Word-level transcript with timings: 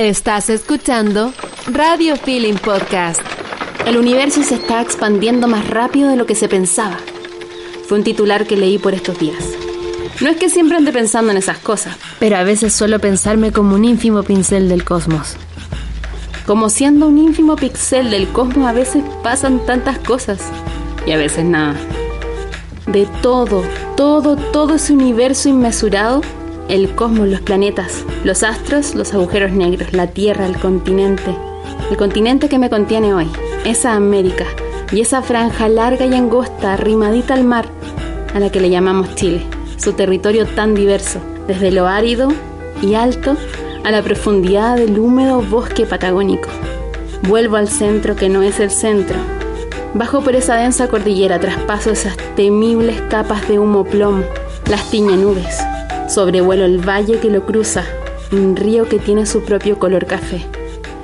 Estás 0.00 0.48
escuchando 0.48 1.30
Radio 1.70 2.16
Feeling 2.16 2.54
Podcast. 2.54 3.20
El 3.86 3.98
universo 3.98 4.42
se 4.42 4.54
está 4.54 4.80
expandiendo 4.80 5.46
más 5.46 5.68
rápido 5.68 6.08
de 6.08 6.16
lo 6.16 6.24
que 6.24 6.34
se 6.34 6.48
pensaba. 6.48 6.96
Fue 7.86 7.98
un 7.98 8.04
titular 8.04 8.46
que 8.46 8.56
leí 8.56 8.78
por 8.78 8.94
estos 8.94 9.18
días. 9.18 9.44
No 10.22 10.30
es 10.30 10.38
que 10.38 10.48
siempre 10.48 10.78
ande 10.78 10.90
pensando 10.90 11.32
en 11.32 11.36
esas 11.36 11.58
cosas, 11.58 11.98
pero 12.18 12.38
a 12.38 12.44
veces 12.44 12.72
suelo 12.72 12.98
pensarme 12.98 13.52
como 13.52 13.74
un 13.74 13.84
ínfimo 13.84 14.22
pincel 14.22 14.70
del 14.70 14.84
cosmos. 14.84 15.36
Como 16.46 16.70
siendo 16.70 17.06
un 17.06 17.18
ínfimo 17.18 17.56
pixel 17.56 18.10
del 18.10 18.26
cosmos 18.28 18.68
a 18.68 18.72
veces 18.72 19.04
pasan 19.22 19.66
tantas 19.66 19.98
cosas 19.98 20.40
y 21.04 21.12
a 21.12 21.18
veces 21.18 21.44
nada. 21.44 21.76
De 22.86 23.06
todo, 23.20 23.62
todo, 23.98 24.36
todo 24.36 24.76
ese 24.76 24.94
universo 24.94 25.50
inmesurado, 25.50 26.22
el 26.70 26.94
cosmos, 26.94 27.28
los 27.28 27.40
planetas, 27.40 28.04
los 28.24 28.44
astros, 28.44 28.94
los 28.94 29.12
agujeros 29.12 29.50
negros, 29.50 29.92
la 29.92 30.06
Tierra, 30.06 30.46
el 30.46 30.56
continente, 30.56 31.34
el 31.90 31.96
continente 31.96 32.48
que 32.48 32.60
me 32.60 32.70
contiene 32.70 33.12
hoy, 33.12 33.26
esa 33.64 33.94
América 33.94 34.44
y 34.92 35.00
esa 35.00 35.20
franja 35.20 35.68
larga 35.68 36.06
y 36.06 36.14
angosta 36.14 36.74
arrimadita 36.74 37.34
al 37.34 37.44
mar 37.44 37.66
a 38.34 38.38
la 38.38 38.50
que 38.50 38.60
le 38.60 38.70
llamamos 38.70 39.16
Chile, 39.16 39.42
su 39.76 39.94
territorio 39.94 40.46
tan 40.46 40.74
diverso, 40.74 41.20
desde 41.48 41.72
lo 41.72 41.88
árido 41.88 42.28
y 42.80 42.94
alto 42.94 43.36
a 43.82 43.90
la 43.90 44.02
profundidad 44.02 44.76
del 44.76 44.96
húmedo 44.98 45.42
bosque 45.42 45.86
patagónico. 45.86 46.48
Vuelvo 47.22 47.56
al 47.56 47.68
centro 47.68 48.14
que 48.14 48.28
no 48.28 48.42
es 48.42 48.60
el 48.60 48.70
centro. 48.70 49.16
Bajo 49.94 50.20
por 50.20 50.36
esa 50.36 50.54
densa 50.54 50.86
cordillera, 50.86 51.40
traspaso 51.40 51.90
esas 51.90 52.16
temibles 52.36 53.00
capas 53.10 53.48
de 53.48 53.58
humo 53.58 53.84
plomo, 53.84 54.22
las 54.70 54.88
tiñe 54.88 55.16
nubes. 55.16 55.58
Sobrevuelo 56.10 56.64
el 56.64 56.78
valle 56.78 57.20
que 57.20 57.30
lo 57.30 57.46
cruza, 57.46 57.84
un 58.32 58.56
río 58.56 58.88
que 58.88 58.98
tiene 58.98 59.26
su 59.26 59.42
propio 59.42 59.78
color 59.78 60.06
café. 60.06 60.44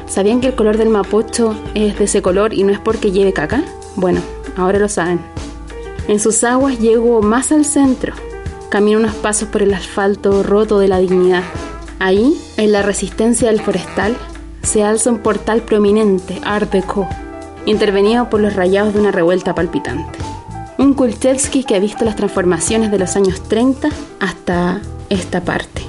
¿Sabían 0.09 0.41
que 0.41 0.49
el 0.49 0.57
color 0.57 0.79
del 0.79 0.89
mapocho 0.89 1.55
es 1.77 1.97
de 1.97 2.07
ese 2.07 2.23
color 2.23 2.53
y 2.53 2.65
no 2.65 2.73
es 2.73 2.81
porque 2.81 3.13
lleve 3.13 3.33
caca? 3.33 3.63
Bueno, 3.95 4.21
ahora 4.57 4.81
lo 4.81 4.89
saben. 4.89 5.21
En 6.09 6.19
sus 6.19 6.43
aguas 6.43 6.81
llego 6.81 7.23
más 7.23 7.53
al 7.53 7.65
centro. 7.65 8.15
Camino 8.69 8.99
unos 8.99 9.15
pasos 9.15 9.47
por 9.49 9.63
el 9.63 9.75
asfalto 9.75 10.43
roto 10.43 10.81
de 10.81 10.89
la 10.89 10.99
dignidad. 10.99 11.45
Ahí, 12.01 12.37
en 12.57 12.73
la 12.73 12.83
resistencia 12.83 13.47
del 13.47 13.61
forestal, 13.61 14.17
se 14.65 14.83
alza 14.83 15.11
un 15.11 15.19
portal 15.19 15.63
prominente, 15.63 16.41
Art 16.43 16.73
Deco, 16.73 17.09
intervenido 17.65 18.29
por 18.29 18.41
los 18.41 18.57
rayados 18.57 18.93
de 18.93 18.99
una 18.99 19.13
revuelta 19.13 19.55
palpitante. 19.55 20.19
Un 20.79 20.95
Kulchevsky 20.95 21.63
que 21.63 21.77
ha 21.77 21.79
visto 21.79 22.05
las 22.05 22.17
transformaciones 22.17 22.91
de 22.91 22.99
los 22.99 23.15
años 23.15 23.41
30 23.45 23.89
hasta 24.19 24.81
esta 25.11 25.43
parte. 25.43 25.83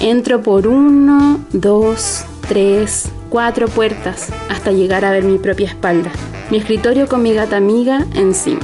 Entro 0.00 0.42
por 0.42 0.66
uno, 0.66 1.40
dos, 1.52 2.24
tres, 2.48 3.08
cuatro 3.30 3.68
puertas 3.68 4.28
hasta 4.50 4.70
llegar 4.72 5.04
a 5.04 5.10
ver 5.10 5.24
mi 5.24 5.38
propia 5.38 5.68
espalda, 5.68 6.10
mi 6.50 6.58
escritorio 6.58 7.08
con 7.08 7.22
mi 7.22 7.32
gata 7.32 7.56
amiga 7.56 8.06
encima, 8.14 8.60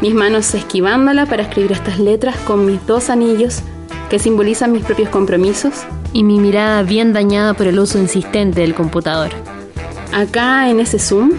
mis 0.00 0.14
manos 0.14 0.54
esquivándola 0.54 1.26
para 1.26 1.42
escribir 1.42 1.72
estas 1.72 1.98
letras 1.98 2.36
con 2.46 2.66
mis 2.66 2.86
dos 2.86 3.10
anillos 3.10 3.62
que 4.08 4.18
simbolizan 4.18 4.72
mis 4.72 4.84
propios 4.84 5.08
compromisos 5.08 5.84
y 6.12 6.22
mi 6.22 6.38
mirada 6.38 6.82
bien 6.82 7.12
dañada 7.12 7.54
por 7.54 7.66
el 7.66 7.78
uso 7.78 7.98
insistente 7.98 8.60
del 8.60 8.74
computador. 8.74 9.30
Acá 10.12 10.70
en 10.70 10.80
ese 10.80 10.98
zoom 10.98 11.32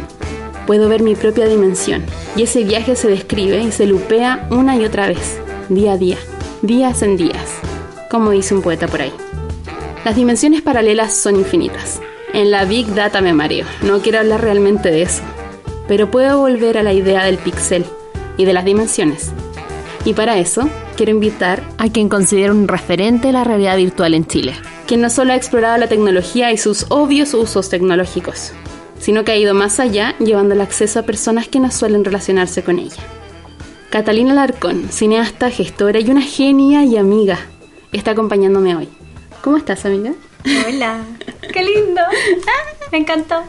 puedo 0.67 0.89
ver 0.89 1.01
mi 1.01 1.15
propia 1.15 1.47
dimensión 1.47 2.03
y 2.35 2.43
ese 2.43 2.63
viaje 2.63 2.95
se 2.95 3.07
describe 3.07 3.61
y 3.61 3.71
se 3.71 3.85
lupea 3.85 4.47
una 4.51 4.75
y 4.75 4.85
otra 4.85 5.07
vez, 5.07 5.39
día 5.69 5.93
a 5.93 5.97
día, 5.97 6.17
días 6.61 7.01
en 7.01 7.17
días, 7.17 7.59
como 8.09 8.31
dice 8.31 8.53
un 8.53 8.61
poeta 8.61 8.87
por 8.87 9.01
ahí. 9.01 9.13
Las 10.05 10.15
dimensiones 10.15 10.61
paralelas 10.61 11.13
son 11.13 11.35
infinitas. 11.35 12.01
En 12.33 12.51
la 12.51 12.65
Big 12.65 12.93
Data 12.93 13.21
me 13.21 13.33
mareo, 13.33 13.65
no 13.81 14.01
quiero 14.01 14.19
hablar 14.19 14.41
realmente 14.41 14.91
de 14.91 15.01
eso, 15.01 15.23
pero 15.87 16.11
puedo 16.11 16.37
volver 16.37 16.77
a 16.77 16.83
la 16.83 16.93
idea 16.93 17.23
del 17.23 17.37
pixel 17.37 17.85
y 18.37 18.45
de 18.45 18.53
las 18.53 18.65
dimensiones. 18.65 19.31
Y 20.05 20.13
para 20.13 20.37
eso 20.37 20.69
quiero 20.95 21.11
invitar 21.11 21.63
a 21.77 21.89
quien 21.89 22.07
considero 22.07 22.53
un 22.53 22.67
referente 22.67 23.31
la 23.31 23.43
realidad 23.43 23.77
virtual 23.77 24.13
en 24.13 24.25
Chile. 24.25 24.53
Quien 24.87 25.01
no 25.01 25.09
solo 25.09 25.33
ha 25.33 25.35
explorado 25.35 25.77
la 25.77 25.87
tecnología 25.87 26.51
y 26.51 26.57
sus 26.57 26.85
obvios 26.89 27.33
usos 27.33 27.69
tecnológicos, 27.69 28.51
sino 28.99 29.23
que 29.23 29.31
ha 29.31 29.37
ido 29.37 29.53
más 29.53 29.79
allá 29.79 30.15
llevando 30.19 30.55
el 30.55 30.61
acceso 30.61 30.99
a 30.99 31.03
personas 31.03 31.47
que 31.47 31.59
no 31.59 31.71
suelen 31.71 32.05
relacionarse 32.05 32.63
con 32.63 32.79
ella. 32.79 33.01
Catalina 33.89 34.33
Larcón, 34.33 34.89
cineasta, 34.89 35.49
gestora 35.49 35.99
y 35.99 36.09
una 36.09 36.21
genia 36.21 36.83
y 36.83 36.95
amiga, 36.97 37.39
está 37.91 38.11
acompañándome 38.11 38.75
hoy. 38.75 38.89
¿Cómo 39.41 39.57
estás, 39.57 39.85
amiga? 39.85 40.13
Hola, 40.67 41.01
qué 41.53 41.63
lindo. 41.63 42.01
Ah, 42.01 42.87
me 42.91 42.99
encantó. 42.99 43.43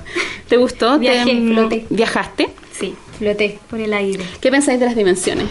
¿Te 0.48 0.56
gustó? 0.56 0.98
Viajé, 0.98 1.34
¿Te, 1.34 1.52
floté. 1.52 1.86
¿Viajaste? 1.90 2.50
Sí, 2.72 2.94
floté 3.18 3.58
por 3.68 3.80
el 3.80 3.92
aire. 3.92 4.24
¿Qué 4.40 4.50
pensáis 4.50 4.80
de 4.80 4.86
las 4.86 4.96
dimensiones? 4.96 5.48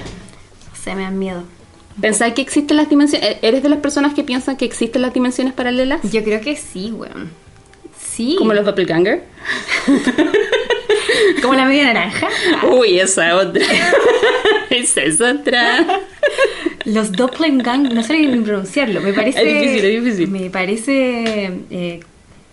Se 0.82 0.96
me 0.96 1.04
dan 1.04 1.18
miedo. 1.20 1.44
¿Pensáis 2.00 2.34
que 2.34 2.42
existen 2.42 2.78
las 2.78 2.90
dimensiones? 2.90 3.38
¿Eres 3.42 3.62
de 3.62 3.70
las 3.70 3.80
personas 3.80 4.14
que 4.14 4.24
piensan 4.24 4.56
que 4.56 4.66
existen 4.66 5.02
las 5.02 5.14
dimensiones 5.14 5.54
paralelas? 5.54 6.00
Yo 6.04 6.24
creo 6.24 6.40
que 6.42 6.56
sí, 6.56 6.92
weón. 6.92 7.32
Sí. 8.00 8.36
¿Como 8.38 8.54
los 8.54 8.66
doppelganger? 8.66 9.24
¿Como 11.42 11.54
la 11.54 11.66
media 11.66 11.86
naranja? 11.86 12.28
Uy, 12.70 13.00
esa 13.00 13.36
otra. 13.36 13.66
esa 14.70 15.02
es 15.02 15.20
otra. 15.20 15.86
Los 16.86 17.12
doppelganger, 17.12 17.94
no 17.94 18.04
sé 18.04 18.18
ni 18.20 18.38
pronunciarlo. 18.40 19.02
Me 19.02 19.14
parece. 19.14 19.42
Es 19.42 19.62
difícil, 19.62 19.86
es 19.86 20.04
difícil. 20.06 20.28
Me 20.30 20.50
parece 20.50 21.52
eh, 21.70 22.00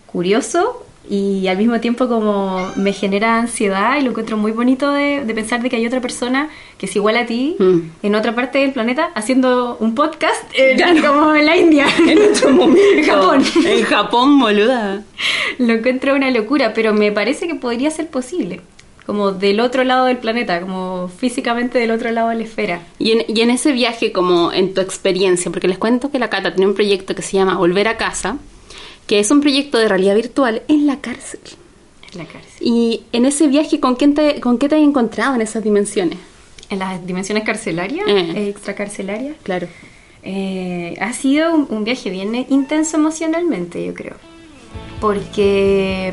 curioso 0.07 0.83
y 1.09 1.47
al 1.47 1.57
mismo 1.57 1.79
tiempo 1.79 2.09
como 2.09 2.73
me 2.75 2.93
genera 2.93 3.39
ansiedad 3.39 3.97
y 3.97 4.03
lo 4.03 4.11
encuentro 4.11 4.37
muy 4.37 4.51
bonito 4.51 4.91
de, 4.91 5.25
de 5.25 5.35
pensar 5.35 5.63
de 5.63 5.71
que 5.71 5.77
hay 5.77 5.87
otra 5.87 6.01
persona 6.01 6.49
que 6.79 6.87
es 6.87 6.97
igual 6.97 7.17
a 7.17 7.27
ti 7.27 7.55
Mm. 7.61 7.79
en 8.03 8.15
otra 8.17 8.35
parte 8.35 8.59
del 8.59 8.73
planeta 8.73 9.11
haciendo 9.15 9.77
un 9.79 9.95
podcast 9.95 10.43
en- 10.55 11.01
como 11.03 11.33
en 11.35 11.47
la 11.47 11.57
India. 11.57 11.87
En 12.09 12.19
otro 12.33 12.51
momento. 12.51 12.81
En 12.97 13.05
Japón. 13.05 13.45
En 13.65 13.85
Japón, 13.85 14.39
boluda. 14.41 15.05
Lo 15.59 15.75
encuentro 15.75 16.15
una 16.17 16.31
locura, 16.33 16.73
pero 16.75 16.93
me 16.93 17.13
parece 17.13 17.47
que 17.47 17.55
podría 17.55 17.91
ser 17.93 18.09
posible. 18.09 18.61
Como 19.07 19.31
del 19.31 19.61
otro 19.61 19.85
lado 19.85 20.07
del 20.07 20.19
planeta, 20.19 20.61
como 20.61 21.09
físicamente 21.09 21.79
del 21.79 21.93
otro 21.93 22.11
lado 22.11 22.31
de 22.31 22.35
la 22.37 22.43
esfera. 22.43 22.81
Y 22.99 23.13
en, 23.13 23.25
y 23.29 23.41
en 23.41 23.51
ese 23.51 23.71
viaje, 23.73 24.11
como 24.11 24.53
en 24.53 24.75
tu 24.75 24.81
experiencia, 24.81 25.51
porque 25.51 25.69
les 25.69 25.79
cuento 25.79 26.11
que 26.11 26.19
la 26.19 26.29
Cata 26.29 26.53
tiene 26.55 26.69
un 26.69 26.75
proyecto 26.75 27.15
que 27.15 27.23
se 27.23 27.37
llama 27.37 27.57
Volver 27.57 27.87
a 27.87 27.97
Casa, 27.97 28.39
que 29.07 29.21
es 29.21 29.31
un 29.31 29.41
proyecto 29.41 29.79
de 29.79 29.87
realidad 29.89 30.17
virtual 30.17 30.63
en 30.67 30.87
la 30.89 31.01
cárcel. 31.01 31.39
En 32.13 32.19
la 32.19 32.25
cárcel. 32.25 32.51
Y 32.61 33.05
en 33.13 33.27
ese 33.27 33.47
viaje, 33.47 33.79
¿con, 33.79 33.95
quién 33.95 34.15
te, 34.15 34.41
con 34.41 34.59
qué 34.59 34.69
te 34.69 34.75
has 34.75 34.83
encontrado 34.83 35.37
en 35.37 35.41
esas 35.43 35.63
dimensiones? 35.63 36.19
En 36.69 36.81
las 36.81 37.07
dimensiones 37.07 37.45
carcelarias, 37.45 38.05
Eh. 38.09 38.49
extracarcelarias. 38.49 39.37
Claro. 39.45 39.69
Eh, 40.25 40.97
ha 41.01 41.13
sido 41.13 41.55
un, 41.55 41.69
un 41.71 41.85
viaje 41.85 42.11
bien 42.11 42.35
intenso 42.49 42.97
emocionalmente, 42.97 43.87
yo 43.87 43.95
creo. 43.95 44.17
Porque, 45.01 46.13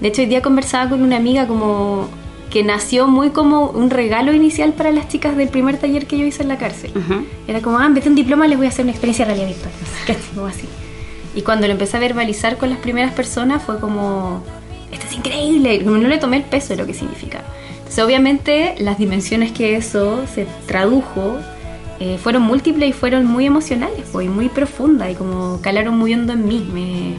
de 0.00 0.08
hecho, 0.08 0.22
hoy 0.22 0.28
día 0.28 0.42
conversaba 0.42 0.90
con 0.90 1.02
una 1.02 1.16
amiga 1.16 1.46
como 1.46 2.08
que 2.50 2.62
nació 2.62 3.08
muy 3.08 3.30
como 3.30 3.66
un 3.66 3.90
regalo 3.90 4.32
inicial 4.32 4.72
para 4.72 4.90
las 4.90 5.08
chicas 5.08 5.36
del 5.36 5.48
primer 5.48 5.76
taller 5.76 6.06
que 6.06 6.16
yo 6.16 6.24
hice 6.24 6.42
en 6.42 6.48
la 6.48 6.56
cárcel. 6.56 6.92
Ujú. 6.96 7.26
Era 7.46 7.60
como, 7.60 7.78
ah, 7.78 7.86
en 7.86 7.94
vez 7.94 8.04
de 8.04 8.10
un 8.10 8.16
diploma 8.16 8.46
les 8.46 8.56
voy 8.56 8.66
a 8.66 8.70
hacer 8.70 8.84
una 8.84 8.92
experiencia 8.92 9.26
de 9.26 9.34
realidad 9.34 9.54
virtual. 9.54 9.72
No 10.34 10.48
sé 10.48 10.56
así. 10.56 10.68
Y 11.34 11.42
cuando 11.42 11.66
lo 11.66 11.72
empecé 11.72 11.96
a 11.98 12.00
verbalizar 12.00 12.56
con 12.56 12.70
las 12.70 12.78
primeras 12.78 13.12
personas 13.12 13.62
fue 13.62 13.78
como, 13.80 14.42
esto 14.90 15.06
es 15.06 15.14
increíble. 15.14 15.82
No 15.84 15.96
le 15.98 16.18
tomé 16.18 16.38
el 16.38 16.44
peso 16.44 16.68
de 16.68 16.76
lo 16.76 16.86
que 16.86 16.94
significaba. 16.94 17.44
Entonces, 17.78 18.04
obviamente, 18.04 18.74
las 18.78 18.98
dimensiones 18.98 19.52
que 19.52 19.76
eso 19.76 20.24
se 20.26 20.46
tradujo 20.66 21.38
eh, 22.00 22.18
fueron 22.22 22.42
múltiples 22.42 22.90
y 22.90 22.92
fueron 22.92 23.26
muy 23.26 23.46
emocionales, 23.46 24.04
pues, 24.12 24.26
y 24.26 24.28
muy 24.28 24.48
profundas 24.48 25.10
y 25.10 25.14
como 25.14 25.60
calaron 25.60 25.98
muy 25.98 26.14
hondo 26.14 26.32
en 26.32 26.46
mí. 26.46 26.68
Me, 26.72 27.14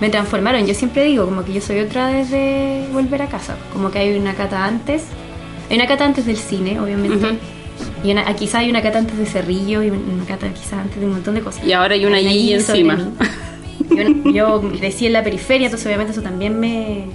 me 0.00 0.08
transformaron. 0.10 0.66
Yo 0.66 0.74
siempre 0.74 1.04
digo 1.04 1.24
como 1.24 1.44
que 1.44 1.52
yo 1.52 1.60
soy 1.60 1.80
otra 1.80 2.08
desde 2.08 2.86
volver 2.92 3.22
a 3.22 3.26
casa. 3.26 3.56
Como 3.72 3.90
que 3.90 3.98
hay 3.98 4.18
una 4.18 4.34
cata 4.34 4.64
antes. 4.64 5.04
Hay 5.70 5.76
una 5.76 5.86
cata 5.86 6.04
antes 6.04 6.26
del 6.26 6.36
cine, 6.36 6.78
obviamente. 6.80 7.26
Ujú. 7.26 7.36
Y 8.04 8.12
una, 8.12 8.24
quizá 8.36 8.58
hay 8.58 8.70
una 8.70 8.82
cata 8.82 8.98
antes 8.98 9.18
de 9.18 9.26
Cerrillo 9.26 9.82
y 9.82 9.90
una 9.90 10.24
cata 10.26 10.48
quizás 10.48 10.74
antes 10.74 11.00
de 11.00 11.06
un 11.06 11.12
montón 11.12 11.34
de 11.34 11.40
cosas. 11.40 11.64
Y 11.64 11.72
ahora 11.72 11.94
hay 11.94 12.06
una 12.06 12.18
allí 12.18 12.52
encima. 12.52 12.98
Yo, 13.90 14.32
yo 14.32 14.72
crecí 14.78 15.06
en 15.06 15.12
la 15.12 15.22
periferia, 15.22 15.66
entonces 15.66 15.86
obviamente 15.86 16.12
eso 16.12 16.22
también 16.22 16.58
me... 16.58 17.06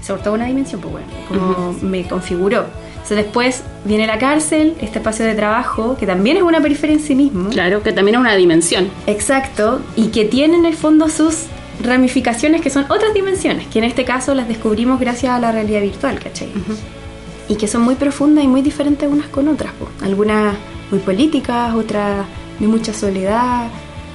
Se 0.00 0.12
toda 0.14 0.32
una 0.32 0.46
dimensión, 0.46 0.80
pues 0.80 0.92
bueno, 0.92 1.06
como 1.28 1.74
me 1.80 2.02
configuró. 2.08 2.66
Entonces 3.02 3.18
después 3.18 3.62
viene 3.84 4.06
la 4.06 4.18
cárcel, 4.18 4.74
este 4.80 4.98
espacio 4.98 5.24
de 5.24 5.34
trabajo, 5.34 5.96
que 5.96 6.06
también 6.06 6.38
es 6.38 6.42
una 6.42 6.60
periferia 6.60 6.96
en 6.96 7.02
sí 7.02 7.14
mismo. 7.14 7.50
Claro, 7.50 7.82
que 7.82 7.92
también 7.92 8.16
es 8.16 8.20
una 8.20 8.34
dimensión. 8.34 8.90
Exacto, 9.06 9.80
y 9.94 10.08
que 10.08 10.24
tiene 10.24 10.56
en 10.56 10.66
el 10.66 10.74
fondo 10.74 11.08
sus 11.08 11.46
ramificaciones 11.82 12.60
que 12.60 12.70
son 12.70 12.84
otras 12.90 13.12
dimensiones, 13.14 13.66
que 13.68 13.78
en 13.78 13.84
este 13.84 14.04
caso 14.04 14.34
las 14.34 14.48
descubrimos 14.48 15.00
gracias 15.00 15.32
a 15.32 15.38
la 15.38 15.52
realidad 15.52 15.80
virtual, 15.82 16.18
¿cachai? 16.18 16.48
Y 17.48 17.56
que 17.56 17.66
son 17.68 17.82
muy 17.82 17.94
profundas 17.96 18.44
y 18.44 18.48
muy 18.48 18.62
diferentes 18.62 19.08
unas 19.10 19.28
con 19.28 19.48
otras, 19.48 19.72
po. 19.74 19.88
algunas 20.02 20.54
muy 20.90 21.00
políticas, 21.00 21.74
otras 21.74 22.24
de 22.58 22.66
mucha 22.66 22.92
soledad, 22.94 23.66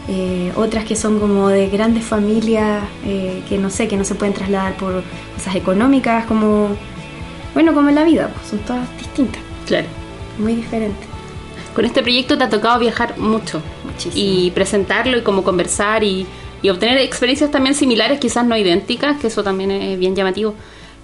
eh, 0.07 0.51
otras 0.55 0.85
que 0.85 0.95
son 0.95 1.19
como 1.19 1.49
de 1.49 1.67
grandes 1.67 2.03
familias, 2.05 2.83
eh, 3.05 3.43
que 3.49 3.57
no 3.57 3.69
sé, 3.69 3.87
que 3.87 3.97
no 3.97 4.03
se 4.05 4.15
pueden 4.15 4.33
trasladar 4.33 4.75
por 4.77 5.03
cosas 5.35 5.55
económicas, 5.55 6.25
como, 6.25 6.69
bueno, 7.53 7.73
como 7.73 7.89
en 7.89 7.95
la 7.95 8.03
vida, 8.03 8.29
son 8.49 8.59
todas 8.59 8.87
distintas, 8.97 9.41
Claro. 9.65 9.87
muy 10.39 10.55
diferentes. 10.55 11.05
Con 11.75 11.85
este 11.85 12.01
proyecto 12.01 12.37
te 12.37 12.43
ha 12.45 12.49
tocado 12.49 12.79
viajar 12.79 13.17
mucho 13.19 13.61
Muchísimo. 13.85 14.13
y 14.15 14.51
presentarlo 14.51 15.17
y 15.17 15.21
como 15.21 15.43
conversar 15.43 16.03
y, 16.03 16.25
y 16.61 16.69
obtener 16.69 16.97
experiencias 16.97 17.51
también 17.51 17.75
similares, 17.75 18.19
quizás 18.19 18.45
no 18.45 18.57
idénticas, 18.57 19.19
que 19.19 19.27
eso 19.27 19.43
también 19.43 19.71
es 19.71 19.99
bien 19.99 20.15
llamativo. 20.15 20.55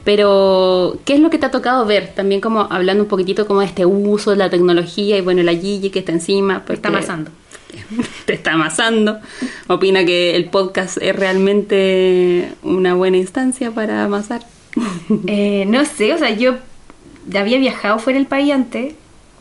Pero, 0.04 0.98
¿qué 1.06 1.14
es 1.14 1.20
lo 1.20 1.30
que 1.30 1.38
te 1.38 1.46
ha 1.46 1.52
tocado 1.52 1.86
ver? 1.86 2.14
También 2.14 2.42
como 2.42 2.68
hablando 2.70 3.04
un 3.04 3.10
poquitito 3.10 3.48
como 3.48 3.62
de 3.62 3.68
este 3.68 3.86
uso 3.86 4.32
de 4.32 4.38
la 4.38 4.50
tecnología 4.50 5.18
y 5.18 5.22
bueno, 5.22 5.44
la 5.44 5.54
Gigi 5.54 5.90
que 5.90 6.00
está 6.00 6.12
encima. 6.12 6.64
Pues 6.66 6.80
Está 6.80 6.90
amasando. 6.90 7.32
Te 8.26 8.34
está 8.34 8.54
amasando. 8.54 9.20
Opina 9.68 10.06
que 10.06 10.36
el 10.36 10.46
podcast 10.46 10.98
es 11.02 11.16
realmente 11.16 12.50
una 12.64 12.96
buena 12.96 13.18
instancia 13.18 13.72
para 13.72 14.04
amasar. 14.04 14.46
Eh, 15.28 15.66
no 15.68 15.86
sé, 15.86 16.14
o 16.14 16.18
sea, 16.18 16.32
yo 16.32 16.56
había 17.36 17.60
viajado 17.60 18.00
fuera 18.00 18.18
del 18.18 18.28
país 18.28 18.52
antes, 18.52 18.96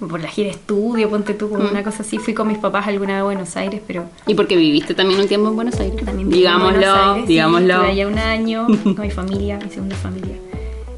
por 0.08 0.20
la 0.20 0.28
gira 0.28 0.50
estudio, 0.50 1.08
ponte 1.10 1.34
tú, 1.34 1.48
como 1.50 1.64
Mm. 1.64 1.70
una 1.70 1.82
cosa 1.84 2.02
así. 2.02 2.18
Fui 2.18 2.34
con 2.34 2.48
mis 2.48 2.58
papás 2.58 2.86
alguna 2.88 3.14
vez 3.14 3.20
a 3.20 3.24
Buenos 3.24 3.56
Aires, 3.56 3.80
pero 3.86 4.04
Y 4.26 4.34
porque 4.34 4.56
viviste 4.56 4.94
también 4.94 5.20
un 5.20 5.28
tiempo 5.28 5.48
en 5.48 5.56
Buenos 5.56 5.78
Aires. 5.80 6.04
también 6.04 6.28
viví 6.28 6.44
en 6.46 6.52
Buenos 6.58 6.78
digámoslo, 6.80 7.10
Aires, 7.12 7.22
sí, 7.26 7.32
digámoslo. 7.32 7.74
estuve 7.74 7.90
allá 7.90 8.08
un 8.08 8.18
año 8.18 8.66
con 8.66 9.00
mi 9.00 9.10
familia, 9.10 9.58
mi 9.62 9.70
segunda 9.70 9.96
familia. 9.96 10.36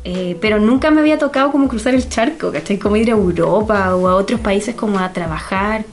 Eh, 0.07 0.37
pero 0.41 0.61
nunca 0.61 0.91
me 0.91 1.01
había 1.01 1.19
tocado 1.19 1.51
como 1.51 1.67
cruzar 1.69 1.95
el 1.95 2.07
charco, 2.09 2.53
¿cachai? 2.53 2.79
Como 2.79 2.97
ir 2.97 3.09
a 3.09 3.13
Europa 3.15 3.95
o 3.97 4.07
a 4.09 4.17
otros 4.17 4.39
países 4.41 4.75
como 4.75 4.99
a 4.99 5.13
trabajar. 5.13 5.85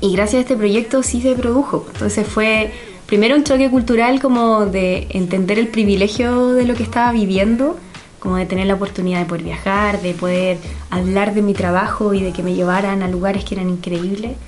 Y 0.00 0.12
gracias 0.12 0.38
a 0.38 0.40
este 0.40 0.56
proyecto 0.56 1.02
sí 1.02 1.20
se 1.20 1.34
produjo. 1.34 1.86
Entonces 1.92 2.26
fue 2.26 2.72
primero 3.06 3.36
un 3.36 3.44
choque 3.44 3.68
cultural 3.70 4.18
como 4.20 4.64
de 4.64 5.06
entender 5.10 5.58
el 5.58 5.68
privilegio 5.68 6.48
de 6.54 6.64
lo 6.64 6.74
que 6.74 6.82
estaba 6.82 7.12
viviendo, 7.12 7.76
como 8.24 8.36
de 8.36 8.46
tener 8.46 8.66
la 8.66 8.74
oportunidad 8.74 9.18
de 9.18 9.26
poder 9.26 9.44
viajar, 9.44 10.00
de 10.00 10.14
poder 10.14 10.56
hablar 10.88 11.34
de 11.34 11.42
mi 11.42 11.52
trabajo 11.52 12.14
y 12.14 12.22
de 12.22 12.32
que 12.32 12.42
me 12.42 12.54
llevaran 12.54 13.02
a 13.02 13.08
lugares 13.08 13.44
que 13.44 13.54
eran 13.54 13.68
increíbles. 13.68 14.38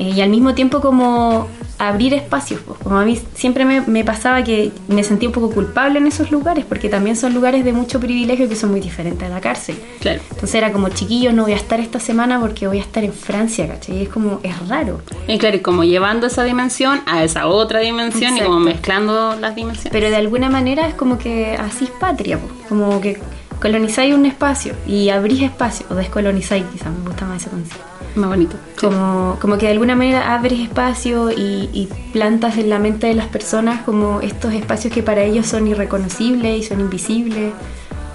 Eh, 0.00 0.14
y 0.16 0.20
al 0.22 0.30
mismo 0.30 0.54
tiempo 0.54 0.80
como 0.80 1.46
abrir 1.76 2.14
espacios, 2.14 2.60
pues, 2.66 2.78
como 2.78 2.98
a 2.98 3.04
mí 3.04 3.20
siempre 3.34 3.66
me, 3.66 3.82
me 3.82 4.02
pasaba 4.02 4.42
que 4.42 4.72
me 4.88 5.04
sentía 5.04 5.28
un 5.28 5.34
poco 5.34 5.50
culpable 5.50 5.98
en 5.98 6.06
esos 6.06 6.30
lugares, 6.30 6.64
porque 6.66 6.88
también 6.88 7.16
son 7.16 7.34
lugares 7.34 7.66
de 7.66 7.74
mucho 7.74 8.00
privilegio 8.00 8.48
que 8.48 8.56
son 8.56 8.70
muy 8.70 8.80
diferentes 8.80 9.28
a 9.28 9.30
la 9.30 9.42
cárcel. 9.42 9.76
Claro. 10.00 10.22
Entonces 10.30 10.54
era 10.54 10.72
como, 10.72 10.88
chiquillos, 10.88 11.34
no 11.34 11.42
voy 11.42 11.52
a 11.52 11.56
estar 11.56 11.80
esta 11.80 12.00
semana 12.00 12.40
porque 12.40 12.66
voy 12.66 12.78
a 12.78 12.80
estar 12.80 13.04
en 13.04 13.12
Francia, 13.12 13.68
¿cachai? 13.68 13.98
Y 13.98 14.02
es 14.04 14.08
como, 14.08 14.40
es 14.42 14.68
raro. 14.68 15.02
Y 15.28 15.36
claro, 15.36 15.56
y 15.58 15.60
como 15.60 15.84
llevando 15.84 16.28
esa 16.28 16.44
dimensión 16.44 17.02
a 17.04 17.22
esa 17.22 17.46
otra 17.46 17.80
dimensión 17.80 18.38
y 18.38 18.40
como 18.40 18.58
Exacto. 18.58 18.60
mezclando 18.60 19.36
las 19.38 19.54
dimensiones. 19.54 19.92
Pero 19.92 20.08
de 20.08 20.16
alguna 20.16 20.48
manera 20.48 20.88
es 20.88 20.94
como 20.94 21.18
que 21.18 21.56
así 21.56 21.84
es 21.84 21.90
patria, 21.90 22.38
pues, 22.38 22.52
como 22.70 23.02
que 23.02 23.20
colonizáis 23.60 24.14
un 24.14 24.24
espacio 24.24 24.74
y 24.86 25.10
abrís 25.10 25.42
espacio, 25.42 25.84
o 25.90 25.94
descolonizáis, 25.94 26.64
quizás 26.72 26.90
me 26.90 27.06
gusta 27.06 27.26
más 27.26 27.42
ese 27.42 27.50
concepto. 27.50 27.89
Más 28.14 28.28
bonito. 28.28 28.56
Como, 28.80 29.38
como 29.40 29.56
que 29.56 29.66
de 29.66 29.72
alguna 29.72 29.94
manera 29.94 30.34
abres 30.34 30.60
espacio 30.60 31.30
y, 31.30 31.68
y 31.72 31.88
plantas 32.12 32.56
en 32.56 32.68
la 32.68 32.78
mente 32.78 33.06
de 33.06 33.14
las 33.14 33.28
personas 33.28 33.82
como 33.82 34.20
estos 34.20 34.52
espacios 34.52 34.92
que 34.92 35.02
para 35.02 35.22
ellos 35.22 35.46
son 35.46 35.68
irreconocibles 35.68 36.58
y 36.58 36.62
son 36.62 36.80
invisibles. 36.80 37.52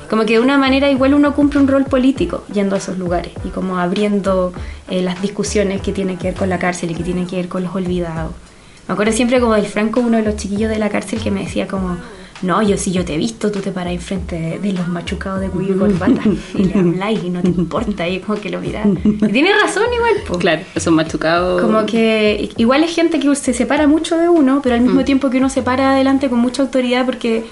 Como 0.10 0.26
que 0.26 0.34
de 0.34 0.40
una 0.40 0.58
manera 0.58 0.90
igual 0.92 1.14
uno 1.14 1.34
cumple 1.34 1.60
un 1.60 1.68
rol 1.68 1.86
político 1.86 2.44
yendo 2.54 2.76
a 2.76 2.78
esos 2.78 2.98
lugares 2.98 3.32
y 3.44 3.50
como 3.50 3.80
abriendo 3.80 4.54
eh, 4.90 5.02
las 5.02 5.22
discusiones 5.22 5.82
que 5.82 5.94
tienen 5.94 6.18
que 6.18 6.28
ver 6.28 6.36
con 6.36 6.50
la 6.50 6.60
cárcel 6.60 6.92
y 6.92 6.96
que 6.96 7.04
tienen 7.04 7.26
que 7.26 7.38
ver 7.38 7.48
con 7.48 7.64
los 7.64 7.74
olvidados. 7.74 8.32
Me 8.88 8.94
acuerdo 8.94 9.14
siempre 9.14 9.40
como 9.40 9.56
del 9.56 9.66
Franco, 9.66 10.02
uno 10.02 10.18
de 10.18 10.24
los 10.24 10.36
chiquillos 10.36 10.70
de 10.70 10.78
la 10.78 10.90
cárcel 10.90 11.20
que 11.20 11.32
me 11.32 11.44
decía 11.44 11.68
como, 11.68 11.98
no, 12.42 12.62
yo 12.62 12.78
si 12.78 12.92
yo 12.92 13.04
te 13.06 13.16
he 13.16 13.18
visto, 13.18 13.52
tú 13.52 13.60
te 13.62 13.72
paras 13.72 13.94
enfrente 13.94 14.36
de, 14.40 14.60
de 14.60 14.74
los 14.74 14.88
machucados 14.88 15.40
de 15.42 15.48
cuello 15.50 15.76
y 15.76 15.80
corbata 15.80 16.22
y 16.54 16.64
le 16.66 16.80
habláis 16.80 17.24
y 17.24 17.30
no 17.30 17.42
te 17.42 17.48
importa 17.50 18.08
y 18.08 18.20
como 18.20 18.40
que 18.40 18.50
lo 18.50 18.60
miras. 18.60 18.86
Y 19.06 19.28
tiene 19.32 19.52
razón 19.54 19.86
igual, 19.94 20.14
po. 20.28 20.38
Claro, 20.38 20.62
esos 20.76 20.94
machucados. 20.94 21.62
Como 21.62 21.86
que 21.86 22.50
igual 22.58 22.84
es 22.84 22.94
gente 22.94 23.20
que 23.20 23.34
se 23.36 23.54
separa 23.54 23.88
mucho 23.88 24.18
de 24.18 24.28
uno, 24.30 24.60
pero 24.62 24.76
al 24.76 24.82
mismo 24.82 25.02
Mm. 25.02 25.06
tiempo 25.06 25.30
que 25.30 25.38
uno 25.38 25.50
se 25.50 25.62
para 25.62 25.92
adelante 25.92 26.30
con 26.30 26.40
mucha 26.40 26.62
autoridad 26.62 27.06
porque 27.06 27.44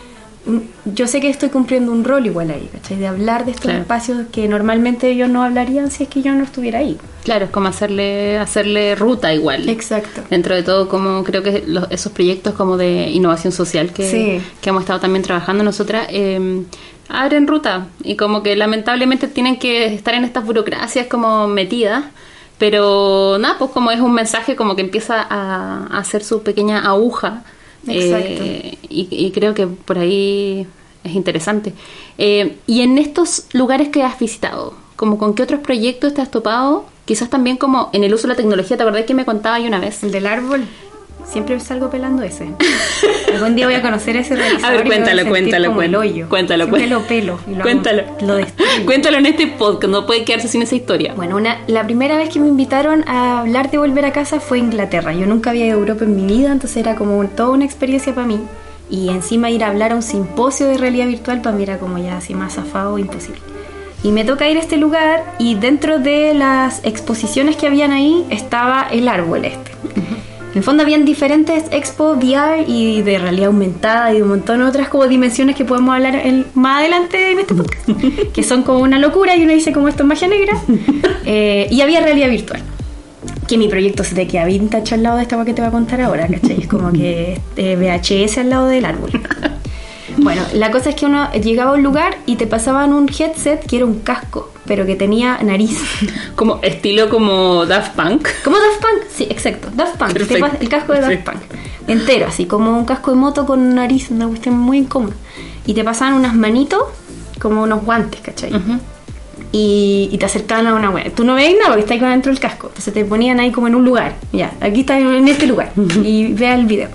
yo 0.85 1.07
sé 1.07 1.21
que 1.21 1.29
estoy 1.29 1.49
cumpliendo 1.49 1.91
un 1.91 2.03
rol 2.03 2.25
igual 2.25 2.51
ahí, 2.51 2.69
¿cachai? 2.71 2.97
De 2.97 3.07
hablar 3.07 3.45
de 3.45 3.51
estos 3.51 3.65
Claro. 3.65 3.79
espacios 3.81 4.27
que 4.31 4.47
normalmente 4.49 5.09
ellos 5.09 5.29
no 5.29 5.41
hablarían 5.43 5.89
si 5.89 6.03
es 6.03 6.09
que 6.09 6.21
yo 6.21 6.33
no 6.33 6.43
estuviera 6.43 6.79
ahí. 6.79 6.97
Claro, 7.23 7.45
es 7.45 7.51
como 7.51 7.69
hacerle, 7.69 8.37
hacerle 8.37 8.95
ruta 8.95 9.33
igual. 9.33 9.69
Exacto. 9.69 10.21
Dentro 10.29 10.53
de 10.55 10.63
todo, 10.63 10.89
como 10.89 11.23
creo 11.23 11.43
que 11.43 11.63
los- 11.65 11.89
esos 11.91 12.11
proyectos 12.11 12.55
como 12.55 12.75
de 12.75 13.09
innovación 13.11 13.53
social 13.53 13.93
que, 13.93 14.09
Sí. 14.09 14.41
que 14.61 14.69
hemos 14.69 14.81
estado 14.83 14.99
también 14.99 15.23
trabajando 15.23 15.63
nosotras, 15.63 16.07
eh, 16.09 16.63
abren 17.07 17.47
ruta 17.47 17.87
y 18.03 18.15
como 18.17 18.43
que 18.43 18.55
lamentablemente 18.57 19.27
tienen 19.27 19.57
que 19.57 19.93
estar 19.93 20.13
en 20.13 20.25
estas 20.25 20.43
burocracias 20.45 21.07
como 21.07 21.47
metidas, 21.47 22.03
pero 22.57 23.37
nada, 23.39 23.55
pues 23.57 23.71
como 23.71 23.91
es 23.91 23.99
un 23.99 24.13
mensaje 24.13 24.55
como 24.55 24.75
que 24.75 24.81
empieza 24.81 25.21
a, 25.21 25.87
a 25.89 25.97
hacer 25.99 26.23
su 26.23 26.43
pequeña 26.43 26.79
aguja 26.85 27.43
Exacto. 27.87 28.43
eh, 28.43 28.77
y, 28.89 29.07
y 29.09 29.31
creo 29.31 29.53
que 29.53 29.67
por 29.67 29.97
ahí 29.97 30.67
es 31.03 31.13
interesante. 31.13 31.73
Eh, 32.17 32.57
y 32.67 32.81
en 32.81 32.97
estos 32.97 33.45
lugares 33.53 33.89
que 33.89 34.03
has 34.03 34.19
visitado, 34.19 34.73
como 34.95 35.17
con 35.17 35.33
qué 35.33 35.43
otros 35.43 35.59
proyectos 35.61 36.13
te 36.13 36.21
has 36.21 36.31
topado, 36.31 36.85
quizás 37.05 37.29
también 37.29 37.57
como 37.57 37.89
en 37.93 38.03
el 38.03 38.13
uso 38.13 38.23
de 38.23 38.33
la 38.33 38.37
tecnología, 38.37 38.77
¿te 38.77 38.83
acordás 38.83 39.05
que 39.05 39.13
me 39.13 39.25
contaba 39.25 39.55
ahí 39.55 39.67
una 39.67 39.79
vez? 39.79 40.03
El 40.03 40.11
del 40.11 40.25
árbol, 40.27 40.65
siempre 41.25 41.59
salgo 41.59 41.89
pelando 41.89 42.23
ese. 42.23 42.49
Algún 43.33 43.55
día 43.55 43.65
voy 43.65 43.75
a 43.75 43.81
conocer 43.81 44.15
ese 44.17 44.35
realizador. 44.35 44.65
A 44.65 44.77
ver, 44.77 44.85
y 44.85 44.89
me 44.89 44.95
voy 44.95 45.03
cuéntalo, 45.05 45.29
cuéntalo, 45.29 45.65
el 45.69 45.73
cuéntalo. 45.75 45.99
hoyo. 45.99 46.29
Cuéntalo, 46.29 46.63
Siempre 46.65 46.87
cuéntalo. 46.87 47.01
lo 47.01 47.07
pelo. 47.07 47.39
y 47.47 47.49
lo 47.51 47.55
hago- 47.55 47.63
Cuéntalo. 47.63 48.03
Lo 48.21 48.35
destruyo. 48.35 48.71
Cuéntalo 48.85 49.17
en 49.17 49.25
este 49.25 49.47
podcast, 49.47 49.91
no 49.91 50.05
puede 50.05 50.23
quedarse 50.25 50.47
sin 50.47 50.61
esa 50.61 50.75
historia. 50.75 51.13
Bueno, 51.15 51.35
una, 51.37 51.57
la 51.67 51.83
primera 51.83 52.17
vez 52.17 52.29
que 52.29 52.39
me 52.39 52.47
invitaron 52.47 53.03
a 53.07 53.39
hablar 53.41 53.71
de 53.71 53.77
volver 53.77 54.05
a 54.05 54.11
casa 54.13 54.39
fue 54.39 54.57
a 54.57 54.61
Inglaterra. 54.61 55.13
Yo 55.13 55.25
nunca 55.25 55.49
había 55.49 55.65
ido 55.65 55.75
a 55.77 55.79
Europa 55.79 56.03
en 56.05 56.15
mi 56.15 56.25
vida, 56.25 56.51
entonces 56.51 56.77
era 56.77 56.95
como 56.95 57.23
toda 57.27 57.49
una 57.49 57.65
experiencia 57.65 58.13
para 58.13 58.27
mí. 58.27 58.39
Y 58.89 59.09
encima 59.09 59.49
ir 59.49 59.63
a 59.63 59.67
hablar 59.69 59.91
a 59.93 59.95
un 59.95 60.03
simposio 60.03 60.67
de 60.67 60.77
realidad 60.77 61.07
virtual 61.07 61.41
para 61.41 61.55
mí 61.55 61.63
era 61.63 61.79
como 61.79 61.97
ya 61.97 62.17
así 62.17 62.35
más 62.35 62.53
zafado, 62.55 62.99
imposible. 62.99 63.39
Y 64.03 64.11
me 64.11 64.25
toca 64.25 64.49
ir 64.49 64.57
a 64.57 64.59
este 64.59 64.75
lugar 64.75 65.23
y 65.39 65.55
dentro 65.55 65.97
de 65.97 66.33
las 66.33 66.81
exposiciones 66.83 67.55
que 67.55 67.65
habían 67.67 67.91
ahí 67.93 68.25
estaba 68.29 68.85
el 68.91 69.07
árbol 69.07 69.45
este. 69.45 69.71
En 70.53 70.59
el 70.59 70.63
fondo 70.63 70.83
habían 70.83 71.03
diferentes 71.03 71.63
expo 71.71 72.11
VR 72.11 72.63
y 72.67 73.01
de 73.01 73.17
realidad 73.17 73.47
aumentada 73.47 74.13
y 74.13 74.21
un 74.21 74.29
montón 74.29 74.59
de 74.59 74.65
otras 74.65 74.87
como 74.87 75.07
dimensiones 75.07 75.55
que 75.55 75.65
podemos 75.65 75.95
hablar 75.95 76.15
en- 76.15 76.45
más 76.53 76.79
adelante 76.81 77.31
en 77.31 77.39
este 77.39 77.55
podcast, 77.55 77.89
que 78.33 78.43
son 78.43 78.61
como 78.63 78.79
una 78.79 78.99
locura 78.99 79.35
y 79.35 79.43
uno 79.43 79.51
dice 79.53 79.73
como 79.73 79.87
esto 79.87 80.03
es 80.03 80.07
magia 80.09 80.27
negra. 80.27 80.53
Eh, 81.25 81.67
y 81.71 81.79
había 81.79 82.01
realidad 82.01 82.29
virtual. 82.29 82.61
Que 83.47 83.57
mi 83.57 83.69
proyecto 83.69 84.03
se 84.03 84.13
te 84.13 84.27
queda 84.27 84.43
vintage 84.43 84.93
al 84.93 85.03
lado 85.03 85.15
de 85.15 85.23
esta 85.23 85.43
que 85.45 85.53
te 85.53 85.61
voy 85.61 85.69
a 85.69 85.71
contar 85.71 86.01
ahora, 86.01 86.27
¿cachai? 86.27 86.59
Es 86.59 86.67
como 86.67 86.91
que 86.91 87.39
eh, 87.55 87.75
VHS 87.77 88.39
al 88.39 88.49
lado 88.49 88.67
del 88.67 88.83
árbol. 88.83 89.09
Bueno, 90.23 90.41
la 90.53 90.71
cosa 90.71 90.89
es 90.89 90.95
que 90.95 91.05
uno 91.05 91.31
llegaba 91.33 91.71
a 91.71 91.73
un 91.73 91.83
lugar 91.83 92.17
y 92.25 92.37
te 92.37 92.47
pasaban 92.47 92.93
un 92.93 93.09
headset 93.09 93.65
que 93.67 93.75
era 93.77 93.85
un 93.85 93.99
casco, 93.99 94.51
pero 94.65 94.85
que 94.85 94.95
tenía 94.95 95.37
nariz. 95.43 95.77
Como 96.35 96.59
estilo 96.61 97.09
como 97.09 97.65
Daft 97.65 97.95
Punk. 97.95 98.27
¿Como 98.43 98.57
Daft 98.57 98.81
Punk? 98.81 99.03
Sí, 99.13 99.27
exacto. 99.29 99.69
Daft 99.75 99.97
Punk. 99.97 100.13
Perfecto. 100.13 100.47
el 100.59 100.69
casco 100.69 100.93
de 100.93 101.01
Daft. 101.01 101.23
Punk. 101.25 101.37
Entero, 101.87 102.27
así 102.27 102.45
como 102.45 102.77
un 102.77 102.85
casco 102.85 103.11
de 103.11 103.17
moto 103.17 103.45
con 103.45 103.75
nariz, 103.75 104.09
una 104.09 104.27
cuestión 104.27 104.57
muy 104.57 104.77
incómoda. 104.77 105.13
Y 105.65 105.73
te 105.73 105.83
pasaban 105.83 106.13
unas 106.13 106.33
manitos, 106.33 106.81
como 107.41 107.63
unos 107.63 107.83
guantes, 107.83 108.21
¿cachai? 108.21 108.53
Ujú. 108.55 108.79
y, 109.51 110.09
y 110.11 110.17
te 110.17 110.25
acercaban 110.25 110.65
a 110.67 110.73
una 110.75 110.89
wea. 110.89 111.11
Tú 111.13 111.25
no 111.25 111.35
veis 111.35 111.55
nada 111.57 111.67
porque 111.75 111.81
está 111.81 111.93
ahí 111.93 111.99
dentro 111.99 112.31
del 112.31 112.39
casco. 112.39 112.67
Entonces 112.67 112.93
te 112.93 113.03
ponían 113.03 113.39
ahí 113.41 113.51
como 113.51 113.67
en 113.67 113.75
un 113.75 113.83
lugar. 113.83 114.15
Ya, 114.31 114.53
aquí 114.61 114.79
está 114.81 114.97
en 114.97 115.27
este 115.27 115.45
lugar. 115.47 115.73
Y 116.03 116.33
vea 116.33 116.55
el 116.55 116.65
video. 116.65 116.89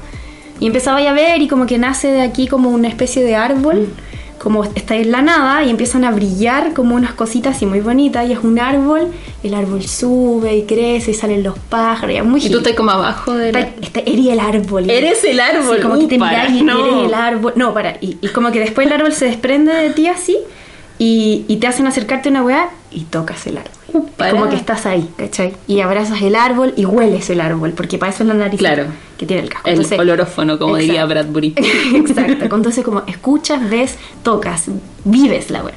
Y 0.61 0.67
empezaba 0.67 0.99
a 0.99 1.13
ver 1.13 1.41
y 1.43 1.49
como 1.49 1.67
que 1.67 1.79
nace 1.79 2.09
de 2.11 2.23
aquí 2.23 2.47
como 2.49 2.71
una 2.71 2.89
especie 2.89 3.23
de 3.25 3.37
árbol. 3.37 3.89
Como 4.39 4.63
está 4.63 4.95
en 4.95 5.11
la 5.11 5.21
nada 5.21 5.65
y 5.65 5.71
empiezan 5.71 6.05
a 6.05 6.13
brillar 6.13 6.73
como 6.73 6.95
unas 6.95 7.13
cositas 7.13 7.57
así 7.57 7.67
muy 7.67 7.81
bonitas. 7.81 8.29
Y 8.29 8.33
es 8.33 8.39
un 8.39 8.59
árbol. 8.61 9.09
El 9.43 9.53
árbol 9.55 9.83
sube 9.85 10.57
y 10.57 10.63
crece 10.63 11.11
y 11.11 11.15
salen 11.15 11.43
los 11.43 11.59
pájaros. 11.59 12.15
Y 12.15 12.19
es 12.19 12.25
muy 12.25 12.45
Y 12.47 12.49
tú 12.49 12.59
estás 12.59 12.75
como 12.75 12.93
abajo 12.93 13.33
de 13.35 13.53
la... 13.53 13.61
Está- 13.61 13.81
está- 13.81 14.01
eres 14.11 14.27
el 14.29 14.39
árbol. 14.39 14.89
Eres 14.89 15.25
el 15.25 15.41
árbol, 15.41 15.77
Sí, 15.77 15.83
como 15.83 15.95
uh, 15.95 15.99
que 16.01 16.07
te 16.07 16.19
miráis 16.19 16.53
y 16.61 16.63
no. 16.63 16.87
eres 16.87 17.07
el 17.09 17.15
árbol. 17.15 17.53
No, 17.57 17.75
para. 17.75 17.97
Y, 18.01 18.17
y 18.21 18.29
como 18.29 18.53
que 18.53 18.61
después 18.61 18.87
el 18.87 18.93
árbol 18.93 19.13
se 19.13 19.25
desprende 19.25 19.73
de 19.75 19.91
ti 19.91 20.07
así 20.07 20.37
y, 20.99 21.45
y 21.49 21.57
te 21.57 21.67
hacen 21.67 21.89
acercarte 21.89 22.29
a 22.29 22.31
una 22.31 22.43
weá 22.45 22.71
y 22.93 23.01
tocas 23.05 23.45
el 23.49 23.59
árbol. 23.59 23.73
Como 23.93 24.49
que 24.51 24.57
estás 24.57 24.85
ahí, 24.87 25.09
¿cachai? 25.17 25.55
Y 25.67 25.81
abrazas 25.81 26.21
el 26.23 26.35
árbol 26.35 26.75
y 26.77 26.85
hueles 26.85 27.31
el 27.31 27.41
árbol, 27.41 27.73
porque 27.73 27.97
para 27.99 28.13
eso 28.13 28.23
es 28.23 28.29
la 28.29 28.35
nariz 28.35 28.59
Claro. 28.59 28.85
que 29.17 29.25
tiene 29.27 29.43
el 29.45 29.49
casco. 29.49 29.69
El 29.69 29.77
Entonces- 29.77 29.99
olorófono, 29.99 30.59
como 30.59 30.77
diría 30.77 31.03
Exacto. 31.03 31.15
Bradbury. 31.15 31.55
Exacto. 31.95 32.55
Entonces, 32.57 32.85
como 32.85 33.03
escuchas, 33.07 33.69
ves, 33.71 33.97
tocas, 34.23 34.67
vives 35.05 35.51
la 35.51 35.63
weá. 35.65 35.75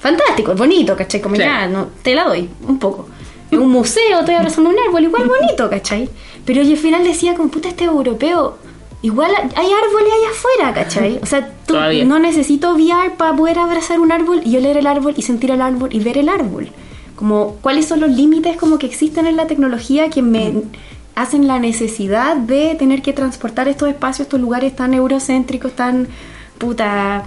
Fantástico, 0.00 0.54
bonito, 0.54 0.96
¿cachai? 0.96 1.20
Como 1.20 1.34
Claro. 1.36 1.50
ya, 1.52 1.66
no, 1.68 1.88
te 2.02 2.14
la 2.14 2.24
doy, 2.24 2.48
un 2.66 2.78
poco. 2.78 3.08
en 3.50 3.58
un 3.60 3.70
museo, 3.70 4.20
estoy 4.20 4.34
abrazando 4.34 4.70
un 4.70 4.76
árbol, 4.88 5.04
igual 5.04 5.28
bonito, 5.28 5.68
¿cachai? 5.68 6.08
Pero 6.46 6.62
yo 6.62 6.70
al 6.70 6.78
final 6.78 7.04
decía, 7.04 7.34
como 7.34 7.50
puta, 7.50 7.68
este 7.68 7.84
europeo, 7.84 8.56
igual 9.02 9.30
hay 9.36 9.66
árboles 9.66 10.10
allá 10.10 10.30
afuera, 10.30 10.72
¿cachai? 10.74 11.20
O 11.22 11.26
sea, 11.26 11.50
tú 11.66 11.74
no 12.06 12.18
necesito 12.18 12.72
VR 12.74 13.10
para 13.18 13.36
poder 13.36 13.58
abrazar 13.58 14.00
un 14.00 14.10
árbol 14.10 14.40
y 14.42 14.56
oler 14.56 14.78
el 14.78 14.86
árbol 14.86 15.12
y 15.18 15.22
sentir 15.22 15.50
el 15.50 15.60
árbol 15.60 15.90
y 15.92 15.98
ver 16.00 16.16
el 16.16 16.30
árbol. 16.30 16.70
Como, 17.22 17.54
¿cuáles 17.60 17.86
son 17.86 18.00
los 18.00 18.10
límites 18.10 18.56
como 18.56 18.78
que 18.78 18.86
existen 18.86 19.28
en 19.28 19.36
la 19.36 19.46
tecnología 19.46 20.10
que 20.10 20.22
me 20.22 20.54
hacen 21.14 21.46
la 21.46 21.60
necesidad 21.60 22.34
de 22.36 22.74
tener 22.74 23.00
que 23.00 23.12
transportar 23.12 23.68
estos 23.68 23.88
espacios, 23.90 24.26
estos 24.26 24.40
lugares 24.40 24.74
tan 24.74 24.92
eurocéntricos, 24.92 25.70
tan, 25.70 26.08
puta, 26.58 27.22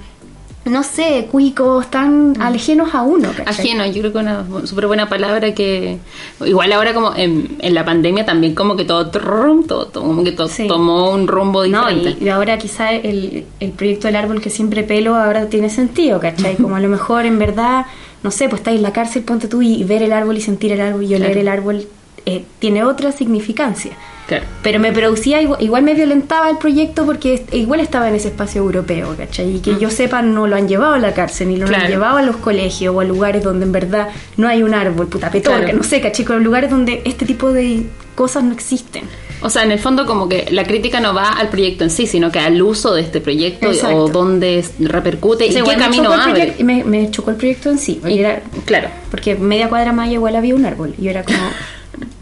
no 0.66 0.84
sé, 0.84 1.30
cuicos, 1.32 1.90
tan 1.90 2.34
ajenos 2.42 2.94
a 2.94 3.04
uno, 3.04 3.30
¿cachai? 3.38 3.54
Ajeno, 3.70 3.86
yo 3.86 4.02
creo 4.02 4.12
que 4.12 4.18
una 4.18 4.44
súper 4.66 4.88
buena 4.88 5.08
palabra 5.08 5.54
que 5.54 5.98
igual 6.46 6.74
ahora 6.74 6.94
como 6.94 7.16
en, 7.16 7.56
en 7.60 7.74
la 7.74 7.86
pandemia 7.86 8.26
también 8.26 8.54
como 8.54 8.76
que 8.76 8.84
todo, 8.84 9.10
trum, 9.12 9.66
todo, 9.66 9.86
todo, 9.86 10.04
como 10.04 10.26
que 10.26 10.34
todo 10.34 10.50
Sí. 10.50 10.68
tomó 10.68 11.12
un 11.12 11.26
rumbo 11.30 11.64
diferente. 11.64 12.18
y, 12.20 12.26
y 12.26 12.28
ahora 12.28 12.58
quizá 12.58 12.92
el, 12.92 13.46
el 13.62 13.72
proyecto 13.72 14.08
del 14.08 14.18
árbol 14.18 14.42
que 14.42 14.50
siempre 14.50 14.84
pelo 14.84 15.16
ahora 15.16 15.46
tiene 15.48 15.70
sentido, 15.70 16.20
¿cachai? 16.20 16.56
Como 16.62 16.76
a 16.76 16.82
lo 16.82 16.90
mejor 16.90 17.26
en 17.26 17.40
verdad, 17.40 17.86
no 18.24 18.32
sé, 18.32 18.50
pues 18.50 18.62
estáis 18.62 18.78
en 18.78 18.84
la 18.84 18.94
cárcel, 18.94 19.24
ponte 19.24 19.48
tú 19.48 19.62
y, 19.62 19.84
ver 19.84 20.02
el 20.02 20.12
árbol 20.14 20.38
y 20.38 20.42
sentir 20.42 20.72
el 20.72 20.82
árbol 20.82 21.04
y 21.04 21.16
oler 21.16 21.28
Claro. 21.34 21.40
el 21.42 21.48
árbol 21.48 21.88
eh, 22.26 22.44
tiene 22.60 22.84
otra 22.84 23.12
significancia. 23.12 23.92
Claro. 24.28 24.46
Pero 24.64 24.80
me 24.80 24.92
producía, 24.92 25.40
igual, 25.44 25.62
igual 25.62 25.84
me 25.84 25.94
violentaba 25.94 26.50
el 26.50 26.58
proyecto 26.58 27.06
porque 27.06 27.46
igual 27.52 27.80
estaba 27.80 28.10
en 28.10 28.16
ese 28.16 28.30
espacio 28.30 28.62
europeo, 28.64 29.16
¿cachai? 29.16 29.58
Y 29.58 29.60
que 29.60 29.78
yo 29.78 29.92
sepa 29.92 30.24
no 30.24 30.48
lo 30.48 30.56
han 30.56 30.68
llevado 30.68 30.96
a 30.96 30.98
la 30.98 31.14
cárcel, 31.14 31.50
ni 31.50 31.58
lo 31.58 31.66
Mm. 31.66 31.70
Claro. 31.70 31.84
han 31.86 31.92
llevado 31.92 32.18
a 32.18 32.22
los 32.24 32.38
colegios 32.38 32.96
o 32.96 33.00
a 33.02 33.04
lugares 33.04 33.44
donde 33.44 33.66
en 33.68 33.72
verdad 33.72 34.08
no 34.38 34.48
hay 34.48 34.64
un 34.64 34.74
árbol, 34.74 35.08
puta 35.08 35.30
petorca, 35.30 35.60
Claro. 35.66 35.78
no 35.78 35.84
sé, 35.84 36.02
¿cachai? 36.02 36.26
Con 36.26 36.44
lugares 36.44 36.72
donde 36.72 37.04
este 37.06 37.26
tipo 37.28 37.52
de 37.52 37.86
cosas 38.16 38.44
no 38.44 38.52
existen. 38.54 39.04
O 39.42 39.50
sea, 39.52 39.64
en 39.64 39.72
el 39.72 39.78
fondo 39.78 40.08
como 40.08 40.28
que 40.28 40.48
la 40.50 40.64
crítica 40.64 41.00
no 41.00 41.14
va 41.14 41.34
al 41.34 41.50
proyecto 41.50 41.84
en 41.84 41.92
sí, 41.92 42.08
sino 42.08 42.32
que 42.32 42.40
al 42.40 42.60
uso 42.64 42.96
de 42.96 43.02
este 43.02 43.22
proyecto 43.22 43.68
Exacto. 43.68 43.96
o 43.96 44.08
dónde 44.10 44.66
repercute 44.80 45.50
O 45.50 45.52
sea, 45.52 45.62
y 45.62 45.64
qué 45.66 45.72
me 45.76 45.78
camino 45.78 46.12
abre. 46.12 46.32
proyecto- 46.34 46.64
Me, 46.64 46.84
me 46.84 47.12
chocó 47.12 47.30
el 47.30 47.36
proyecto 47.38 47.70
en 47.70 47.78
sí. 47.78 48.02
y 48.08 48.18
era- 48.20 48.42
Claro. 48.66 48.88
porque 49.12 49.36
media 49.36 49.70
cuadra 49.70 49.92
más 49.94 50.10
igual 50.10 50.36
había 50.36 50.56
un 50.56 50.66
árbol. 50.66 50.96
Y 50.98 51.04
yo 51.04 51.10
era 51.12 51.24
como, 51.24 51.38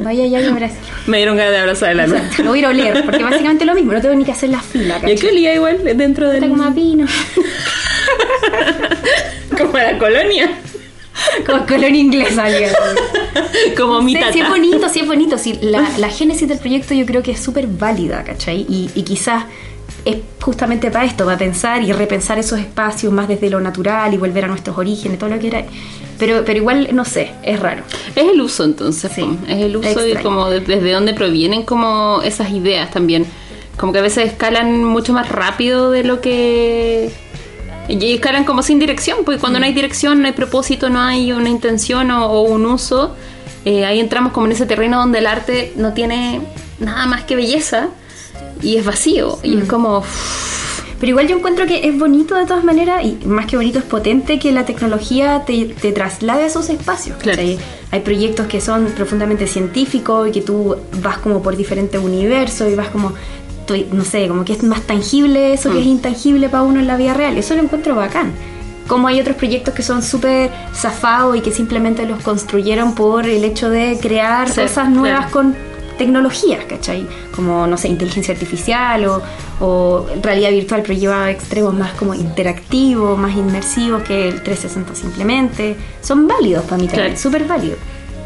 vaya 0.04 0.26
ya 0.26 0.42
y 0.42 0.46
abrázalo. 0.46 0.82
Me 1.08 1.18
dieron 1.18 1.38
ganas 1.38 1.54
de 1.54 1.60
abrazar 1.60 1.92
el. 1.92 2.00
Exacto, 2.02 2.44
Lo 2.44 2.50
voy 2.50 2.60
a 2.60 2.62
ir 2.62 2.66
a 2.66 2.70
oler, 2.70 3.06
porque 3.06 3.24
básicamente 3.32 3.66
lo 3.66 3.76
mismo, 3.76 3.94
no 3.94 4.02
tengo 4.02 4.16
ni 4.16 4.26
que 4.26 4.32
hacer 4.32 4.50
la 4.50 4.62
fila. 4.62 4.86
¿Y 4.86 4.92
a 4.98 5.02
¿cachai? 5.02 5.16
qué 5.18 5.28
olía 5.28 5.56
igual 5.56 5.80
dentro 5.98 6.28
Está 6.32 6.40
del... 6.42 6.50
como 6.50 6.64
a 6.64 6.70
vino, 6.70 7.08
como 9.58 9.78
la 9.78 9.98
colonia? 9.98 10.50
como 11.46 11.66
colonia 11.66 12.02
inglesa. 12.02 12.46
digamos. 12.48 12.78
como 13.78 14.02
mi 14.02 14.14
Sí, 14.14 14.20
tata. 14.20 14.34
sí 14.34 14.40
es 14.42 14.50
bonito, 14.50 14.90
sí 14.90 15.00
es 15.00 15.08
bonito. 15.08 15.38
Sí, 15.38 15.60
la, 15.62 15.88
la 15.98 16.10
génesis 16.10 16.48
del 16.48 16.60
proyecto 16.60 16.94
yo 16.94 17.06
creo 17.06 17.24
que 17.24 17.32
es 17.32 17.40
súper 17.40 17.68
válida, 17.68 18.24
¿cachai? 18.24 18.66
Y, 18.68 18.90
y 18.96 19.04
quizás 19.04 19.46
es 20.06 20.18
justamente 20.42 20.92
para 20.92 21.06
esto, 21.06 21.26
para 21.26 21.38
pensar 21.38 21.82
y 21.82 21.92
repensar 21.94 22.38
esos 22.38 22.60
espacios 22.60 23.12
más 23.14 23.28
desde 23.28 23.50
lo 23.50 23.60
natural 23.62 24.14
y 24.14 24.18
volver 24.18 24.46
a 24.46 24.48
nuestros 24.48 24.78
orígenes, 24.78 25.18
todo 25.18 25.30
lo 25.30 25.40
que 25.40 25.48
era. 25.48 25.64
Pero, 26.20 26.44
pero 26.46 26.58
igual, 26.60 26.90
no 26.94 27.06
sé, 27.06 27.32
es 27.44 27.60
raro. 27.60 27.84
Es 28.16 28.26
el 28.32 28.40
uso 28.42 28.64
entonces, 28.66 29.12
Sí, 29.14 29.26
es 29.48 29.58
el 29.62 29.76
uso 29.78 29.88
y 30.06 30.12
extraño. 30.12 30.24
como 30.24 30.50
de- 30.50 30.60
desde 30.60 30.92
dónde 30.92 31.14
provienen 31.14 31.64
como 31.64 32.22
esas 32.24 32.52
ideas 32.52 32.92
también. 32.92 33.26
Como 33.78 33.92
que 33.94 34.00
a 34.00 34.02
veces 34.04 34.28
escalan 34.28 34.84
mucho 34.84 35.14
más 35.14 35.30
rápido 35.30 35.90
de 35.92 36.04
lo 36.04 36.22
que... 36.22 37.10
Y 37.90 38.14
escalan 38.14 38.46
como 38.46 38.62
sin 38.64 38.80
dirección, 38.80 39.20
porque 39.26 39.40
cuando 39.40 39.60
no 39.60 39.66
hay 39.66 39.74
dirección, 39.74 40.22
no 40.22 40.28
hay 40.28 40.34
propósito, 40.34 40.90
no 40.90 41.02
hay 41.02 41.32
una 41.34 41.50
intención 41.50 42.12
o, 42.12 42.28
o 42.28 42.42
un 42.44 42.66
uso, 42.66 43.14
eh, 43.66 43.86
ahí 43.86 44.00
entramos 44.00 44.32
como 44.32 44.46
en 44.46 44.54
ese 44.54 44.66
terreno 44.66 45.00
donde 45.00 45.20
el 45.20 45.28
arte 45.28 45.74
no 45.76 45.92
tiene 45.94 46.40
nada 46.80 47.06
más 47.08 47.24
que 47.24 47.36
belleza 47.36 47.90
y 48.64 48.78
es 48.78 48.86
vacío 48.86 49.40
y 49.44 49.58
es 49.60 49.68
como... 49.68 50.04
Pero 51.00 51.10
igual 51.10 51.28
yo 51.28 51.36
encuentro 51.36 51.66
que 51.66 51.86
es 51.86 52.00
bonito 52.00 52.34
de 52.36 52.46
todas 52.46 52.64
maneras, 52.64 53.04
y 53.04 53.18
más 53.26 53.46
que 53.46 53.58
bonito 53.58 53.78
es 53.78 53.84
potente 53.84 54.40
que 54.40 54.54
la 54.54 54.64
tecnología 54.66 55.44
te, 55.46 55.66
te 55.66 55.92
traslade 55.92 56.44
a 56.44 56.46
esos 56.46 56.70
espacios. 56.70 57.18
Claro. 57.18 57.40
¿cachai? 57.40 57.60
Hay 57.92 58.00
proyectos 58.00 58.48
que 58.48 58.62
son 58.62 58.86
profundamente 58.96 59.46
científicos 59.46 60.30
y 60.30 60.32
que 60.32 60.40
tú 60.40 60.78
vas 61.02 61.18
como 61.18 61.42
por 61.44 61.58
diferentes 61.58 62.02
universos 62.02 62.72
y 62.72 62.76
vas 62.76 62.88
como, 62.88 63.12
no 63.92 64.06
sé, 64.06 64.30
como 64.30 64.46
que 64.46 64.54
es 64.54 64.64
más 64.64 64.82
tangible 64.84 65.52
eso 65.54 65.72
que 65.74 65.82
es 65.82 65.86
intangible 65.86 66.48
para 66.48 66.64
uno 66.64 66.80
en 66.80 66.88
la 66.88 66.96
vida 66.96 67.14
real. 67.14 67.38
Eso 67.38 67.54
lo 67.56 67.64
encuentro 67.64 67.96
bacán. 67.96 68.32
Como 68.88 69.08
hay 69.10 69.20
otros 69.20 69.36
proyectos 69.36 69.74
que 69.74 69.84
son 69.84 70.04
súper 70.04 70.52
zafados 70.74 71.36
y 71.36 71.42
que 71.42 71.52
simplemente 71.52 72.06
los 72.06 72.22
construyeron 72.22 72.96
por 72.96 73.26
el 73.26 73.44
hecho 73.44 73.70
de 73.70 73.98
crear 74.02 74.50
Sí, 74.50 74.62
cosas 74.62 74.90
nuevas 74.90 75.32
claro. 75.32 75.32
con 75.34 75.73
tecnologías, 75.98 76.66
¿cachai? 76.66 77.08
Como, 77.36 77.66
no 77.68 77.78
sé, 77.78 77.88
inteligencia 77.88 78.34
artificial 78.34 79.06
o, 79.06 79.22
o 79.60 80.06
realidad 80.22 80.52
virtual, 80.52 80.82
pero 80.86 80.94
lleva 80.98 81.26
a 81.26 81.32
extremos 81.32 81.74
más 81.74 81.92
como 81.94 82.14
interactivos, 82.14 83.18
más 83.18 83.36
inmersivos 83.36 84.04
que 84.04 84.28
el 84.30 84.42
360 84.44 84.96
simplemente. 84.96 85.76
Son 86.02 86.28
válidos 86.28 86.64
para 86.66 86.78
mí 86.82 86.88
también, 86.88 87.08
Claro. 87.08 87.20
súper 87.20 87.46
válidos. 87.46 87.80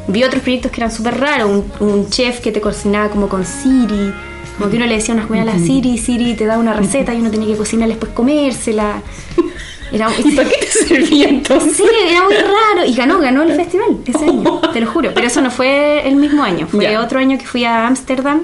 Vi 0.08 0.24
otros 0.24 0.42
proyectos 0.42 0.72
que 0.72 0.80
eran 0.82 0.92
súper 0.92 1.20
raros, 1.20 1.50
un, 1.50 1.88
un 1.88 2.10
chef 2.10 2.40
que 2.40 2.52
te 2.52 2.62
cocinaba 2.62 3.10
como 3.10 3.28
con 3.28 3.46
Siri, 3.46 4.14
como 4.58 4.70
que 4.70 4.78
uno 4.78 4.86
le 4.86 4.96
decía 4.96 5.14
unas 5.14 5.28
cosas 5.28 5.42
a 5.42 5.46
la 5.46 5.60
Siri, 5.60 5.98
Siri 5.98 6.34
te 6.36 6.46
da 6.46 6.58
una 6.58 6.74
receta 6.74 7.14
y 7.14 7.20
uno 7.20 7.30
tenía 7.30 7.48
que 7.50 7.58
cocinar 7.58 7.88
y 7.90 7.92
después 7.92 8.12
comérsela. 8.14 9.02
Era, 9.91 10.10
¿Y 10.24 10.32
para 10.36 10.50
qué 10.50 10.58
te 10.58 10.67
servía 10.67 11.29
entonces? 11.29 11.77
Sí, 11.77 11.84
era 12.10 12.24
muy 12.24 12.34
raro. 12.36 12.86
Y 12.86 12.94
ganó, 12.94 13.20
ganó 13.20 13.44
el 13.44 13.53
festival 13.53 13.98
ese 14.06 14.25
año, 14.25 14.60
te 14.74 14.82
lo 14.82 14.88
juro. 14.91 15.12
Pero 15.13 15.27
eso 15.27 15.41
no 15.41 15.50
fue 15.51 16.08
el 16.08 16.15
mismo 16.15 16.44
año, 16.44 16.67
fue 16.67 16.84
Ya. 16.91 17.01
otro 17.01 17.20
año 17.20 17.38
que 17.38 17.46
fui 17.46 17.63
a 17.65 17.88
Ámsterdam. 17.88 18.41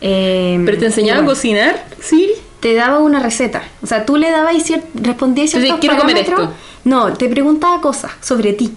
eh, 0.00 0.60
¿Pero 0.64 0.78
te 0.78 0.86
enseñaba 0.86 1.22
a 1.22 1.24
cocinar? 1.24 1.84
Sí. 2.00 2.30
Te 2.60 2.74
daba 2.74 2.98
una 3.00 3.20
receta. 3.20 3.62
O 3.82 3.86
sea, 3.86 4.04
tú 4.06 4.16
le 4.16 4.30
dabas 4.30 4.54
y 4.54 4.58
cier- 4.60 4.82
respondías 4.94 5.50
ciertos 5.50 5.62
decías, 5.62 5.80
"Quiero 5.80 5.96
comer 5.98 6.18
esto". 6.18 6.52
No, 6.84 7.12
te 7.12 7.28
preguntaba 7.28 7.80
cosas 7.80 8.12
sobre 8.20 8.52
ti. 8.52 8.72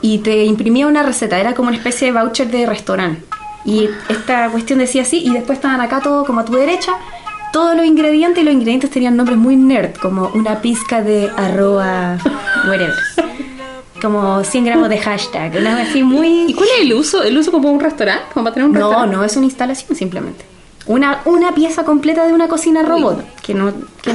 Y 0.00 0.18
te 0.18 0.44
imprimía 0.44 0.86
una 0.86 1.02
receta. 1.02 1.38
Era 1.38 1.54
como 1.54 1.68
una 1.68 1.76
especie 1.76 2.08
de 2.12 2.18
voucher 2.18 2.48
de 2.50 2.66
restaurante. 2.66 3.22
Y 3.64 3.88
esta 4.08 4.48
cuestión 4.50 4.80
decía 4.80 5.02
así, 5.02 5.18
y 5.24 5.30
después 5.32 5.58
estaban 5.58 5.80
acá 5.80 6.00
todo 6.00 6.24
como 6.24 6.40
a 6.40 6.44
tu 6.44 6.54
derecha, 6.54 6.94
todos 7.52 7.76
los 7.76 7.84
ingredientes, 7.86 8.42
y 8.42 8.44
los 8.44 8.54
ingredientes 8.54 8.90
tenían 8.90 9.16
nombres 9.16 9.38
muy 9.38 9.56
nerd, 9.56 9.94
como 10.00 10.28
una 10.34 10.60
pizca 10.60 11.02
de 11.02 11.30
arroba, 11.36 12.18
whatever. 12.66 12.94
Como 14.00 14.42
100 14.42 14.64
gramos 14.64 14.88
de 14.88 14.98
hashtag, 14.98 15.56
una 15.56 15.80
así 15.80 16.00
¿Y 16.00 16.02
muy... 16.02 16.52
cuál 16.54 16.68
es 16.76 16.80
el 16.82 16.92
uso? 16.94 17.22
¿El 17.22 17.38
uso 17.38 17.52
como 17.52 17.70
un 17.70 17.78
restaurante? 17.78 18.24
¿Como 18.34 18.44
para 18.44 18.54
tener 18.54 18.68
un 18.68 18.74
No, 18.74 18.88
restaurante? 18.88 19.16
no, 19.16 19.24
es 19.24 19.36
una 19.36 19.46
instalación 19.46 19.96
simplemente. 19.96 20.44
Una, 20.86 21.20
una 21.26 21.54
pieza 21.54 21.84
completa 21.84 22.26
de 22.26 22.32
una 22.32 22.48
cocina 22.48 22.82
robot, 22.82 23.22
que 23.42 23.54
no... 23.54 23.72
que- 24.02 24.12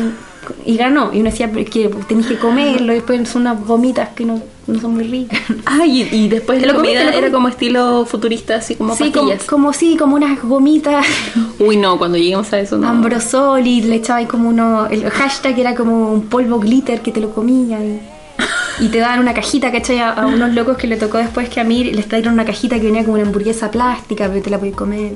y 0.66 0.78
ganó, 0.78 1.12
y 1.14 1.20
uno 1.22 1.30
decía 1.30 1.50
"Pero 1.54 1.70
que 1.70 1.90
tenés 2.08 2.28
que 2.28 2.38
comerlo, 2.38 2.92
y 2.94 2.96
después 2.96 3.28
son 3.30 3.44
unas 3.44 3.66
gomitas 3.66 4.10
que 4.10 4.24
no, 4.26 4.42
no 4.68 4.80
son 4.80 4.94
muy 4.94 5.04
ricas. 5.06 5.40
Ah, 5.66 5.86
y, 5.86 6.04
y 6.12 6.30
después 6.30 6.60
¿Te 6.62 6.66
la 6.66 6.74
comida 6.76 7.14
era 7.14 7.30
como 7.30 7.50
estilo 7.50 8.06
futurista, 8.06 8.56
así 8.56 8.76
como 8.76 8.96
Sí, 8.96 9.12
como, 9.12 9.28
pastillas. 9.30 9.44
como 9.50 9.74
sí, 9.74 9.98
como 9.98 10.16
unas 10.16 10.42
gomitas 10.42 11.06
Uy, 11.60 11.76
no, 11.78 11.98
cuando 11.98 12.18
lleguemos 12.18 12.52
a 12.54 12.60
eso, 12.60 12.78
no. 12.78 12.88
Ambrosol 12.88 13.66
y 13.68 13.82
le 13.82 13.96
echaba 13.96 14.20
ahí 14.20 14.26
como 14.26 14.48
uno. 14.50 14.88
El 14.88 15.10
hashtag 15.10 15.60
era 15.60 15.76
como 15.76 16.12
un 16.14 16.24
polvo 16.28 16.60
glitter 16.60 17.02
que 17.02 17.12
te 17.12 17.20
lo 17.20 17.32
comía 17.34 17.80
y, 17.84 18.00
y 18.80 18.88
te 18.90 19.00
daban 19.00 19.20
una 19.20 19.34
cajita, 19.34 19.72
¿cachai? 19.72 20.00
A, 20.00 20.12
a 20.14 20.26
unos 20.28 20.54
locos 20.54 20.78
que 20.78 20.88
le 20.88 20.96
tocó 20.98 21.18
después 21.18 21.50
que 21.50 21.60
a 21.60 21.64
mí 21.66 21.84
les 21.84 22.08
trajeron 22.08 22.34
una 22.36 22.46
cajita 22.46 22.78
que 22.80 22.86
venía 22.86 23.02
como 23.04 23.16
una 23.16 23.24
hamburguesa 23.26 23.70
plástica, 23.72 24.28
pero 24.30 24.42
te 24.42 24.50
la 24.50 24.58
podías 24.60 24.76
comer. 24.78 25.14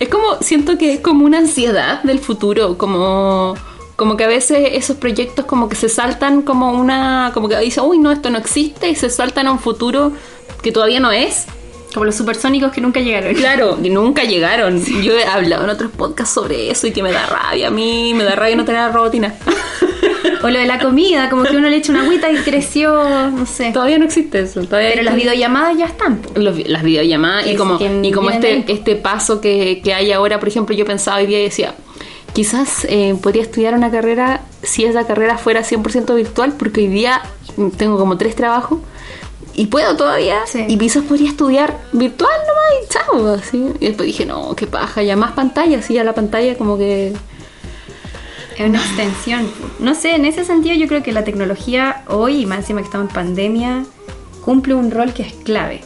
Es 0.00 0.08
como, 0.08 0.24
siento 0.40 0.76
que 0.76 0.92
es 0.94 1.00
como 1.00 1.24
una 1.24 1.38
ansiedad 1.38 2.02
del 2.02 2.18
futuro, 2.18 2.76
como, 2.76 3.54
como 3.96 4.16
que 4.16 4.24
a 4.24 4.28
veces 4.28 4.70
esos 4.72 4.96
proyectos 4.96 5.44
como 5.44 5.68
que 5.68 5.76
se 5.76 5.88
saltan 5.88 6.42
como 6.42 6.72
una, 6.72 7.30
como 7.34 7.48
que 7.48 7.56
dicen, 7.58 7.84
uy, 7.86 7.98
no, 7.98 8.10
esto 8.12 8.30
no 8.30 8.38
existe 8.38 8.88
y 8.88 8.94
se 8.94 9.08
saltan 9.10 9.46
a 9.46 9.52
un 9.52 9.58
futuro 9.58 10.12
que 10.62 10.72
todavía 10.72 11.00
no 11.00 11.12
es. 11.12 11.46
Como 11.92 12.06
los 12.06 12.16
supersónicos 12.16 12.72
que 12.72 12.80
nunca 12.80 12.98
llegaron. 12.98 13.34
Claro, 13.34 13.78
y 13.80 13.88
nunca 13.88 14.24
llegaron. 14.24 14.84
Yo 14.84 15.12
he 15.16 15.24
hablado 15.24 15.62
en 15.62 15.70
otros 15.70 15.92
podcasts 15.92 16.34
sobre 16.34 16.68
eso 16.68 16.88
y 16.88 16.92
que 16.92 17.04
me 17.04 17.12
da 17.12 17.24
rabia 17.26 17.68
a 17.68 17.70
mí, 17.70 18.14
me 18.14 18.24
da 18.24 18.34
rabia 18.34 18.56
no 18.56 18.64
tener 18.64 18.80
la 18.80 18.88
robotina. 18.90 19.34
O 20.42 20.50
lo 20.50 20.58
de 20.58 20.66
la 20.66 20.78
comida, 20.78 21.30
como 21.30 21.44
que 21.44 21.56
uno 21.56 21.70
le 21.70 21.76
echa 21.76 21.90
una 21.90 22.02
agüita 22.02 22.30
y 22.30 22.36
creció, 22.36 23.30
no 23.30 23.46
sé. 23.46 23.70
todavía 23.72 23.96
no 23.98 24.04
existe 24.04 24.40
eso. 24.40 24.60
Todavía 24.64 24.90
Pero 24.90 25.02
las 25.04 25.14
que- 25.14 25.20
videollamadas 25.20 25.78
ya 25.78 25.86
están. 25.86 26.20
los- 26.34 26.68
las 26.68 26.82
videollamadas 26.82 27.46
y 27.46 27.56
como, 27.56 27.78
que 27.78 28.00
y 28.02 28.12
como 28.12 28.28
este, 28.28 28.62
este 28.68 28.96
paso 28.96 29.40
que, 29.40 29.80
que 29.82 29.94
hay 29.94 30.12
ahora, 30.12 30.38
por 30.38 30.48
ejemplo, 30.48 30.76
yo 30.76 30.84
pensaba 30.84 31.16
hoy 31.18 31.26
día 31.26 31.40
y 31.40 31.44
decía, 31.44 31.74
quizás 32.34 32.84
eh, 32.90 33.16
podría 33.22 33.42
estudiar 33.42 33.74
una 33.74 33.90
carrera 33.90 34.42
si 34.62 34.84
esa 34.84 35.06
carrera 35.06 35.38
fuera 35.38 35.62
100% 35.62 36.14
virtual, 36.14 36.52
porque 36.58 36.82
hoy 36.82 36.88
día 36.88 37.22
tengo 37.78 37.96
como 37.96 38.18
tres 38.18 38.34
trabajos 38.36 38.80
y 39.54 39.66
puedo 39.66 39.96
todavía, 39.96 40.40
Sí. 40.46 40.64
y 40.68 40.76
quizás 40.76 41.04
podría 41.04 41.30
estudiar 41.30 41.78
virtual 41.92 42.32
nomás 42.46 42.84
y 42.84 42.88
chao, 42.88 43.28
así. 43.34 43.72
Y 43.80 43.86
después 43.86 44.06
dije, 44.06 44.26
no, 44.26 44.54
qué 44.56 44.66
paja, 44.66 45.02
ya 45.02 45.16
más 45.16 45.32
pantalla, 45.32 45.80
sí, 45.80 45.94
ya 45.94 46.04
la 46.04 46.12
pantalla 46.14 46.56
como 46.58 46.76
que... 46.76 47.12
Es 48.58 48.68
una 48.68 48.78
extensión. 48.78 49.48
No 49.80 49.94
sé, 49.94 50.14
en 50.14 50.24
ese 50.24 50.44
sentido 50.44 50.76
yo 50.76 50.86
creo 50.86 51.02
que 51.02 51.12
la 51.12 51.24
tecnología 51.24 52.02
hoy, 52.08 52.42
y 52.42 52.46
más 52.46 52.58
encima 52.58 52.80
que 52.80 52.86
estamos 52.86 53.08
en 53.08 53.14
pandemia, 53.14 53.84
cumple 54.44 54.74
un 54.74 54.90
rol 54.90 55.12
que 55.12 55.22
es 55.22 55.32
clave. 55.34 55.82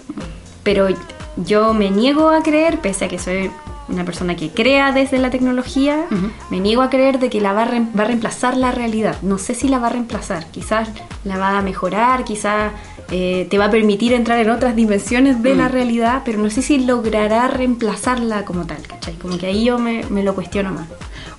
Pero 0.62 0.88
yo 1.36 1.72
me 1.72 1.90
niego 1.90 2.28
a 2.28 2.42
creer, 2.42 2.78
pese 2.80 3.06
a 3.06 3.08
que 3.08 3.18
soy 3.18 3.50
una 3.88 4.04
persona 4.04 4.36
que 4.36 4.50
crea 4.50 4.92
desde 4.92 5.18
la 5.18 5.30
tecnología, 5.30 6.06
me 6.50 6.60
niego 6.60 6.82
a 6.82 6.90
creer 6.90 7.18
de 7.18 7.30
que 7.30 7.40
la 7.40 7.52
va 7.52 7.62
a, 7.62 7.66
va 7.66 8.02
a 8.02 8.04
reemplazar 8.04 8.56
la 8.56 8.70
realidad. 8.72 9.16
No 9.22 9.38
sé 9.38 9.54
si 9.54 9.68
la 9.68 9.78
va 9.78 9.88
a 9.88 9.90
reemplazar, 9.90 10.46
quizás 10.50 10.88
la 11.24 11.38
va 11.38 11.58
a 11.58 11.62
mejorar, 11.62 12.24
quizás 12.24 12.72
eh, 13.10 13.46
te 13.48 13.56
va 13.56 13.66
a 13.66 13.70
permitir 13.70 14.12
entrar 14.12 14.38
en 14.38 14.50
otras 14.50 14.76
dimensiones 14.76 15.42
de 15.42 15.54
la 15.54 15.68
mm. 15.68 15.72
realidad, 15.72 16.22
pero 16.26 16.38
no 16.38 16.50
sé 16.50 16.60
si 16.60 16.78
logrará 16.78 17.48
reemplazarla 17.48 18.44
como 18.44 18.66
tal, 18.66 18.82
¿cachai? 18.86 19.14
Como 19.14 19.38
que 19.38 19.46
ahí 19.46 19.64
yo 19.64 19.78
me, 19.78 20.04
lo 20.22 20.34
cuestiono 20.34 20.72
más. 20.72 20.88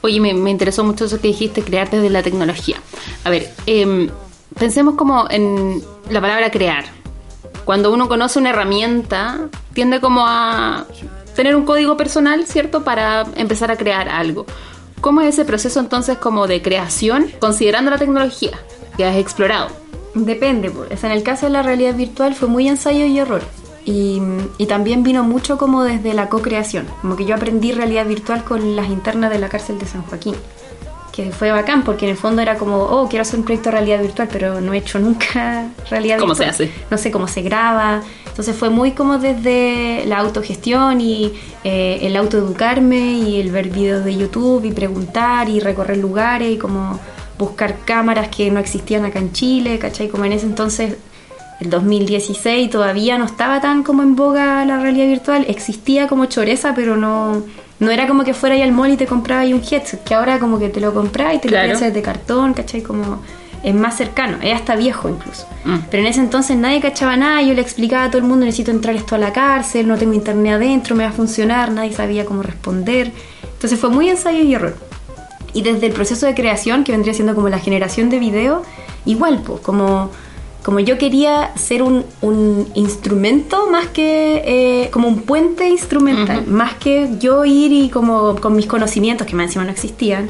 Oye, 0.01 0.19
me, 0.19 0.49
interesó 0.49 0.83
mucho 0.83 1.05
eso 1.05 1.21
que 1.21 1.27
dijiste, 1.27 1.61
crear 1.61 1.89
desde 1.91 2.09
la 2.09 2.23
tecnología. 2.23 2.77
A 3.23 3.29
ver, 3.29 3.53
em, 3.67 4.09
pensemos 4.57 4.95
como 4.95 5.27
en 5.29 5.83
la 6.09 6.21
palabra 6.21 6.49
crear. 6.49 6.85
Cuando 7.65 7.93
uno 7.93 8.07
conoce 8.07 8.39
una 8.39 8.49
herramienta, 8.49 9.49
tiende 9.73 9.99
como 9.99 10.25
a 10.25 10.87
tener 11.39 11.55
un 11.55 11.63
código 11.63 11.95
personal, 11.95 12.45
¿cierto? 12.47 12.83
Para 12.83 13.25
empezar 13.37 13.71
a 13.71 13.77
crear 13.77 14.09
algo. 14.09 14.45
¿Cómo 14.99 15.21
es 15.21 15.35
ese 15.35 15.45
proceso 15.45 15.79
entonces 15.79 16.17
como 16.17 16.47
de 16.47 16.61
creación 16.61 17.31
considerando 17.39 17.91
la 17.91 17.97
tecnología 17.97 18.59
que 18.97 19.05
has 19.05 19.15
explorado? 19.15 19.69
Depende, 20.13 20.69
pues. 20.69 21.01
en 21.01 21.11
el 21.11 21.23
caso 21.23 21.45
de 21.45 21.53
la 21.53 21.61
realidad 21.63 21.95
virtual 21.95 22.35
fue 22.35 22.49
muy 22.49 22.67
ensayo 22.67 23.05
y 23.05 23.19
error. 23.19 23.41
Y, 23.85 24.21
también 24.67 25.01
vino 25.01 25.23
mucho 25.23 25.57
como 25.57 25.85
desde 25.85 26.13
la 26.13 26.27
co-creación. 26.27 26.85
Como 27.01 27.15
que 27.15 27.23
yo 27.23 27.35
aprendí 27.35 27.71
realidad 27.71 28.05
virtual 28.05 28.43
con 28.43 28.75
las 28.75 28.89
internas 28.89 29.31
de 29.31 29.39
la 29.39 29.47
cárcel 29.47 29.79
de 29.79 29.85
San 29.85 30.01
Joaquín. 30.01 30.35
Que 31.19 31.31
fue 31.31 31.51
bacán 31.51 31.83
porque 31.83 32.05
en 32.05 32.11
el 32.11 32.17
fondo 32.17 32.41
era 32.41 32.55
como, 32.55 32.77
oh, 32.77 33.09
quiero 33.09 33.23
hacer 33.23 33.39
un 33.39 33.43
proyecto 33.43 33.71
de 33.71 33.75
realidad 33.75 34.01
virtual, 34.01 34.29
pero 34.31 34.61
no 34.61 34.73
he 34.73 34.77
hecho 34.77 34.99
nunca 34.99 35.67
realidad 35.89 36.15
virtual. 36.15 36.19
¿Cómo 36.19 36.35
se 36.35 36.45
hace? 36.45 36.71
No 36.89 36.97
sé 36.97 37.11
cómo 37.11 37.27
se 37.27 37.41
graba. 37.41 38.01
Entonces 38.25 38.55
fue 38.55 38.69
muy 38.69 38.91
como 38.93 39.17
desde 39.17 40.05
la 40.05 40.19
autogestión 40.19 41.01
y 41.01 41.33
eh, 41.65 41.99
el 42.03 42.15
autoeducarme 42.15 43.15
y 43.15 43.41
el 43.41 43.51
ver 43.51 43.67
videos 43.67 44.05
de 44.05 44.15
YouTube 44.15 44.63
y 44.63 44.71
preguntar 44.71 45.49
y 45.49 45.59
recorrer 45.59 45.97
lugares 45.97 46.53
y 46.53 46.57
como 46.57 46.97
buscar 47.37 47.79
cámaras 47.83 48.29
que 48.29 48.49
no 48.49 48.61
existían 48.61 49.03
acá 49.03 49.19
en 49.19 49.33
Chile, 49.33 49.77
¿cachai? 49.77 50.07
Como 50.07 50.23
en 50.23 50.31
ese 50.31 50.45
entonces, 50.45 50.95
el 51.59 51.69
2016, 51.69 52.69
todavía 52.69 53.17
no 53.17 53.25
estaba 53.25 53.59
tan 53.59 53.83
como 53.83 54.03
en 54.03 54.15
boga 54.15 54.63
la 54.63 54.79
realidad 54.79 55.07
virtual, 55.07 55.45
existía 55.49 56.07
como 56.07 56.27
choreza, 56.27 56.73
pero 56.73 56.95
no, 56.95 57.43
no 57.79 57.91
era 57.91 58.07
como 58.07 58.23
que 58.23 58.33
fuera 58.33 58.55
ahí 58.55 58.61
al 58.61 58.71
mall 58.71 58.91
y 58.91 58.97
te 58.97 59.05
compraba 59.05 59.41
ahí 59.41 59.53
un 59.53 59.61
headset, 59.61 60.03
que 60.03 60.13
ahora 60.13 60.39
como 60.39 60.59
que 60.59 60.69
te 60.69 60.81
lo 60.81 60.93
compras 60.93 61.35
y 61.35 61.39
te 61.39 61.49
lo 61.49 61.59
haces 61.59 61.93
de 61.93 62.01
cartón, 62.01 62.53
¿cachai? 62.53 62.81
Como 62.81 63.21
es 63.63 63.75
más 63.75 63.97
cercano, 63.97 64.37
es 64.41 64.53
hasta 64.53 64.75
viejo 64.75 65.09
incluso. 65.09 65.47
Mm. 65.65 65.77
Pero 65.89 66.03
en 66.03 66.09
ese 66.09 66.19
entonces 66.19 66.57
nadie 66.57 66.79
cachaba 66.81 67.17
nada, 67.17 67.41
yo 67.41 67.53
le 67.53 67.61
explicaba 67.61 68.05
a 68.05 68.07
todo 68.09 68.19
el 68.19 68.27
mundo, 68.27 68.45
necesito 68.45 68.71
entrar 68.71 68.95
esto 68.95 69.15
a 69.15 69.17
la 69.17 69.33
cárcel, 69.33 69.87
no 69.87 69.97
tengo 69.97 70.13
internet 70.13 70.53
adentro, 70.53 70.95
me 70.95 71.03
va 71.03 71.09
a 71.09 71.13
funcionar, 71.13 71.71
nadie 71.71 71.93
sabía 71.93 72.25
cómo 72.25 72.43
responder. 72.43 73.11
Entonces 73.43 73.79
fue 73.79 73.89
muy 73.89 74.09
ensayo 74.09 74.39
y 74.39 74.53
error. 74.53 74.77
Y 75.53 75.63
desde 75.63 75.87
el 75.87 75.93
proceso 75.93 76.25
de 76.25 76.35
creación, 76.35 76.83
que 76.83 76.91
vendría 76.91 77.13
siendo 77.13 77.35
como 77.35 77.49
la 77.49 77.59
generación 77.59 78.09
de 78.09 78.19
video, 78.19 78.63
igual, 79.05 79.41
pues, 79.45 79.61
como, 79.61 80.11
como 80.69 80.81
yo 80.81 80.99
quería 80.99 81.51
ser 81.55 81.81
un, 81.81 82.05
un 82.21 82.67
instrumento 82.75 83.67
más 83.71 83.87
que, 83.87 84.43
eh, 84.45 84.91
como 84.91 85.07
un 85.07 85.23
puente 85.23 85.67
instrumental, 85.67 86.45
más 86.45 86.75
que 86.75 87.09
yo 87.19 87.43
ir 87.43 87.71
y 87.71 87.89
como 87.89 88.35
con 88.35 88.55
mis 88.55 88.67
conocimientos, 88.67 89.25
que 89.25 89.35
más 89.35 89.47
encima 89.47 89.65
no 89.65 89.71
existían, 89.71 90.29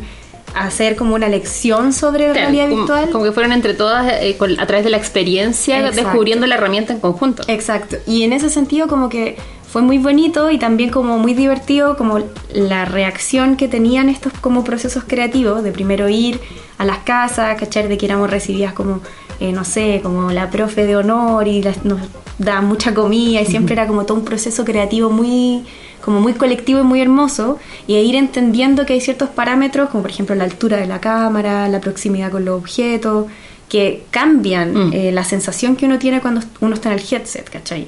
hacer 0.55 0.95
como 0.95 1.13
una 1.15 1.27
lección 1.27 1.91
sobre 1.91 2.31
realidad 2.31 2.69
virtual. 2.69 3.09
Como 3.09 3.25
que 3.25 3.33
fueron 3.33 3.51
entre 3.51 3.73
todas 3.73 4.13
eh, 4.13 4.37
a 4.57 4.65
través 4.65 4.85
de 4.85 4.89
la 4.89 4.95
experiencia 4.95 5.91
descubriendo 5.91 6.47
la 6.47 6.55
herramienta 6.55 6.93
en 6.93 7.01
conjunto. 7.01 7.43
Exacto. 7.49 7.97
Y 8.07 8.23
en 8.23 8.31
ese 8.31 8.49
sentido 8.49 8.87
como 8.87 9.09
que 9.09 9.35
fue 9.69 9.81
muy 9.81 9.97
bonito 9.97 10.51
y 10.51 10.57
también 10.57 10.89
como 10.89 11.17
muy 11.17 11.33
divertido 11.33 11.97
como 11.97 12.19
la 12.53 12.85
reacción 12.85 13.57
que 13.57 13.67
tenían 13.67 14.07
estos 14.07 14.31
como 14.39 14.63
procesos 14.63 15.03
creativos 15.05 15.63
de 15.63 15.73
primero 15.73 16.07
ir 16.07 16.39
a 16.77 16.85
las 16.85 16.99
casas, 16.99 17.59
cachar 17.59 17.89
de 17.89 17.97
que 17.97 18.05
éramos 18.05 18.29
recibidas 18.29 18.71
como, 18.71 19.01
eh, 19.39 19.51
no 19.51 19.63
sé, 19.63 20.01
como 20.03 20.31
la 20.31 20.49
profe 20.49 20.85
de 20.85 20.95
honor 20.95 21.47
y 21.47 21.61
nos 21.83 21.99
da 22.37 22.61
mucha 22.61 22.93
comida 22.93 23.41
y 23.41 23.45
siempre 23.45 23.73
era 23.73 23.87
como 23.87 24.05
todo 24.05 24.17
un 24.17 24.25
proceso 24.25 24.65
creativo 24.65 25.09
muy 25.09 25.63
como 26.03 26.21
muy 26.21 26.33
colectivo 26.33 26.79
y 26.79 26.83
muy 26.83 27.01
hermoso 27.01 27.59
y 27.85 27.95
ir 27.95 28.15
entendiendo 28.15 28.85
que 28.85 28.93
hay 28.93 29.01
ciertos 29.01 29.29
parámetros 29.29 29.89
como 29.89 30.01
por 30.03 30.11
ejemplo 30.11 30.33
la 30.35 30.45
altura 30.45 30.77
de 30.77 30.87
la 30.87 30.99
cámara, 31.01 31.67
la 31.67 31.81
proximidad 31.81 32.31
con 32.31 32.45
los 32.45 32.57
objetos 32.57 33.27
que 33.67 34.03
cambian 34.09 34.89
mm. 34.89 34.93
eh, 34.93 35.11
la 35.11 35.23
sensación 35.23 35.75
que 35.75 35.85
uno 35.85 35.99
tiene 35.99 36.21
cuando 36.21 36.41
uno 36.59 36.75
está 36.75 36.91
en 36.91 36.99
el 36.99 37.05
headset, 37.09 37.49
¿cachai? 37.49 37.87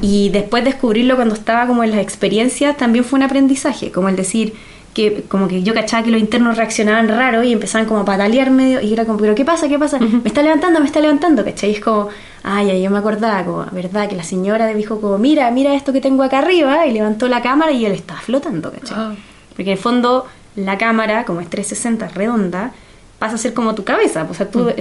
Y 0.00 0.30
después 0.30 0.64
descubrirlo 0.64 1.16
cuando 1.16 1.34
estaba 1.34 1.66
como 1.66 1.84
en 1.84 1.90
las 1.90 2.00
experiencias 2.00 2.76
también 2.76 3.04
fue 3.04 3.18
un 3.18 3.24
aprendizaje, 3.24 3.92
como 3.92 4.08
el 4.08 4.16
decir 4.16 4.54
que 4.94 5.22
como 5.28 5.46
que 5.46 5.62
yo 5.62 5.72
cachaba 5.72 6.02
que 6.02 6.10
los 6.10 6.20
internos 6.20 6.56
reaccionaban 6.56 7.08
raro 7.08 7.42
y 7.42 7.52
empezaban 7.52 7.86
como 7.86 8.00
a 8.00 8.04
patalear 8.04 8.50
medio 8.50 8.80
y 8.80 8.92
era 8.92 9.04
como, 9.04 9.18
pero 9.18 9.34
¿qué 9.34 9.44
pasa? 9.44 9.68
¿Qué 9.68 9.78
pasa? 9.78 9.98
Me 9.98 10.22
está 10.24 10.42
levantando, 10.42 10.80
me 10.80 10.86
está 10.86 11.00
levantando, 11.00 11.44
¿cachai? 11.44 11.70
Y 11.70 11.74
es 11.74 11.80
como, 11.80 12.08
ay, 12.42 12.70
ay, 12.70 12.82
yo 12.82 12.90
me 12.90 12.98
acordaba, 12.98 13.44
como, 13.44 13.66
¿verdad? 13.70 14.08
Que 14.08 14.16
la 14.16 14.24
señora 14.24 14.66
dijo 14.68 15.00
como, 15.00 15.18
mira, 15.18 15.50
mira 15.50 15.74
esto 15.74 15.92
que 15.92 16.00
tengo 16.00 16.22
acá 16.22 16.38
arriba 16.40 16.86
y 16.86 16.92
levantó 16.92 17.28
la 17.28 17.40
cámara 17.40 17.72
y 17.72 17.86
él 17.86 17.92
estaba 17.92 18.20
flotando, 18.20 18.72
¿cachai? 18.72 18.96
Ah. 18.98 19.14
Porque 19.50 19.70
en 19.70 19.76
el 19.76 19.82
fondo 19.82 20.26
la 20.56 20.76
cámara, 20.76 21.24
como 21.24 21.40
es 21.40 21.48
360 21.48 22.08
redonda, 22.08 22.72
pasa 23.18 23.36
a 23.36 23.38
ser 23.38 23.54
como 23.54 23.74
tu 23.74 23.84
cabeza, 23.84 24.26
o 24.28 24.34
sea, 24.34 24.50
tú 24.50 24.60
mm 24.60 24.74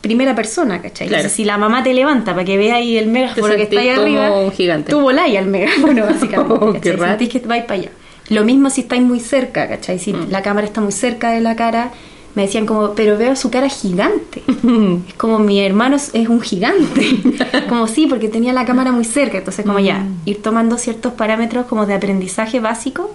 primera 0.00 0.34
persona, 0.34 0.80
¿cachai? 0.80 1.08
Claro. 1.08 1.28
si 1.28 1.44
la 1.44 1.58
mamá 1.58 1.82
te 1.82 1.92
levanta 1.92 2.32
para 2.32 2.44
que 2.44 2.56
vea 2.56 2.76
ahí 2.76 2.96
el 2.96 3.08
megáfono 3.08 3.54
que 3.56 3.62
está 3.64 3.80
ahí 3.80 3.90
arriba, 3.90 4.30
un 4.32 4.52
gigante. 4.52 4.90
tú 4.90 5.00
voláis 5.00 5.36
al 5.36 5.46
megáfono, 5.46 6.06
básicamente. 6.06 6.64
oh, 6.64 6.72
¿cachai? 6.72 7.28
que 7.28 7.38
vais 7.40 7.64
para 7.64 7.80
allá. 7.80 7.90
Lo 8.28 8.44
mismo 8.44 8.70
si 8.70 8.82
estáis 8.82 9.02
muy 9.02 9.20
cerca, 9.20 9.68
¿cachai? 9.68 9.98
Si 9.98 10.12
mm. 10.12 10.30
la 10.30 10.42
cámara 10.42 10.66
está 10.66 10.80
muy 10.80 10.92
cerca 10.92 11.30
de 11.30 11.40
la 11.40 11.56
cara, 11.56 11.92
me 12.34 12.42
decían 12.42 12.66
como, 12.66 12.94
pero 12.94 13.16
veo 13.16 13.34
su 13.36 13.50
cara 13.50 13.68
gigante. 13.68 14.42
es 15.08 15.14
como 15.14 15.38
mi 15.38 15.60
hermano 15.60 15.96
es 15.96 16.28
un 16.28 16.40
gigante. 16.40 17.20
como 17.68 17.86
sí, 17.86 18.06
porque 18.06 18.28
tenía 18.28 18.52
la 18.52 18.64
cámara 18.64 18.92
muy 18.92 19.04
cerca. 19.04 19.38
Entonces, 19.38 19.64
como 19.64 19.78
ya, 19.78 20.00
mm. 20.00 20.20
ir 20.26 20.42
tomando 20.42 20.78
ciertos 20.78 21.14
parámetros 21.14 21.66
como 21.66 21.86
de 21.86 21.94
aprendizaje 21.94 22.60
básico 22.60 23.12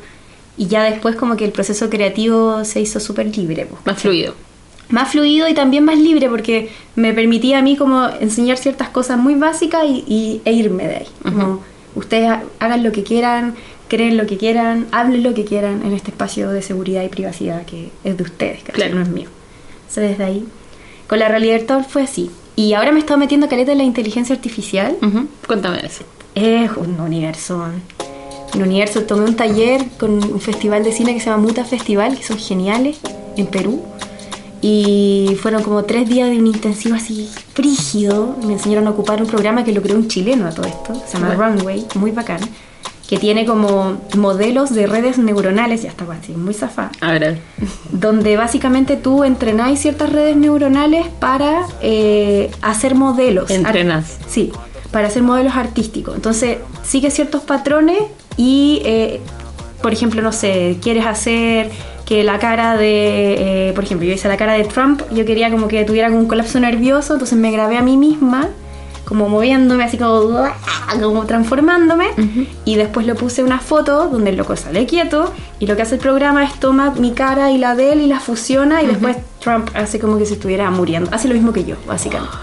y 0.57 0.67
ya 0.67 0.83
después 0.83 1.15
como 1.15 1.35
que 1.35 1.45
el 1.45 1.51
proceso 1.51 1.89
creativo 1.89 2.65
se 2.65 2.81
hizo 2.81 2.99
súper 2.99 3.35
libre. 3.35 3.65
Pues, 3.65 3.85
Más 3.85 4.01
fluido 4.01 4.33
más 4.89 5.09
fluido 5.09 5.47
y 5.47 5.53
también 5.53 5.83
más 5.85 5.97
libre 5.97 6.29
porque 6.29 6.69
me 6.95 7.13
permitía 7.13 7.59
a 7.59 7.61
mí 7.61 7.75
como 7.75 8.07
enseñar 8.19 8.57
ciertas 8.57 8.89
cosas 8.89 9.17
muy 9.17 9.33
básicas 9.33 9.83
y, 9.85 10.41
e 10.45 10.53
irme 10.53 10.87
de 10.87 10.95
ahí. 10.97 11.07
Como 11.23 11.63
ustedes 11.95 12.31
hagan 12.59 12.83
lo 12.83 12.91
que 12.91 13.03
quieran, 13.03 13.55
creen 13.87 14.17
lo 14.17 14.25
que 14.25 14.37
quieran, 14.37 14.87
hablen 14.91 15.23
lo 15.23 15.33
que 15.33 15.45
quieran 15.45 15.81
en 15.85 15.93
este 15.93 16.11
espacio 16.11 16.49
de 16.49 16.61
seguridad 16.61 17.03
y 17.03 17.09
privacidad 17.09 17.65
que 17.65 17.89
es 18.03 18.17
de 18.17 18.23
ustedes, 18.23 18.63
que 18.63 18.89
no 18.89 19.01
es 19.01 19.09
mío. 19.09 19.29
O 19.95 19.99
desde 19.99 20.23
ahí. 20.23 20.45
Con 21.07 21.19
la 21.19 21.27
realidad 21.27 21.57
virtual 21.57 21.85
fue 21.85 22.03
así. 22.03 22.31
Y 22.55 22.73
ahora 22.73 22.91
me 22.91 22.97
he 22.97 23.01
estado 23.01 23.19
metiendo 23.19 23.47
caleta 23.47 23.71
en 23.71 23.79
la 23.79 23.83
inteligencia 23.83 24.35
artificial. 24.35 24.97
Cuéntame 25.47 25.85
eso. 25.85 26.03
Es 26.33 26.71
un 26.77 26.99
universo. 26.99 27.63
Un 28.55 28.61
universo. 28.61 29.03
Tomé 29.03 29.25
un 29.25 29.35
taller 29.35 29.85
con 29.99 30.11
un 30.11 30.41
festival 30.41 30.83
de 30.83 30.91
cine 30.91 31.13
que 31.13 31.19
se 31.19 31.27
llama 31.27 31.43
Muta 31.43 31.65
Festival, 31.65 32.17
que 32.17 32.23
son 32.23 32.37
geniales, 32.37 32.99
en 33.37 33.47
Perú 33.47 33.83
y 34.65 35.37
fueron 35.41 35.61
como 35.61 35.83
tres 35.83 36.07
días 36.07 36.29
de 36.29 36.37
un 36.37 36.47
intensivo 36.47 36.95
así 36.95 37.29
frígido. 37.53 38.37
Me 38.45 38.53
enseñaron 38.53 38.87
a 38.87 38.91
ocupar 38.91 39.21
un 39.21 39.27
programa 39.27 39.65
que 39.65 39.73
lo 39.73 39.81
creó 39.81 39.97
un 39.97 40.07
chileno 40.07 40.47
a 40.47 40.51
todo 40.51 40.65
esto, 40.65 40.95
se 41.05 41.17
llama 41.17 41.35
Runway, 41.35 41.85
muy 41.95 42.11
bacán, 42.11 42.39
que 43.13 43.19
tiene 43.19 43.45
como 43.45 44.01
modelos 44.17 44.73
de 44.73 44.87
redes 44.87 45.19
neuronales, 45.19 45.83
ya 45.83 45.89
está 45.89 46.03
así, 46.11 46.31
muy 46.31 46.55
zafá. 46.55 46.89
A 46.99 47.11
ver. 47.11 47.37
Donde 47.91 48.37
básicamente 48.37 48.97
tú 48.97 49.23
entrenáis 49.23 49.79
ciertas 49.79 50.11
redes 50.11 50.35
neuronales 50.35 51.05
para 51.19 51.67
eh, 51.83 52.49
hacer 52.63 52.95
modelos. 52.95 53.51
Entrenas. 53.51 54.17
Sí, 54.27 54.51
para 54.89 55.09
hacer 55.09 55.21
modelos 55.21 55.55
artísticos. 55.55 56.15
Entonces, 56.15 56.57
sigue 56.81 57.11
ciertos 57.11 57.43
patrones 57.43 57.99
y, 58.35 58.81
eh, 58.83 59.21
por 59.83 59.93
ejemplo, 59.93 60.23
no 60.23 60.31
sé, 60.31 60.79
quieres 60.81 61.05
hacer 61.05 61.69
que 62.05 62.23
la 62.23 62.39
cara 62.39 62.77
de, 62.77 63.67
eh, 63.69 63.73
por 63.73 63.83
ejemplo, 63.83 64.07
yo 64.07 64.13
hice 64.15 64.27
la 64.27 64.37
cara 64.37 64.53
de 64.53 64.63
Trump, 64.63 65.03
yo 65.11 65.23
quería 65.23 65.51
como 65.51 65.67
que 65.67 65.85
tuviera 65.85 66.09
un 66.09 66.25
colapso 66.25 66.59
nervioso, 66.59 67.13
entonces 67.13 67.37
me 67.37 67.51
grabé 67.51 67.77
a 67.77 67.83
mí 67.83 67.95
misma, 67.95 68.49
como 69.05 69.29
moviéndome, 69.29 69.83
así 69.83 69.97
como, 69.97 70.45
como 71.01 71.25
transformándome, 71.25 72.07
y 72.65 72.75
después 72.75 73.05
le 73.05 73.15
puse 73.15 73.43
una 73.43 73.59
foto 73.59 74.07
donde 74.07 74.29
el 74.31 74.37
loco 74.37 74.55
sale 74.55 74.85
quieto, 74.85 75.31
y 75.59 75.67
lo 75.67 75.75
que 75.75 75.81
hace 75.81 75.95
el 75.95 76.01
programa 76.01 76.43
es 76.43 76.53
toma 76.59 76.91
mi 76.91 77.11
cara 77.11 77.51
y 77.51 77.57
la 77.57 77.75
de 77.75 77.93
él 77.93 78.01
y 78.01 78.07
la 78.07 78.19
fusiona, 78.19 78.81
y 78.81 78.87
después 78.87 79.17
Trump 79.39 79.69
hace 79.73 79.99
como 79.99 80.17
que 80.17 80.25
se 80.25 80.33
estuviera 80.33 80.69
muriendo, 80.71 81.09
hace 81.13 81.27
lo 81.27 81.33
mismo 81.33 81.51
que 81.53 81.65
yo, 81.65 81.75
básicamente. 81.87 82.35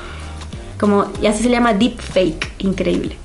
Como, 0.79 1.07
y 1.21 1.27
así 1.27 1.43
se 1.43 1.51
llama 1.51 1.75
deep 1.75 2.01
fake, 2.01 2.53
increíble. 2.61 3.17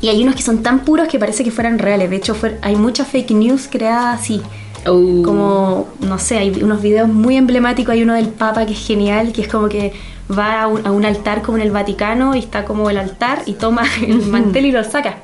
Y 0.00 0.08
hay 0.08 0.20
unos 0.20 0.34
que 0.34 0.42
son 0.42 0.64
tan 0.64 0.80
puros 0.80 1.06
que 1.06 1.20
parece 1.20 1.44
que 1.44 1.52
fueran 1.52 1.78
reales. 1.78 2.10
De 2.10 2.16
hecho, 2.16 2.36
hay 2.60 2.74
mucha 2.74 3.04
fake 3.04 3.30
news 3.30 3.68
creada 3.70 4.14
así. 4.14 4.42
Uh. 4.84 5.22
Como, 5.22 5.86
no 6.00 6.18
sé, 6.18 6.38
hay 6.38 6.60
unos 6.60 6.82
videos 6.82 7.08
muy 7.08 7.36
emblemáticos. 7.36 7.92
Hay 7.92 8.02
uno 8.02 8.14
del 8.14 8.26
Papa 8.26 8.66
que 8.66 8.72
es 8.72 8.84
genial, 8.84 9.32
que 9.32 9.42
es 9.42 9.48
como 9.48 9.68
que 9.68 9.92
va 10.36 10.62
a 10.62 10.66
un, 10.66 10.86
a 10.86 10.90
un 10.92 11.04
altar 11.04 11.42
como 11.42 11.58
en 11.58 11.64
el 11.64 11.70
Vaticano 11.70 12.34
y 12.34 12.38
está 12.40 12.64
como 12.64 12.88
el 12.90 12.96
altar 12.98 13.42
y 13.46 13.54
toma 13.54 13.84
el 14.06 14.22
mantel 14.26 14.66
y 14.66 14.72
lo 14.72 14.82
saca. 14.84 15.18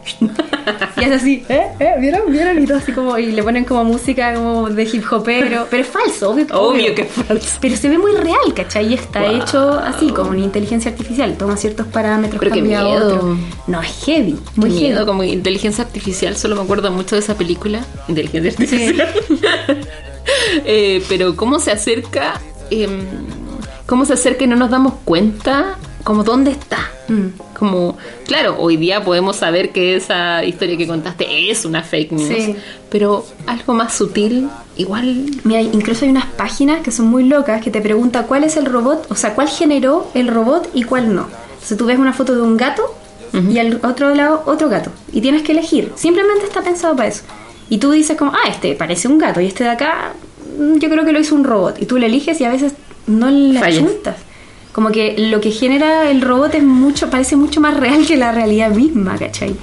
y 0.96 1.04
hace 1.04 1.14
así, 1.14 1.44
¿eh? 1.48 1.68
¿eh? 1.80 1.94
¿Vieron? 2.00 2.30
¿Vieron? 2.30 2.62
Y 2.62 2.66
todo 2.66 2.78
así 2.78 2.92
como, 2.92 3.16
y 3.18 3.32
le 3.32 3.42
ponen 3.42 3.64
como 3.64 3.84
música 3.84 4.34
como 4.34 4.68
de 4.70 4.82
hip 4.84 5.04
hopero. 5.10 5.66
Pero 5.70 5.82
es 5.82 5.88
falso, 5.88 6.30
obvio. 6.30 6.46
que- 6.46 6.52
Obvio 6.54 6.94
que 6.94 7.02
es 7.02 7.08
falso. 7.08 7.58
Pero 7.60 7.76
se 7.76 7.88
ve 7.88 7.98
muy 7.98 8.12
real, 8.12 8.52
¿cachai? 8.54 8.88
Y 8.90 8.94
está 8.94 9.20
Wow. 9.22 9.42
hecho 9.42 9.70
así, 9.78 10.08
como 10.10 10.30
una 10.30 10.40
inteligencia 10.40 10.90
artificial. 10.90 11.36
Toma 11.36 11.56
ciertos 11.56 11.86
parámetros, 11.86 12.38
Pero 12.40 12.54
cambia 12.54 12.82
miedo. 12.82 13.06
otros. 13.16 13.38
No, 13.66 13.80
es 13.82 14.04
heavy, 14.04 14.36
muy 14.56 14.70
Qué 14.70 14.76
heavy. 14.76 14.88
miedo, 14.92 15.06
como 15.06 15.22
inteligencia 15.24 15.84
artificial, 15.84 16.36
solo 16.36 16.56
me 16.56 16.62
acuerdo 16.62 16.90
mucho 16.90 17.16
de 17.16 17.20
esa 17.20 17.34
película, 17.36 17.80
inteligencia 18.08 18.50
artificial. 18.52 19.08
Eh, 20.66 21.02
pero 21.08 21.36
cómo 21.36 21.58
se 21.58 21.70
acerca, 21.72 22.40
Em, 22.70 23.00
cómo 23.88 24.04
se 24.04 24.12
acerca 24.12 24.44
y 24.44 24.46
no 24.46 24.54
nos 24.56 24.68
damos 24.68 24.92
cuenta, 25.06 25.76
como 26.04 26.22
dónde 26.22 26.50
está. 26.50 26.78
Mm. 27.08 27.28
Como, 27.58 27.96
claro, 28.26 28.56
hoy 28.58 28.76
día 28.76 29.02
podemos 29.02 29.36
saber 29.36 29.70
que 29.70 29.96
esa 29.96 30.44
historia 30.44 30.76
que 30.76 30.86
contaste 30.86 31.50
es 31.50 31.64
una 31.64 31.82
fake 31.82 32.12
news, 32.12 32.28
Sí. 32.28 32.54
pero 32.90 33.24
algo 33.46 33.72
más 33.72 33.94
sutil, 33.94 34.48
igual 34.76 35.24
Mira, 35.44 35.62
incluso 35.62 36.04
hay 36.04 36.10
unas 36.10 36.26
páginas 36.26 36.82
que 36.82 36.90
son 36.90 37.06
muy 37.06 37.24
locas 37.24 37.62
que 37.62 37.70
te 37.70 37.80
pregunta 37.80 38.24
cuál 38.24 38.44
es 38.44 38.58
el 38.58 38.66
robot, 38.66 39.06
o 39.10 39.14
sea, 39.14 39.34
cuál 39.34 39.48
generó 39.48 40.06
el 40.12 40.28
robot 40.28 40.68
y 40.74 40.82
cuál 40.82 41.14
no. 41.14 41.26
Entonces 41.54 41.78
tú 41.78 41.86
ves 41.86 41.98
una 41.98 42.12
foto 42.12 42.34
de 42.34 42.42
un 42.42 42.58
gato 42.58 42.82
y 43.32 43.58
al 43.58 43.80
otro 43.84 44.14
lado 44.14 44.42
otro 44.46 44.68
gato. 44.68 44.90
Y 45.12 45.20
tienes 45.22 45.42
que 45.42 45.52
elegir. 45.52 45.92
Simplemente 45.96 46.44
está 46.44 46.60
pensado 46.62 46.94
para 46.94 47.08
eso. 47.08 47.22
Y 47.70 47.78
tú 47.78 47.90
dices 47.90 48.16
como, 48.18 48.32
ah, 48.32 48.48
este 48.48 48.74
parece 48.74 49.08
un 49.08 49.18
gato 49.18 49.40
y 49.40 49.46
este 49.46 49.64
de 49.64 49.70
acá 49.70 50.12
mm, 50.58 50.78
yo 50.78 50.88
creo 50.90 51.04
que 51.04 51.12
lo 51.12 51.20
hizo 51.20 51.34
un 51.34 51.44
robot. 51.44 51.80
Y 51.80 51.86
tú 51.86 51.98
le 51.98 52.06
eliges 52.06 52.40
y 52.40 52.44
a 52.44 52.50
veces 52.50 52.72
no 53.08 53.30
le 53.30 53.58
Fallas. 53.58 53.82
achuntas. 53.82 54.16
Como 54.72 54.90
que 54.90 55.16
lo 55.18 55.40
que 55.40 55.50
genera 55.50 56.10
el 56.10 56.20
robot 56.20 56.54
es 56.54 56.62
mucho, 56.62 57.10
parece 57.10 57.34
mucho 57.34 57.60
más 57.60 57.76
real 57.76 58.06
que 58.06 58.16
la 58.16 58.30
realidad 58.32 58.70
misma, 58.70 59.16
¿cachai? 59.16 59.56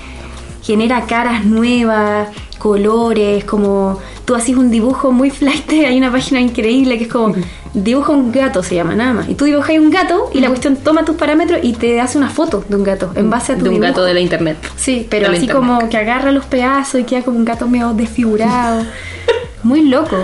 genera 0.65 1.05
caras 1.05 1.45
nuevas, 1.45 2.29
colores, 2.57 3.45
como 3.45 3.99
tú 4.25 4.33
haces 4.33 4.55
un 4.55 4.71
dibujo 4.71 5.11
muy 5.11 5.29
flight, 5.29 5.69
hay 5.87 5.97
una 5.97 6.11
página 6.11 6.41
increíble 6.41 6.97
que 6.97 7.03
es 7.03 7.11
como 7.11 7.35
dibuja 7.75 8.13
un 8.13 8.31
gato 8.31 8.63
se 8.63 8.73
llama 8.73 8.95
nada 8.95 9.13
más. 9.13 9.29
Y 9.29 9.35
tú 9.35 9.45
dibujas 9.45 9.77
un 9.77 9.91
gato 9.91 10.29
y 10.33 10.39
la 10.39 10.47
cuestión 10.47 10.77
toma 10.77 11.05
tus 11.05 11.17
parámetros 11.17 11.59
y 11.61 11.73
te 11.73 11.99
hace 12.01 12.17
una 12.17 12.29
foto 12.29 12.63
de 12.67 12.75
un 12.75 12.83
gato 12.83 13.11
en 13.15 13.29
base 13.29 13.53
a 13.53 13.57
tu 13.57 13.65
de 13.65 13.69
un 13.69 13.75
dibujo. 13.75 13.91
gato 13.91 14.05
de 14.05 14.13
la 14.15 14.21
internet. 14.21 14.57
Sí, 14.75 15.05
pero 15.07 15.27
la 15.27 15.33
así 15.33 15.45
internet. 15.45 15.67
como 15.69 15.89
que 15.89 15.97
agarra 15.97 16.31
los 16.31 16.45
pedazos 16.45 17.01
y 17.01 17.03
queda 17.03 17.21
como 17.21 17.37
un 17.37 17.45
gato 17.45 17.67
medio 17.67 17.93
desfigurado. 17.93 18.83
Muy 19.63 19.87
loco. 19.87 20.17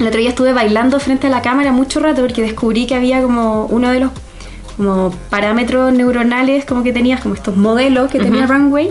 El 0.00 0.06
otro 0.06 0.18
día 0.18 0.30
estuve 0.30 0.54
bailando 0.54 0.98
frente 0.98 1.26
a 1.26 1.30
la 1.30 1.42
cámara 1.42 1.72
mucho 1.72 2.00
rato 2.00 2.22
porque 2.22 2.40
descubrí 2.40 2.86
que 2.86 2.94
había 2.94 3.20
como 3.20 3.66
uno 3.66 3.90
de 3.90 4.00
los 4.00 4.10
como 4.78 5.10
parámetros 5.28 5.92
neuronales 5.92 6.64
como 6.64 6.82
que 6.82 6.90
tenías, 6.92 7.20
como 7.20 7.34
estos 7.34 7.54
modelos 7.54 8.10
que 8.10 8.18
tenía 8.18 8.46
Runway, 8.46 8.88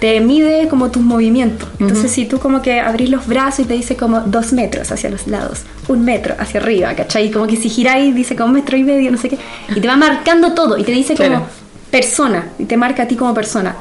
te 0.00 0.20
mide 0.20 0.68
como 0.68 0.92
tus 0.92 1.02
movimientos. 1.02 1.68
Entonces 1.80 2.12
si 2.12 2.26
tú 2.26 2.38
como 2.38 2.62
que 2.62 2.78
abrís 2.78 3.10
los 3.10 3.26
brazos 3.26 3.64
y 3.64 3.64
te 3.64 3.74
dice 3.74 3.96
como 3.96 4.20
dos 4.20 4.52
metros 4.52 4.92
hacia 4.92 5.10
los 5.10 5.26
lados, 5.26 5.62
un 5.88 6.04
metro 6.04 6.36
hacia 6.38 6.60
arriba, 6.60 6.94
¿cachai? 6.94 7.32
Como 7.32 7.48
que 7.48 7.56
si 7.56 7.68
giráis 7.68 8.14
dice 8.14 8.36
como 8.36 8.50
un 8.50 8.54
metro 8.54 8.76
y 8.76 8.84
medio, 8.84 9.10
no 9.10 9.18
sé 9.18 9.30
qué. 9.30 9.38
Y 9.74 9.80
te 9.80 9.88
va 9.88 9.96
marcando 9.96 10.52
todo 10.54 10.78
y 10.78 10.84
te 10.84 10.92
dice 10.92 11.14
Claro. 11.14 11.34
como 11.34 11.46
persona, 11.90 12.46
y 12.60 12.66
te 12.66 12.76
marca 12.76 13.02
a 13.02 13.08
ti 13.08 13.16
como 13.16 13.34
persona. 13.34 13.74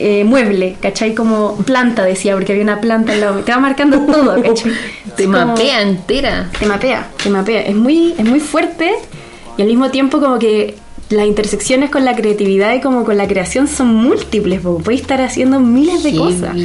Eh, 0.00 0.24
mueble, 0.24 0.76
¿cachai? 0.80 1.14
Como 1.14 1.56
planta, 1.58 2.04
decía, 2.04 2.34
porque 2.34 2.52
había 2.52 2.64
una 2.64 2.80
planta 2.80 3.12
al 3.12 3.20
lado. 3.20 3.40
Te 3.40 3.52
va 3.52 3.58
marcando 3.58 4.00
todo, 4.00 4.34
¿cachai? 4.42 4.72
Te 5.16 5.24
como- 5.24 5.38
mapea 5.38 5.82
entera. 5.82 6.50
te 6.58 6.66
mapea, 6.66 7.08
te 7.22 7.30
mapea. 7.30 7.62
Es 7.62 7.76
muy, 7.76 8.12
es 8.18 8.24
muy 8.24 8.40
fuerte 8.40 8.90
y 9.56 9.62
al 9.62 9.68
mismo 9.68 9.90
tiempo 9.90 10.18
como 10.20 10.38
que 10.40 10.74
las 11.10 11.26
intersecciones 11.26 11.90
con 11.90 12.04
la 12.04 12.16
creatividad 12.16 12.74
y 12.74 12.80
como 12.80 13.04
con 13.04 13.16
la 13.16 13.28
creación 13.28 13.68
son 13.68 13.94
múltiples, 13.94 14.60
po. 14.62 14.78
puedes 14.78 15.02
estar 15.02 15.20
haciendo 15.20 15.60
miles 15.60 16.02
de 16.02 16.10
Heavy. 16.10 16.18
cosas. 16.24 16.56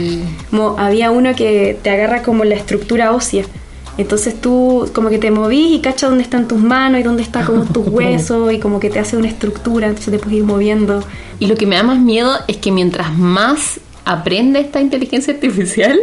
Como 0.50 0.80
había 0.80 1.12
uno 1.12 1.36
que 1.36 1.78
te 1.84 1.90
agarra 1.92 2.24
como 2.24 2.46
la 2.46 2.56
estructura 2.56 3.12
ósea. 3.12 3.44
Entonces 4.00 4.40
tú 4.40 4.90
como 4.94 5.10
que 5.10 5.18
te 5.20 5.30
movís 5.30 5.72
y 5.76 5.80
cachas 5.82 6.10
dónde 6.10 6.24
están 6.24 6.48
tus 6.48 6.58
manos 6.60 7.02
y 7.02 7.04
dónde 7.04 7.22
está 7.22 7.46
como 7.46 7.66
tus 7.66 7.86
huesos 7.96 8.54
y 8.54 8.58
como 8.60 8.80
que 8.80 8.90
te 8.90 8.98
hace 8.98 9.18
una 9.18 9.28
estructura, 9.28 9.88
entonces 9.88 10.12
te 10.12 10.20
puedes 10.20 10.38
ir 10.38 10.46
moviendo. 10.46 11.04
Y 11.40 11.48
lo 11.48 11.56
que 11.56 11.66
me 11.66 11.76
da 11.76 11.84
más 11.84 12.00
miedo 12.00 12.32
es 12.48 12.58
que 12.58 12.72
mientras 12.72 13.16
más 13.18 13.80
aprende 14.06 14.60
esta 14.62 14.80
inteligencia 14.82 15.34
artificial, 15.34 16.00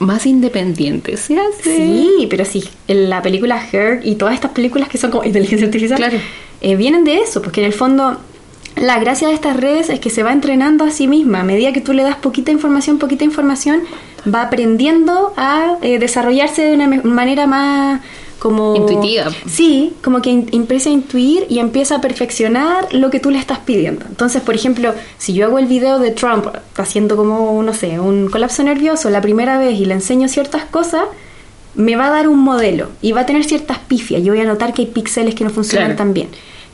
más 0.00 0.26
independiente 0.26 1.16
se 1.16 1.38
hace. 1.38 1.76
Sí, 1.76 2.26
pero 2.28 2.44
sí, 2.44 2.64
en 2.88 3.08
la 3.08 3.22
película 3.22 3.62
Her 3.72 4.00
y 4.04 4.16
todas 4.16 4.34
estas 4.34 4.50
películas 4.50 4.88
que 4.88 4.98
son 4.98 5.10
como 5.12 5.24
inteligencia 5.24 5.66
artificial, 5.66 5.98
Claro. 5.98 6.18
eh, 6.60 6.76
vienen 6.76 7.04
de 7.04 7.18
eso, 7.20 7.40
porque 7.42 7.60
en 7.60 7.66
el 7.68 7.72
fondo 7.72 8.18
la 8.74 8.98
gracia 8.98 9.28
de 9.28 9.34
estas 9.34 9.56
redes 9.56 9.88
es 9.88 10.00
que 10.00 10.10
se 10.10 10.22
va 10.22 10.32
entrenando 10.32 10.84
a 10.84 10.90
sí 10.90 11.06
misma. 11.08 11.40
A 11.40 11.44
medida 11.44 11.72
que 11.72 11.80
tú 11.80 11.92
le 11.94 12.02
das 12.02 12.16
poquita 12.16 12.50
información, 12.52 12.98
poquita 12.98 13.24
información, 13.24 13.80
va 14.32 14.42
aprendiendo 14.42 15.32
a 15.36 15.76
eh, 15.82 15.98
desarrollarse 15.98 16.62
de 16.62 16.74
una 16.74 16.88
manera 17.04 17.46
más 17.46 18.00
como... 18.38 18.76
Intuitiva. 18.76 19.26
Sí, 19.46 19.94
como 20.04 20.20
que 20.20 20.30
in- 20.30 20.48
empieza 20.52 20.90
a 20.90 20.92
intuir 20.92 21.46
y 21.48 21.58
empieza 21.58 21.96
a 21.96 22.00
perfeccionar 22.00 22.92
lo 22.92 23.10
que 23.10 23.18
tú 23.20 23.30
le 23.30 23.38
estás 23.38 23.58
pidiendo. 23.60 24.04
Entonces, 24.08 24.42
por 24.42 24.54
ejemplo, 24.54 24.94
si 25.18 25.32
yo 25.32 25.46
hago 25.46 25.58
el 25.58 25.66
video 25.66 25.98
de 25.98 26.10
Trump 26.10 26.46
haciendo 26.76 27.16
como, 27.16 27.62
no 27.62 27.72
sé, 27.72 27.98
un 27.98 28.28
colapso 28.28 28.62
nervioso 28.62 29.08
la 29.10 29.20
primera 29.22 29.58
vez 29.58 29.78
y 29.80 29.86
le 29.86 29.94
enseño 29.94 30.28
ciertas 30.28 30.64
cosas, 30.64 31.02
me 31.74 31.96
va 31.96 32.06
a 32.06 32.10
dar 32.10 32.28
un 32.28 32.38
modelo 32.40 32.88
y 33.02 33.12
va 33.12 33.22
a 33.22 33.26
tener 33.26 33.44
ciertas 33.44 33.78
pifias. 33.78 34.22
Yo 34.22 34.32
voy 34.32 34.42
a 34.42 34.46
notar 34.46 34.72
que 34.74 34.82
hay 34.82 34.88
píxeles 34.88 35.34
que 35.34 35.44
no 35.44 35.50
funcionan 35.50 35.88
Claro. 35.88 35.98
tan 35.98 36.12
bien. 36.14 36.28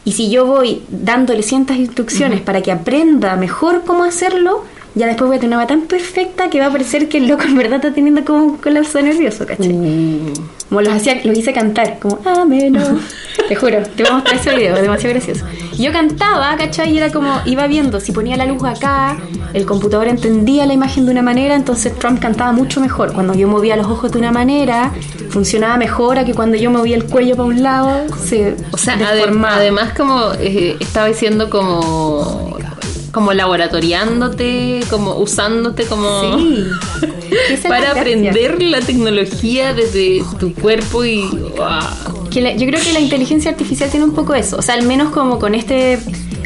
Y 0.04 0.12
si 0.12 0.30
yo 0.30 0.46
voy 0.46 0.82
dándole 0.88 1.42
ciertas 1.44 1.76
instrucciones 1.76 2.40
para 2.40 2.60
que 2.60 2.72
aprenda 2.72 3.36
mejor 3.36 3.82
cómo 3.86 4.02
hacerlo, 4.02 4.64
ya 4.94 5.06
después 5.06 5.28
voy 5.28 5.36
a 5.38 5.40
tener 5.40 5.56
una 5.56 5.66
tan 5.66 5.82
perfecta 5.82 6.50
que 6.50 6.60
va 6.60 6.66
a 6.66 6.70
parecer 6.70 7.08
que 7.08 7.18
el 7.18 7.28
loco 7.28 7.44
en 7.44 7.56
verdad 7.56 7.76
está 7.76 7.92
teniendo 7.92 8.24
como 8.24 8.44
un 8.44 8.56
colapso 8.58 9.00
nervioso, 9.00 9.46
¿cachai? 9.46 9.72
Uh, 9.72 10.32
Como 10.68 10.82
los 10.82 10.92
hacía, 10.92 11.20
los 11.24 11.36
hice 11.36 11.52
cantar, 11.52 11.98
como 11.98 12.18
ameno. 12.24 12.80
Te 13.48 13.56
juro, 13.56 13.78
te 13.96 14.02
voy 14.02 14.12
a 14.12 14.14
mostrar 14.16 14.36
ese 14.36 14.54
video, 14.54 14.76
es 14.76 14.82
demasiado 14.82 15.14
gracioso. 15.14 15.44
Y 15.76 15.82
yo 15.84 15.92
cantaba, 15.92 16.54
¿cachai? 16.56 16.92
Y 16.92 16.98
era 16.98 17.10
como, 17.10 17.40
iba 17.46 17.66
viendo, 17.66 17.98
si 17.98 18.12
ponía 18.12 18.36
la 18.36 18.44
luz 18.44 18.62
acá, 18.62 19.16
el 19.54 19.64
computador 19.66 20.06
entendía 20.06 20.66
la 20.66 20.74
imagen 20.74 21.06
de 21.06 21.12
una 21.12 21.22
manera, 21.22 21.54
entonces 21.54 21.94
Trump 21.98 22.20
cantaba 22.20 22.52
mucho 22.52 22.80
mejor. 22.80 23.12
Cuando 23.14 23.34
yo 23.34 23.48
movía 23.48 23.76
los 23.76 23.86
ojos 23.86 24.12
de 24.12 24.18
una 24.18 24.32
manera, 24.32 24.92
funcionaba 25.30 25.76
mejor 25.78 26.18
a 26.18 26.24
que 26.24 26.34
cuando 26.34 26.56
yo 26.56 26.70
movía 26.70 26.94
el 26.96 27.04
cuello 27.04 27.36
para 27.36 27.48
un 27.48 27.62
lado, 27.62 28.06
se 28.22 28.54
o 28.70 28.76
sea, 28.76 28.96
deformaba. 28.96 29.56
además 29.56 29.94
como 29.96 30.32
eh, 30.38 30.76
estaba 30.78 31.06
diciendo 31.08 31.48
como 31.50 32.56
como 33.12 33.32
laboratoriándote, 33.32 34.80
como 34.90 35.16
usándote 35.18 35.84
como 35.84 36.38
Sí. 36.38 36.64
Para 37.68 37.92
aprender 37.92 38.62
la 38.62 38.80
tecnología 38.80 39.72
desde 39.74 40.22
tu 40.38 40.52
cuerpo 40.54 41.04
y 41.04 41.22
wow. 41.26 42.28
Que 42.30 42.40
la- 42.40 42.54
yo 42.56 42.66
creo 42.66 42.80
que 42.82 42.92
la 42.92 43.00
inteligencia 43.00 43.50
artificial 43.50 43.90
tiene 43.90 44.04
un 44.06 44.12
poco 44.14 44.34
eso, 44.34 44.56
o 44.56 44.62
sea, 44.62 44.74
al 44.74 44.82
menos 44.86 45.10
como 45.12 45.38
con 45.38 45.54
este, 45.54 45.98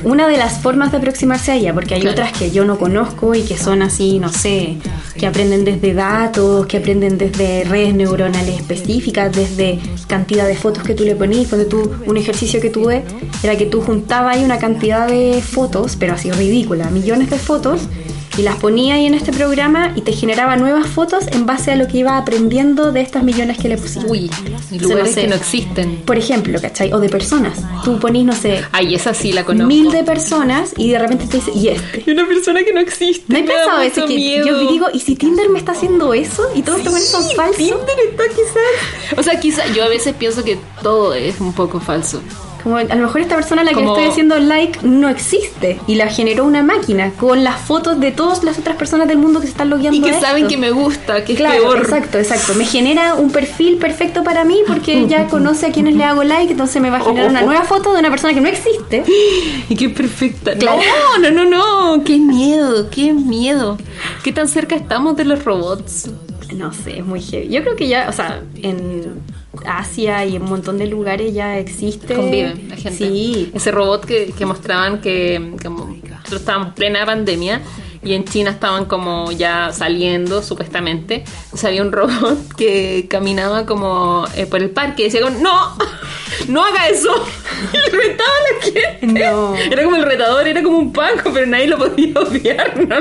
una 0.07 0.29
de 0.29 0.37
las 0.37 0.59
formas 0.61 0.92
de 0.92 0.99
aproximarse 0.99 1.51
a 1.51 1.57
ella, 1.57 1.75
porque 1.75 1.95
hay 1.95 2.01
Claro. 2.01 2.14
otras 2.14 2.33
que 2.33 2.53
yo 2.53 2.64
no 2.64 2.79
conozco 2.79 3.35
y 3.35 3.42
que 3.42 3.57
son 3.59 3.83
así, 3.83 4.21
no 4.21 4.29
sé, 4.29 4.77
que 5.19 5.27
aprenden 5.27 5.64
desde 5.64 5.95
datos, 5.95 6.66
que 6.66 6.77
aprenden 6.77 7.19
desde 7.19 7.64
redes 7.64 7.92
neuronales 7.92 8.55
específicas, 8.55 9.35
desde 9.35 9.81
cantidad 10.07 10.47
de 10.47 10.55
fotos 10.55 10.85
que 10.85 10.95
tú 10.95 11.03
le 11.03 11.16
ponías, 11.16 11.49
cuando 11.49 11.66
tú, 11.66 11.90
un 12.07 12.16
ejercicio 12.16 12.61
que 12.61 12.71
tuve 12.71 13.03
era 13.42 13.57
que 13.57 13.66
tú 13.66 13.81
juntabas 13.81 14.37
ahí 14.37 14.45
una 14.45 14.59
cantidad 14.59 15.09
de 15.09 15.42
fotos, 15.42 15.97
pero 15.99 16.14
así 16.14 16.31
ridícula, 16.31 16.88
millones 16.90 17.29
de 17.29 17.38
fotos, 17.38 17.88
y 18.37 18.42
las 18.42 18.57
ponía 18.57 18.94
ahí 18.94 19.07
en 19.07 19.14
este 19.14 19.33
programa 19.33 19.92
y 19.94 20.03
te 20.03 20.12
generaba 20.12 20.57
nuevas 20.57 20.87
fotos 20.87 21.27
en 21.29 21.46
base 21.46 21.72
a 21.72 21.77
lo 21.77 21.88
que 21.88 21.99
iba 21.99 22.16
aprendiendo 22.18 22.92
de 22.92 23.01
estas 23.01 23.22
millones 23.22 23.59
que 23.59 23.68
le 23.68 23.79
pusiste. 23.79 24.07
Uy, 24.09 24.31
lugares 24.79 25.07
no 25.09 25.12
sé. 25.14 25.20
que 25.22 25.29
no 25.29 25.35
existen. 25.35 25.96
Por 26.05 26.18
ejemplo, 26.18 26.61
¿cachai? 26.61 26.92
O 26.92 27.01
de 27.01 27.09
personas. 27.09 27.59
Tú 27.85 27.99
ponís, 27.99 28.25
no 28.25 28.35
sé, 28.35 28.62
Ay, 28.72 28.94
esa 28.94 29.14
sí 29.14 29.33
la 29.33 29.44
conozco. 29.44 29.68
mil 29.68 29.90
de 29.90 30.05
personas 30.05 30.72
y 30.77 30.90
de 30.90 30.99
repente 30.99 31.27
te 31.27 31.38
dice, 31.38 31.53
y 31.55 31.68
este. 31.68 32.05
Y 32.07 32.11
una 32.11 32.27
persona 32.27 32.62
que 32.62 32.72
no 32.72 32.81
existe. 32.81 33.25
¿No 33.33 33.38
he 33.38 33.42
pensado 33.42 33.70
a 33.70 33.81
veces 33.81 34.05
mucho 34.05 34.14
que 34.14 34.44
yo 34.44 34.68
digo, 34.68 34.87
¿y 34.92 35.01
si 35.01 35.16
Tinder 35.16 35.49
me 35.49 35.59
está 35.59 35.72
haciendo 35.72 36.12
eso? 36.14 36.42
¿Y 36.55 36.62
todos 36.62 36.79
estos 36.79 36.92
buenos 36.92 37.09
son 37.09 37.25
falsos? 37.37 37.57
Tinder 37.57 37.96
está 38.11 38.25
quizás. 38.29 39.18
O 39.18 39.22
sea, 39.22 39.40
quizás 39.40 39.75
yo 39.75 39.85
a 39.85 39.88
veces 39.88 40.14
pienso 40.14 40.44
que 40.44 40.59
todo 40.83 41.14
es 41.14 41.40
un 41.40 41.53
poco 41.53 41.81
falso. 41.81 42.20
Como 42.62 42.77
a 42.79 42.85
lo 42.85 42.97
mejor 42.97 43.21
esta 43.21 43.37
persona 43.37 43.62
a 43.62 43.64
la 43.64 43.71
que 43.71 43.77
Como- 43.77 43.95
le 43.95 44.01
estoy 44.01 44.11
haciendo 44.11 44.38
like 44.38 44.81
no 44.83 45.09
existe 45.09 45.79
y 45.87 45.95
la 45.95 46.09
generó 46.09 46.45
una 46.45 46.62
máquina 46.62 47.12
con 47.12 47.45
las 47.45 47.61
fotos 47.61 48.01
de 48.01 48.11
todas 48.11 48.42
las 48.42 48.59
otras 48.59 48.77
personas 48.77 49.07
del 49.09 49.19
mundo 49.19 49.40
que 49.40 49.47
se 49.47 49.53
están 49.53 49.71
logueando 49.71 49.97
Y 49.99 50.03
que 50.03 50.11
a 50.11 50.14
esto. 50.14 50.27
saben 50.27 50.49
que 50.49 50.57
me 50.57 50.71
gusta, 50.71 51.25
que 51.25 51.35
es 51.35 51.38
Claro, 51.38 51.62
peor. 51.62 51.79
exacto, 51.79 52.19
exacto. 52.19 52.55
Me 52.55 52.64
genera 52.64 53.14
un 53.14 53.31
perfil 53.31 53.77
perfecto 53.77 54.25
para 54.25 54.45
mí 54.45 54.59
porque 54.66 55.07
ya 55.07 55.27
conoce 55.29 55.66
a 55.66 55.73
quienes 55.73 55.95
le 55.95 56.05
hago 56.05 56.25
like, 56.25 56.51
entonces 56.53 56.83
me 56.83 56.90
va 56.90 56.99
a 56.99 57.01
generar 57.01 57.31
una 57.31 57.42
nueva 57.42 57.62
foto 57.62 57.92
de 57.92 58.01
una 58.01 58.11
persona 58.11 58.35
que 58.35 58.40
no 58.40 58.49
existe. 58.49 59.05
Y 59.69 59.75
qué 59.77 59.88
perfecta. 59.88 60.55
Claro. 60.57 60.81
No, 61.21 61.31
no, 61.31 61.45
no, 61.45 61.95
no. 61.97 62.05
Qué 62.05 62.19
miedo, 62.19 62.88
qué 62.90 63.12
miedo. 63.12 63.79
¿Qué 64.25 64.33
tan 64.33 64.49
cerca 64.49 64.75
estamos 64.77 65.16
de 65.16 65.25
los 65.25 65.45
robots? 65.45 66.11
No 66.55 66.73
sé, 66.73 66.99
es 66.99 67.05
muy 67.05 67.21
heavy. 67.21 67.49
Yo 67.49 67.62
creo 67.62 67.77
que 67.77 67.88
ya, 67.88 68.07
o 68.09 68.12
sea, 68.12 68.40
en 68.62 69.21
Asia 69.66 70.24
y 70.24 70.37
en 70.37 70.42
un 70.42 70.50
montón 70.50 70.79
de 70.79 70.87
lugares 70.87 71.35
ya 71.35 71.59
existe. 71.59 72.14
Conviven 72.14 72.68
la 72.68 72.76
gente. 72.76 72.96
Sí. 72.96 73.50
Ese 73.55 73.70
robot 73.70 74.05
que, 74.05 74.33
que 74.37 74.46
mostraban 74.46 75.00
que, 75.00 75.55
que 75.61 75.68
nosotros 75.68 76.40
estábamos 76.40 76.68
en 76.68 76.74
plena 76.74 77.07
pandemia 77.07 77.62
y 78.07 78.14
en 78.14 78.24
China 78.24 78.50
estaban 78.50 78.85
como 78.85 79.33
ya 79.33 79.72
saliendo 79.72 80.42
supuestamente. 80.42 81.24
O 81.52 81.57
sea, 81.57 81.70
había 81.70 81.83
un 81.83 81.92
robot 81.92 82.55
que 82.57 83.07
caminaba 83.09 83.66
como 83.66 84.26
eh, 84.37 84.46
por 84.46 84.62
el 84.62 84.70
parque 84.70 85.02
y 85.02 85.05
decía 85.07 85.20
como, 85.20 85.38
no, 85.38 85.76
no 86.48 86.64
haga 86.64 86.88
eso. 86.88 87.11
Y 87.72 87.76
le 87.79 87.88
retaba 87.88 88.29
a 88.29 88.55
la 88.55 88.98
gente. 89.00 89.31
No. 89.31 89.57
Era 89.57 89.85
como 89.85 89.96
el 89.96 90.02
retador, 90.02 90.46
era 90.46 90.62
como 90.62 90.79
un 90.79 90.92
paco, 90.92 91.31
pero 91.33 91.46
nadie 91.46 91.68
lo 91.68 91.79
podía 91.79 92.20
odiar. 92.20 92.87
¿no? 92.87 92.96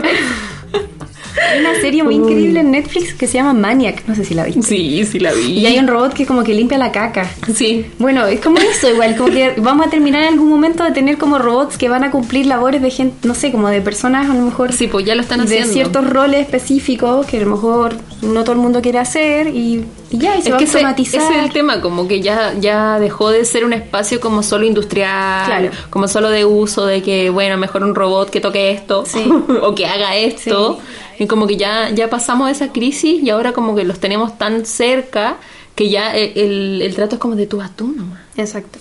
Hay 1.52 1.60
una 1.60 1.76
serie 1.82 2.04
muy 2.04 2.16
increíble 2.16 2.60
en 2.62 2.72
Netflix 2.72 3.14
que 3.14 3.28
se 3.28 3.34
llama 3.34 3.54
Maniac, 3.54 4.04
no 4.08 4.16
sé 4.16 4.24
si 4.26 4.34
la 4.34 4.44
viste. 4.46 4.62
Sí, 4.64 5.04
sí 5.06 5.20
la 5.20 5.34
vi. 5.34 5.60
Y 5.60 5.66
hay 5.66 5.78
un 5.80 5.88
robot 5.88 6.14
que 6.14 6.26
como 6.26 6.44
que 6.44 6.54
limpia 6.54 6.78
la 6.78 6.92
caca. 6.92 7.30
Sí. 7.54 7.86
Bueno, 8.00 8.26
es 8.26 8.40
como 8.40 8.58
eso 8.58 8.90
igual, 8.90 9.16
como 9.16 9.30
que 9.32 9.54
vamos 9.58 9.88
a 9.88 9.90
terminar 9.90 10.24
en 10.24 10.30
algún 10.30 10.50
momento 10.50 10.84
de 10.84 10.92
tener 10.92 11.18
como 11.18 11.38
robots 11.40 11.78
que 11.78 11.90
van 11.90 12.04
a 12.04 12.12
cumplir 12.12 12.46
labores 12.46 12.82
de 12.82 12.90
gente, 12.92 13.28
no 13.28 13.36
sé, 13.36 13.52
como 13.52 13.70
de 13.70 13.82
personas 13.82 14.30
a 14.30 14.34
lo 14.34 14.42
mejor 14.42 14.72
Sí, 14.74 14.88
pues 14.88 15.06
ya 15.06 15.16
lo 15.16 15.22
están 15.22 15.40
de 15.40 15.46
haciendo. 15.46 15.72
ciertos 15.74 16.10
roles 16.10 16.42
específicos 16.42 17.26
que 17.26 17.38
a 17.38 17.42
lo 17.42 17.52
mejor 17.52 17.96
no 18.22 18.44
todo 18.44 18.54
el 18.54 18.60
mundo 18.62 18.82
quiere 18.82 19.00
hacer 19.00 19.48
y, 19.48 19.84
y 20.12 20.18
ya, 20.18 20.38
y 20.38 20.42
se 20.42 20.50
Es 20.50 20.54
va 20.54 20.58
que 20.58 20.64
a 20.64 20.68
ese, 20.68 20.78
automatizar. 20.78 21.22
ese 21.22 21.38
es 21.40 21.44
el 21.46 21.52
tema, 21.52 21.82
como 21.82 22.08
que 22.08 22.22
ya, 22.22 22.54
ya 22.60 23.00
dejó 23.00 23.30
de 23.30 23.46
ser 23.46 23.66
un 23.66 23.74
espacio 23.74 24.20
como 24.20 24.42
solo 24.44 24.66
industrial, 24.66 25.46
Claro. 25.46 25.70
como 25.90 26.08
solo 26.08 26.30
de 26.30 26.46
uso, 26.46 26.86
de 26.86 27.02
que, 27.02 27.30
bueno, 27.30 27.58
mejor 27.58 27.84
un 27.84 27.94
robot 27.96 28.30
que 28.30 28.40
toque 28.42 28.72
esto 28.72 29.04
Sí. 29.06 29.24
o 29.62 29.76
que 29.76 29.86
haga 29.86 30.16
esto. 30.16 30.80
Y 31.20 31.28
como 31.28 31.48
que 31.48 31.58
ya, 31.58 31.90
ya 31.92 32.10
pasamos 32.10 32.50
esa 32.52 32.72
crisis 32.72 33.22
y 33.24 33.30
ahora 33.30 33.54
como 33.54 33.76
que 33.76 33.84
los 33.84 34.00
tenemos 34.00 34.38
tan 34.38 34.66
cerca 34.66 35.38
que 35.76 35.90
ya 35.90 36.16
el, 36.16 36.32
el- 36.38 36.82
el 36.82 36.96
trato 36.96 37.16
es 37.16 37.20
como 37.22 37.36
de 37.36 37.48
tú 37.48 37.62
a 37.62 37.70
tú 37.70 37.88
nomás. 37.88 38.20
Exacto. 38.38 38.80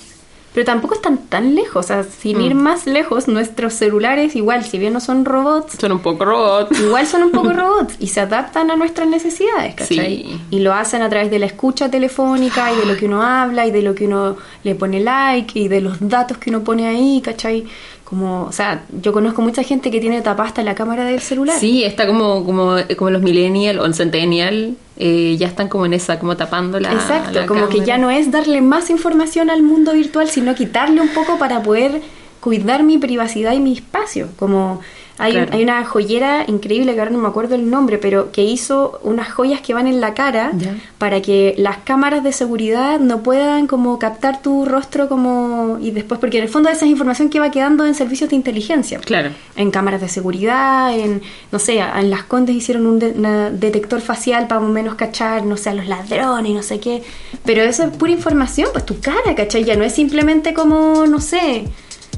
Pero 0.53 0.67
tampoco 0.67 0.95
están 0.95 1.19
tan 1.19 1.57
lejos, 1.57 1.85
o 1.85 1.89
sea, 1.89 2.05
sin 2.05 2.39
Mm. 2.39 2.43
ir 2.43 2.55
más 2.55 2.87
lejos, 2.87 3.27
nuestros 3.27 3.75
celulares 3.75 4.37
igual, 4.37 4.65
si 4.65 4.79
bien 4.79 4.93
no 4.93 5.01
son 5.01 5.25
robots, 5.25 5.75
Son 5.81 5.91
un 5.91 5.99
poco 5.99 6.25
robots. 6.25 6.79
igual 6.79 7.09
son 7.09 7.25
un 7.25 7.33
poco 7.33 7.53
robots 7.53 7.97
y 7.99 8.07
se 8.07 8.21
adaptan 8.21 8.71
a 8.71 8.77
nuestras 8.77 9.09
necesidades, 9.09 9.75
¿cachai? 9.75 9.97
Sí. 10.23 10.41
Y 10.53 10.61
lo 10.61 10.73
hacen 10.73 11.03
a 11.03 11.09
través 11.09 11.33
de 11.33 11.41
la 11.41 11.47
escucha 11.47 11.91
telefónica 11.91 12.73
y 12.73 12.77
de 12.77 12.87
lo 12.87 12.97
que 12.97 13.07
uno 13.07 13.21
habla 13.25 13.67
y 13.67 13.73
de 13.73 13.83
lo 13.83 13.97
que 13.97 14.07
uno 14.07 14.37
le 14.63 14.77
pone 14.77 15.01
like 15.01 15.59
y 15.59 15.67
de 15.67 15.81
los 15.81 15.97
datos 16.09 16.39
que 16.39 16.51
uno 16.51 16.63
pone 16.63 16.87
ahí, 16.87 17.21
¿cachai? 17.21 17.65
Como, 18.05 18.45
o 18.45 18.53
sea, 18.53 18.85
yo 19.01 19.13
conozco 19.13 19.41
mucha 19.41 19.63
gente 19.63 19.91
que 19.91 19.99
tiene 19.99 20.21
tapada 20.21 20.49
hasta 20.49 20.63
la 20.63 20.75
cámara 20.75 21.05
del 21.05 21.21
celular. 21.21 21.59
Sí, 21.59 21.85
está 21.85 22.07
como, 22.07 22.45
como, 22.45 22.77
como 22.97 23.11
los 23.11 23.23
millennial 23.23 23.79
o 23.79 23.87
el 23.87 23.95
centennial, 23.95 24.77
eh, 24.99 25.37
ya 25.39 25.47
están 25.47 25.69
como 25.69 25.87
en 25.87 25.95
esa, 25.95 26.19
como 26.19 26.37
tapando 26.37 26.79
la 26.79 26.93
Exacto, 26.93 27.41
la 27.41 27.47
como 27.47 27.69
que 27.69 27.81
ya 27.81 27.97
no 27.97 28.11
es 28.11 28.31
darle 28.31 28.61
más 28.61 28.91
información 28.91 29.49
al 29.49 29.63
mundo 29.63 29.93
virtual, 29.95 30.29
sino 30.29 30.55
quitarle 30.55 31.01
un 31.01 31.09
poco 31.09 31.39
para 31.39 31.63
poder 31.63 32.03
cuidar 32.41 32.83
mi 32.83 32.99
privacidad 32.99 33.55
y 33.55 33.61
mi 33.61 33.73
espacio. 33.73 34.29
Como 34.39 34.81
hay, 35.19 35.33
Claro. 35.33 35.51
hay 35.53 35.63
una 35.63 35.85
joyera 35.85 36.45
increíble, 36.49 36.93
que 36.95 36.99
ahora 37.01 37.11
no 37.13 37.19
me 37.19 37.29
acuerdo 37.29 37.55
el 37.55 37.71
nombre, 37.71 37.99
pero 37.99 38.33
que 38.33 38.43
hizo 38.43 38.99
unas 39.05 39.31
joyas 39.33 39.61
que 39.61 39.73
van 39.75 39.87
en 39.87 40.01
la 40.01 40.13
cara 40.15 40.53
para 40.99 41.23
que 41.23 41.55
las 41.57 41.79
cámaras 41.79 42.25
de 42.25 42.33
seguridad 42.33 42.99
no 42.99 43.23
puedan 43.23 43.67
como 43.67 43.99
captar 43.99 44.43
tu 44.43 44.65
rostro 44.65 45.09
como 45.09 45.79
y 45.81 45.91
después, 45.93 46.19
porque 46.19 46.39
en 46.39 46.45
el 46.45 46.49
fondo 46.51 46.69
esa 46.69 46.85
es 46.85 46.91
información 46.91 47.29
que 47.31 47.39
va 47.41 47.51
quedando 47.51 47.87
en 47.87 47.95
servicios 47.95 48.31
de 48.31 48.37
inteligencia 48.37 48.99
Claro. 49.01 49.31
en 49.57 49.71
cámaras 49.71 50.01
de 50.01 50.09
seguridad, 50.09 50.93
en, 50.99 51.23
no 51.53 51.59
sé, 51.59 51.79
en 51.79 52.11
las 52.11 52.25
Condes 52.25 52.57
hicieron 52.57 52.87
un 52.87 52.99
de- 52.99 53.13
una 53.13 53.51
detector 53.51 54.01
facial 54.01 54.47
para 54.49 54.61
más 54.61 54.71
o 54.71 54.73
menos 54.73 54.95
cachar, 54.97 55.45
no 55.45 55.57
sé, 55.57 55.71
a 55.71 55.75
los 55.75 55.87
ladrones 55.87 56.51
y 56.51 56.55
no 56.55 56.63
sé 56.63 56.81
qué. 56.81 57.03
Pero 57.45 57.63
eso 57.63 57.85
es 57.85 57.91
pura 57.97 58.11
información, 58.13 58.69
pues 58.73 58.85
tu 58.85 58.99
cara, 59.01 59.35
¿cachai? 59.37 59.65
Ya 59.65 59.77
no 59.77 59.85
es 59.85 59.95
simplemente 59.95 60.55
como, 60.55 61.07
no 61.07 61.21
sé, 61.21 61.65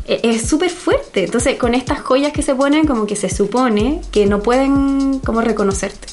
es 0.06 0.42
súper 0.48 0.70
fuerte. 0.70 1.24
Entonces, 1.24 1.56
con 1.56 1.74
estas 1.74 2.00
joyas 2.00 2.32
que 2.32 2.42
se 2.42 2.54
ponen, 2.54 2.86
como 2.86 3.06
que 3.06 3.16
se 3.16 3.28
supone 3.28 4.00
que 4.12 4.26
no 4.26 4.42
pueden 4.42 5.18
como 5.20 5.40
reconocerte. 5.40 6.08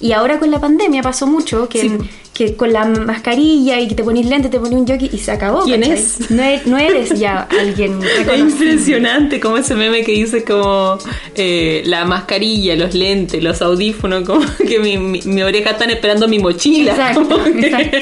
Y 0.00 0.12
ahora 0.12 0.38
con 0.38 0.50
la 0.50 0.60
pandemia 0.60 1.00
pasó 1.02 1.26
mucho 1.26 1.68
que, 1.70 1.80
Sí. 1.80 1.90
que 2.34 2.54
con 2.54 2.70
la 2.70 2.84
mascarilla 2.84 3.80
y 3.80 3.88
que 3.88 3.94
te 3.94 4.04
pones 4.04 4.26
lente, 4.26 4.50
te 4.50 4.58
pones 4.58 4.74
un 4.78 4.86
jockey 4.86 5.08
y 5.10 5.16
se 5.16 5.30
acabó. 5.30 5.62
¿Quién 5.64 5.80
¿cachai? 5.80 5.98
es? 5.98 6.30
No, 6.30 6.42
e- 6.42 6.60
no 6.66 6.76
eres 6.76 7.18
ya 7.18 7.48
alguien 7.60 7.98
Es 8.02 8.38
impresionante 8.38 9.40
como 9.40 9.56
ese 9.56 9.74
meme 9.74 10.02
que 10.04 10.12
dice 10.12 10.44
como 10.44 10.98
eh, 11.34 11.82
la 11.86 12.04
mascarilla, 12.04 12.76
los 12.76 12.94
lentes, 12.94 13.42
los 13.42 13.62
audífonos, 13.62 14.24
como 14.26 14.44
que 14.68 14.78
mi, 14.80 14.98
mi, 14.98 15.20
mi 15.24 15.42
oreja 15.42 15.70
están 15.70 15.88
esperando 15.88 16.28
mi 16.28 16.38
mochila. 16.40 16.90
Exacto, 16.92 17.22
como 17.28 17.44
que- 17.44 17.66
exacto. 17.68 17.96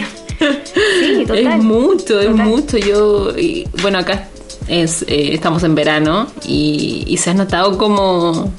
Sí, 1.00 1.24
total. 1.26 1.46
Es 1.46 1.62
mucho, 1.64 2.20
es 2.20 2.30
mucho. 2.30 2.76
Yo, 2.76 3.30
y, 3.38 3.66
bueno, 3.82 3.98
acá 3.98 4.28
es, 4.68 5.02
eh, 5.02 5.30
estamos 5.34 5.62
en 5.64 5.74
verano 5.74 6.26
y, 6.46 7.04
y 7.06 7.16
se 7.18 7.30
ha 7.30 7.34
notado 7.34 7.76
como 7.78 8.50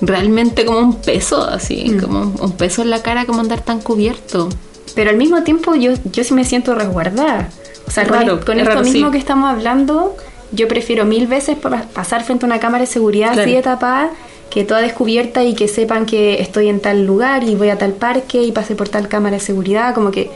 realmente 0.00 0.64
como 0.64 0.78
un 0.78 0.96
peso, 0.96 1.42
así, 1.44 1.84
Mm. 1.90 2.00
como 2.00 2.20
un- 2.40 2.52
peso 2.52 2.82
en 2.82 2.90
la 2.90 3.02
cara, 3.02 3.24
como 3.26 3.40
andar 3.40 3.60
tan 3.60 3.80
cubierto. 3.80 4.48
Pero 4.94 5.10
al 5.10 5.16
mismo 5.16 5.42
tiempo 5.42 5.74
yo, 5.74 5.92
yo 6.12 6.24
sí 6.24 6.34
me 6.34 6.44
siento 6.44 6.74
resguardada. 6.74 7.48
O 7.86 7.90
sea, 7.90 8.04
con, 8.06 8.14
raro, 8.18 8.40
con 8.44 8.56
es 8.56 8.62
esto 8.62 8.74
raro, 8.74 8.84
mismo 8.84 9.06
sí. 9.08 9.12
que 9.12 9.18
estamos 9.18 9.50
hablando, 9.50 10.16
yo 10.52 10.68
prefiero 10.68 11.04
mil 11.04 11.26
veces 11.26 11.56
pa- 11.56 11.84
pasar 11.92 12.24
frente 12.24 12.44
a 12.44 12.48
una 12.48 12.60
cámara 12.60 12.82
de 12.84 12.86
seguridad 12.90 13.38
así 13.38 13.52
de 13.52 13.62
tapada 13.62 14.10
que 14.50 14.64
toda 14.64 14.80
descubierta 14.82 15.42
y 15.44 15.54
que 15.54 15.66
sepan 15.66 16.04
que 16.04 16.40
estoy 16.42 16.68
en 16.68 16.80
tal 16.80 17.06
lugar 17.06 17.42
y 17.44 17.54
voy 17.54 17.70
a 17.70 17.78
tal 17.78 17.92
parque 17.92 18.42
y 18.42 18.52
pasé 18.52 18.74
por 18.74 18.88
tal 18.88 19.08
cámara 19.08 19.36
de 19.36 19.40
seguridad. 19.40 19.94
Como 19.94 20.10
que 20.10 20.30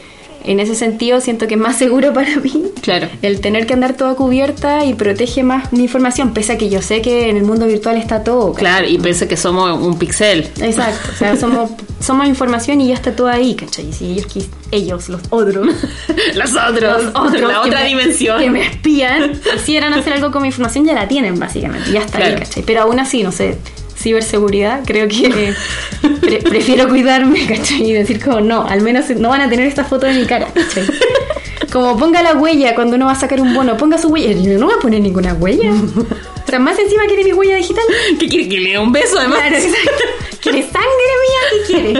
en 0.47 0.59
ese 0.59 0.75
sentido 0.75 1.21
siento 1.21 1.47
que 1.47 1.55
es 1.55 1.59
más 1.59 1.77
seguro 1.77 2.13
para 2.13 2.35
mí 2.37 2.63
Claro. 2.81 3.07
el 3.21 3.39
tener 3.41 3.67
que 3.67 3.73
andar 3.73 3.93
toda 3.95 4.15
cubierta 4.15 4.85
y 4.85 4.93
protege 4.93 5.43
más 5.43 5.71
mi 5.73 5.83
información, 5.83 6.33
pese 6.33 6.53
a 6.53 6.57
que 6.57 6.69
yo 6.69 6.81
sé 6.81 7.01
que 7.01 7.29
en 7.29 7.37
el 7.37 7.43
mundo 7.43 7.67
virtual 7.67 7.97
está 7.97 8.23
todo. 8.23 8.53
¿cachai? 8.53 8.59
Claro, 8.59 8.87
y 8.87 8.97
pensé 8.97 9.27
que 9.27 9.37
somos 9.37 9.79
un 9.81 9.97
pixel. 9.99 10.47
Exacto, 10.61 11.09
o 11.13 11.17
sea, 11.17 11.35
somos, 11.39 11.69
somos 11.99 12.27
información 12.27 12.79
y 12.81 12.87
ya 12.87 12.93
está 12.95 13.15
todo 13.15 13.27
ahí, 13.27 13.55
¿cachai? 13.55 13.91
Si 13.93 14.05
ellos, 14.13 14.27
quis- 14.27 14.49
ellos, 14.71 15.09
los 15.09 15.21
otros, 15.29 15.67
Los 16.35 16.51
otros, 16.55 17.03
los 17.03 17.15
otros 17.15 17.41
la 17.51 17.61
otra 17.61 17.81
me- 17.81 17.87
dimensión. 17.87 18.39
que 18.39 18.49
me 18.49 18.65
espían, 18.65 19.39
quisieran 19.53 19.93
hacer 19.93 20.13
algo 20.13 20.31
con 20.31 20.41
mi 20.41 20.47
información, 20.49 20.85
ya 20.85 20.93
la 20.93 21.07
tienen 21.07 21.37
básicamente, 21.39 21.91
ya 21.91 22.01
está 22.01 22.17
ahí, 22.19 22.23
Claro. 22.31 22.39
¿cachai? 22.39 22.63
Pero 22.63 22.81
aún 22.81 22.99
así, 22.99 23.23
no 23.23 23.31
sé, 23.31 23.57
ciberseguridad, 24.07 24.83
creo 24.85 25.07
que 25.09 25.53
pre- 26.21 26.39
prefiero 26.41 26.87
cuidarme, 26.87 27.45
¿cachai? 27.45 27.89
Y 27.89 27.93
decir 27.93 28.23
como, 28.23 28.39
no, 28.39 28.65
al 28.65 28.81
menos 28.81 29.09
no 29.09 29.29
van 29.29 29.41
a 29.41 29.49
tener 29.49 29.67
esta 29.67 29.83
foto 29.83 30.05
de 30.05 30.13
mi 30.13 30.25
cara, 30.25 30.47
¿cachai? 30.53 30.85
Como 31.71 31.97
ponga 31.97 32.21
la 32.23 32.33
huella 32.33 32.73
cuando 32.75 32.95
uno 32.95 33.05
va 33.07 33.11
a 33.11 33.15
sacar 33.15 33.41
un 33.41 33.53
bono, 33.53 33.75
ponga 33.77 33.97
su 33.97 34.07
huella. 34.09 34.31
Yo 34.31 34.57
no 34.57 34.67
voy 34.67 34.75
a 34.75 34.79
poner 34.79 35.01
ninguna 35.01 35.33
huella. 35.33 35.71
O 36.47 36.49
sea, 36.49 36.59
más 36.59 36.79
encima 36.79 37.03
quiere 37.07 37.25
mi 37.25 37.33
huella 37.33 37.57
digital. 37.57 37.83
¿Qué 38.17 38.25
quiere 38.29 38.47
que 38.47 38.59
le 38.61 38.69
dé 38.69 38.79
un 38.79 38.93
beso 38.93 39.19
además? 39.19 39.39
Claro. 39.49 39.55
¿Quiere 40.39 40.61
sangre 40.63 41.11
mía? 41.25 41.41
¿Qué 41.51 41.73
quiere? 41.73 41.93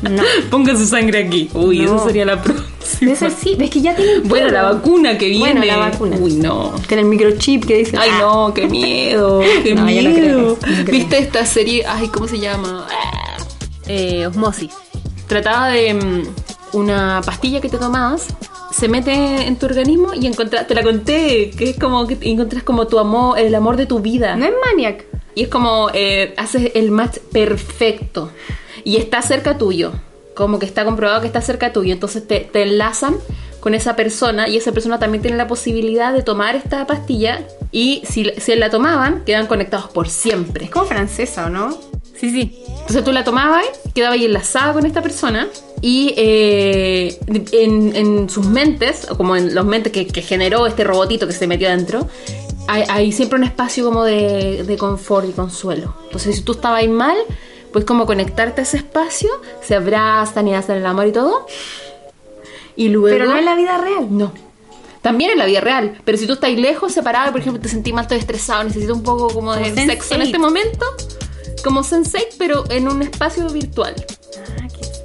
No. 0.00 0.10
no. 0.16 0.22
Ponga 0.50 0.74
su 0.74 0.86
sangre 0.86 1.26
aquí. 1.26 1.50
Uy, 1.52 1.80
No. 1.80 1.96
eso 1.96 2.06
sería 2.06 2.24
la 2.24 2.40
próxima. 2.40 3.14
Ser 3.14 3.30
sí, 3.32 3.54
ves 3.54 3.68
que 3.68 3.82
ya 3.82 3.94
tienen 3.94 4.26
Bueno, 4.26 4.48
la 4.48 4.62
vacuna 4.72 5.18
que 5.18 5.26
viene. 5.28 5.40
Bueno, 5.60 5.64
la 5.66 5.76
vacuna. 5.76 6.16
Uy, 6.18 6.32
no. 6.36 6.72
Con 6.88 6.98
el 6.98 7.04
microchip 7.04 7.66
que 7.66 7.76
dice. 7.76 7.98
Ay, 7.98 8.08
"Ah". 8.14 8.18
no, 8.22 8.54
qué 8.54 8.66
miedo, 8.66 9.40
qué 9.62 9.74
No, 9.74 9.84
creo 9.84 10.00
miedo. 10.10 10.56
creo. 10.62 10.84
¿Viste 10.86 11.18
esta 11.18 11.44
serie? 11.44 11.84
Ay, 11.86 12.08
¿cómo 12.08 12.26
se 12.26 12.38
llama? 12.38 12.86
Eh, 13.88 14.26
Osmosis. 14.26 14.70
Trataba 15.26 15.68
de 15.68 15.92
mm, 15.92 16.22
una 16.78 17.20
pastilla 17.22 17.60
que 17.60 17.68
te 17.68 17.76
tomabas, 17.76 18.28
se 18.76 18.88
mete 18.88 19.12
en 19.46 19.56
tu 19.56 19.66
organismo 19.66 20.14
y 20.14 20.26
encontra- 20.26 20.66
te 20.66 20.74
la 20.74 20.82
conté, 20.82 21.50
que 21.56 21.70
es 21.70 21.78
como 21.78 22.06
que 22.06 22.18
encuentras 22.22 22.62
como 22.62 22.86
tu 22.86 22.98
amor, 22.98 23.38
el 23.38 23.54
amor 23.54 23.76
de 23.76 23.86
tu 23.86 24.00
vida. 24.00 24.34
No 24.36 24.44
es 24.46 24.52
maniac. 24.66 25.04
Y 25.36 25.42
es 25.44 25.48
como, 25.48 25.90
eh, 25.94 26.34
haces 26.36 26.72
el 26.74 26.90
match 26.90 27.18
perfecto. 27.32 28.30
Y 28.84 28.96
está 28.96 29.22
cerca 29.22 29.58
tuyo. 29.58 29.92
Como 30.34 30.58
que 30.58 30.66
está 30.66 30.84
comprobado 30.84 31.20
que 31.20 31.26
está 31.28 31.40
cerca 31.40 31.72
tuyo. 31.72 31.92
Entonces 31.92 32.26
te, 32.26 32.40
te 32.40 32.62
enlazan 32.62 33.16
con 33.60 33.74
esa 33.74 33.96
persona 33.96 34.48
y 34.48 34.56
esa 34.56 34.72
persona 34.72 34.98
también 34.98 35.22
tiene 35.22 35.36
la 35.36 35.46
posibilidad 35.46 36.12
de 36.12 36.22
tomar 36.22 36.54
esta 36.56 36.86
pastilla. 36.86 37.40
Y 37.72 38.02
si, 38.08 38.30
si 38.38 38.54
la 38.56 38.70
tomaban, 38.70 39.24
quedan 39.24 39.46
conectados 39.46 39.88
por 39.90 40.08
siempre. 40.08 40.64
Es 40.66 40.70
como 40.70 40.86
francesa, 40.86 41.46
¿o 41.46 41.48
no? 41.50 41.70
Sí, 42.16 42.30
sí. 42.30 42.62
Entonces 42.68 43.02
tú 43.04 43.12
la 43.12 43.24
tomabas, 43.24 43.64
quedaba 43.94 44.14
ahí 44.14 44.24
enlazada 44.26 44.72
con 44.72 44.86
esta 44.86 45.02
persona 45.02 45.48
y 45.86 46.14
eh, 46.16 47.18
en, 47.52 47.94
en 47.94 48.30
sus 48.30 48.46
mentes, 48.46 49.06
como 49.18 49.36
en 49.36 49.54
los 49.54 49.66
mentes 49.66 49.92
que, 49.92 50.06
que 50.06 50.22
generó 50.22 50.66
este 50.66 50.82
robotito 50.82 51.26
que 51.26 51.34
se 51.34 51.46
metió 51.46 51.68
adentro, 51.68 52.08
hay, 52.66 52.84
hay 52.88 53.12
siempre 53.12 53.38
un 53.38 53.44
espacio 53.44 53.84
como 53.84 54.02
de, 54.02 54.64
de 54.64 54.76
confort 54.78 55.28
y 55.28 55.32
consuelo. 55.32 55.94
Entonces 56.04 56.36
si 56.36 56.40
tú 56.40 56.52
estabas 56.52 56.78
ahí 56.78 56.88
mal, 56.88 57.18
pues 57.70 57.84
como 57.84 58.06
conectarte 58.06 58.62
a 58.62 58.64
ese 58.64 58.78
espacio, 58.78 59.28
se 59.62 59.74
abrazan 59.74 60.48
y 60.48 60.54
hacen 60.54 60.76
el 60.76 60.86
amor 60.86 61.06
y 61.06 61.12
todo. 61.12 61.46
Y 62.76 62.88
luego... 62.88 63.18
Pero 63.18 63.30
no 63.30 63.36
en 63.36 63.44
la 63.44 63.54
vida 63.54 63.76
real. 63.76 64.06
No. 64.08 64.32
También 65.02 65.32
en 65.32 65.38
la 65.38 65.44
vida 65.44 65.60
real. 65.60 66.00
Pero 66.02 66.16
si 66.16 66.26
tú 66.26 66.32
estás 66.32 66.50
lejos, 66.54 66.92
separado, 66.92 67.30
por 67.30 67.42
ejemplo, 67.42 67.60
te 67.60 67.68
sentís 67.68 67.92
mal, 67.92 68.04
estoy 68.04 68.20
estresado, 68.20 68.64
necesito 68.64 68.94
un 68.94 69.02
poco 69.02 69.28
como 69.28 69.54
de 69.54 69.66
sexo 69.66 70.14
en 70.14 70.22
Sense8. 70.22 70.24
este 70.24 70.38
momento, 70.38 70.86
como 71.62 71.82
Sense8, 71.82 72.36
pero 72.38 72.64
en 72.70 72.88
un 72.88 73.02
espacio 73.02 73.46
virtual. 73.50 73.94
Ah, 74.62 74.66
qué 74.72 75.03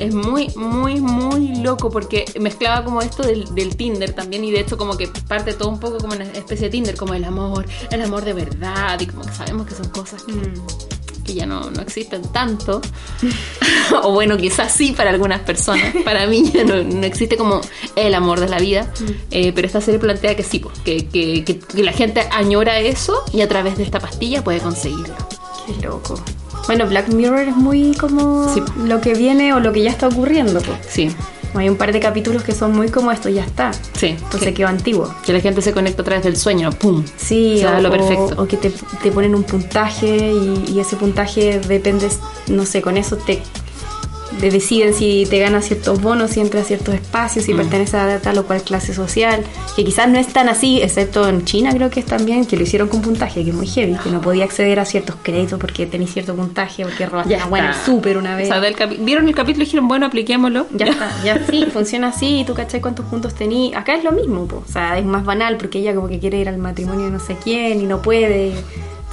Es 0.00 0.14
muy, 0.14 0.48
muy, 0.56 1.00
muy 1.00 1.56
loco 1.56 1.90
porque 1.90 2.24
mezclaba 2.40 2.84
como 2.84 3.02
esto 3.02 3.22
del, 3.22 3.54
del 3.54 3.76
Tinder 3.76 4.12
también 4.12 4.44
y 4.44 4.50
de 4.50 4.60
hecho 4.60 4.76
como 4.78 4.96
que 4.96 5.08
parte 5.28 5.52
todo 5.52 5.68
un 5.68 5.78
poco 5.80 5.98
como 5.98 6.14
una 6.14 6.24
especie 6.24 6.66
de 6.66 6.70
Tinder, 6.70 6.96
como 6.96 7.14
el 7.14 7.24
amor, 7.24 7.66
el 7.90 8.02
amor 8.02 8.24
de 8.24 8.32
verdad 8.32 8.98
y 9.00 9.06
como 9.06 9.22
que 9.24 9.32
sabemos 9.32 9.66
que 9.66 9.74
son 9.74 9.88
cosas 9.88 10.22
que, 10.24 10.32
Mm. 10.32 11.24
que 11.24 11.34
ya 11.34 11.44
no, 11.46 11.70
no 11.70 11.82
existen 11.82 12.22
tanto. 12.32 12.80
o 14.02 14.12
bueno, 14.12 14.36
quizás 14.38 14.72
sí 14.72 14.92
para 14.92 15.10
algunas 15.10 15.40
personas. 15.40 15.94
Para 16.04 16.26
mí 16.26 16.50
ya 16.52 16.64
no, 16.64 16.82
no 16.82 17.04
existe 17.06 17.36
como 17.36 17.60
el 17.96 18.14
amor 18.14 18.40
de 18.40 18.48
la 18.48 18.58
vida. 18.58 18.90
Eh, 19.30 19.52
pero 19.54 19.66
esta 19.66 19.80
serie 19.82 20.00
plantea 20.00 20.34
que 20.36 20.42
sí, 20.42 20.58
pues, 20.60 20.78
que, 20.80 21.06
que, 21.08 21.44
que- 21.44 21.58
que 21.58 21.82
la 21.82 21.92
gente 21.92 22.26
añora 22.32 22.78
eso 22.78 23.22
y 23.32 23.42
a 23.42 23.48
través 23.48 23.76
de 23.76 23.82
esta 23.82 24.00
pastilla 24.00 24.42
puede 24.42 24.60
conseguirlo. 24.60 25.14
Qué 25.66 25.86
loco. 25.86 26.14
Bueno, 26.68 26.86
Black 26.86 27.08
Mirror 27.08 27.40
es 27.48 27.56
muy 27.56 27.94
como 27.96 28.52
Sí. 28.54 28.62
lo 28.84 29.00
que 29.00 29.14
viene 29.14 29.52
o 29.54 29.58
lo 29.60 29.72
que 29.72 29.82
ya 29.82 29.90
está 29.90 30.06
ocurriendo. 30.06 30.60
pues. 30.60 30.78
Sí, 30.88 31.10
Hay 31.54 31.66
un 31.70 31.76
par 31.76 31.92
de 31.94 31.98
capítulos 31.98 32.42
que 32.44 32.52
son 32.52 32.76
muy 32.76 32.90
como 32.90 33.10
esto, 33.10 33.30
ya 33.30 33.42
está. 33.42 33.70
sí. 33.94 34.16
Pues 34.30 34.42
que, 34.42 34.52
quedó 34.52 34.68
antiguo. 34.68 35.12
que 35.24 35.32
la 35.32 35.40
gente 35.40 35.62
se 35.62 35.72
conecta 35.72 36.02
a 36.02 36.04
través 36.04 36.22
del 36.22 36.36
sueño, 36.36 36.70
¡pum! 36.70 37.02
Sí, 37.16 37.56
O 37.56 37.60
sea, 37.60 37.78
o, 37.78 37.80
lo 37.80 37.90
perfecto. 37.90 38.42
o- 38.42 38.46
que 38.46 38.58
te, 38.58 38.70
te 39.02 39.10
ponen 39.10 39.34
un 39.34 39.44
puntaje 39.44 40.30
y, 40.30 40.64
y 40.74 40.78
ese 40.78 40.96
puntaje 40.96 41.58
depende, 41.66 42.06
no 42.48 42.66
sé, 42.66 42.82
con 42.82 42.98
eso 42.98 43.16
te 43.16 43.42
deciden 44.40 44.94
si 44.94 45.26
te 45.28 45.38
ganas 45.38 45.64
ciertos 45.66 46.00
bonos, 46.00 46.30
si 46.32 46.40
entras 46.40 46.64
a 46.64 46.66
ciertos 46.66 46.94
espacios, 46.94 47.44
si 47.44 47.54
Mm. 47.54 47.58
perteneces 47.58 47.94
a 47.94 48.18
tal 48.20 48.38
o 48.38 48.44
cual 48.46 48.62
clase 48.62 48.92
social, 48.94 49.42
que 49.74 49.84
quizás 49.84 50.08
no 50.08 50.18
es 50.18 50.28
tan 50.28 50.48
así, 50.48 50.80
excepto 50.82 51.28
en 51.28 51.44
China 51.44 51.70
creo 51.74 51.90
que 51.90 52.00
es 52.00 52.06
también, 52.06 52.44
que 52.46 52.56
lo 52.56 52.62
hicieron 52.62 52.88
con 52.88 53.00
puntaje, 53.02 53.42
que 53.44 53.50
es 53.50 53.56
muy 53.56 53.66
heavy, 53.66 53.96
que 54.02 54.10
no 54.10 54.20
podía 54.20 54.44
acceder 54.44 54.78
a 54.80 54.84
ciertos 54.84 55.16
créditos 55.22 55.58
porque 55.58 55.86
tenéis 55.86 56.12
cierto 56.12 56.34
puntaje, 56.36 56.82
porque 56.84 57.06
robaste 57.06 57.34
una 57.36 57.46
buena 57.46 57.84
súper 57.84 58.16
una 58.18 58.36
vez. 58.36 58.50
O 58.50 58.60
sea, 58.60 58.86
vieron 59.00 59.28
el 59.28 59.34
capítulo 59.34 59.62
y 59.62 59.66
dijeron, 59.66 59.88
bueno, 59.88 60.06
apliquémoslo. 60.06 60.66
Ya 60.74 60.86
está, 60.86 61.10
ya 61.24 61.46
sí, 61.50 61.66
funciona 61.72 62.08
así, 62.08 62.44
tú 62.46 62.54
cachai 62.54 62.80
cuántos 62.80 63.06
puntos 63.06 63.34
tení. 63.34 63.72
Acá 63.74 63.94
es 63.96 64.04
lo 64.04 64.12
mismo, 64.12 64.46
po. 64.46 64.62
o 64.68 64.72
sea, 64.72 64.98
es 64.98 65.04
más 65.04 65.24
banal 65.24 65.56
porque 65.56 65.78
ella 65.78 65.94
como 65.94 66.08
que 66.08 66.18
quiere 66.18 66.38
ir 66.38 66.48
al 66.48 66.58
matrimonio 66.58 67.06
de 67.06 67.10
no 67.12 67.20
sé 67.20 67.36
quién 67.42 67.80
y 67.80 67.84
no 67.86 68.02
puede. 68.02 68.52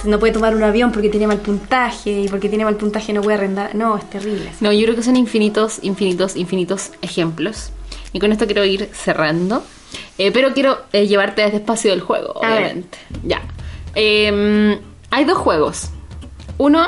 No 0.06 0.18
puede 0.18 0.32
tomar 0.32 0.54
un 0.54 0.62
avión 0.62 0.92
porque 0.92 1.08
tiene 1.08 1.26
mal 1.26 1.38
puntaje 1.38 2.10
y 2.22 2.28
porque 2.28 2.48
tiene 2.48 2.64
mal 2.64 2.76
puntaje 2.76 3.12
no 3.12 3.22
puede 3.22 3.36
arrendar. 3.38 3.74
No, 3.74 3.96
es 3.96 4.08
terrible. 4.08 4.50
No, 4.60 4.72
yo 4.72 4.84
creo 4.84 4.94
que 4.96 5.02
son 5.02 5.16
infinitos, 5.16 5.78
infinitos, 5.82 6.36
infinitos 6.36 6.90
ejemplos. 7.02 7.70
Y 8.12 8.18
con 8.20 8.32
esto 8.32 8.46
quiero 8.46 8.64
ir 8.64 8.88
cerrando. 8.92 9.62
Eh, 10.18 10.30
pero 10.32 10.52
quiero 10.54 10.78
eh, 10.92 11.06
llevarte 11.06 11.42
a 11.42 11.46
este 11.46 11.58
espacio 11.58 11.90
del 11.90 12.00
juego, 12.00 12.42
A 12.44 12.48
ver. 12.48 12.58
obviamente. 12.58 12.98
Ya. 13.24 13.42
Eh, 13.94 14.78
hay 15.10 15.24
dos 15.24 15.38
juegos. 15.38 15.90
Uno 16.58 16.86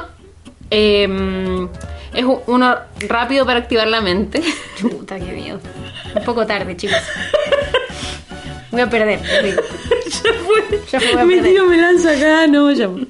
eh, 0.71 1.69
es 2.15 2.25
uno 2.47 2.77
rápido 3.01 3.45
para 3.47 3.61
activar 3.61 3.87
la 3.89 4.01
mente. 4.01 4.43
Puta, 4.81 5.19
qué 5.19 5.33
miedo. 5.33 5.61
Un 6.15 6.25
poco 6.25 6.47
tarde, 6.47 6.77
chicos. 6.77 6.97
Voy 8.71 8.81
a 8.83 8.91
perder. 8.91 9.21
digo. 9.45 9.63
ya 10.23 10.33
fue. 10.45 10.81
Ya 10.93 11.01
fue, 11.01 11.13
voy 11.13 11.23
a 11.23 11.25
me 11.25 11.35
perder. 11.37 11.53
tiro, 11.53 11.67
me 11.67 11.77
lanzo 11.77 12.09
acá, 12.11 12.47
no, 12.47 12.71
ya. 12.73 12.89
fue. 12.89 13.07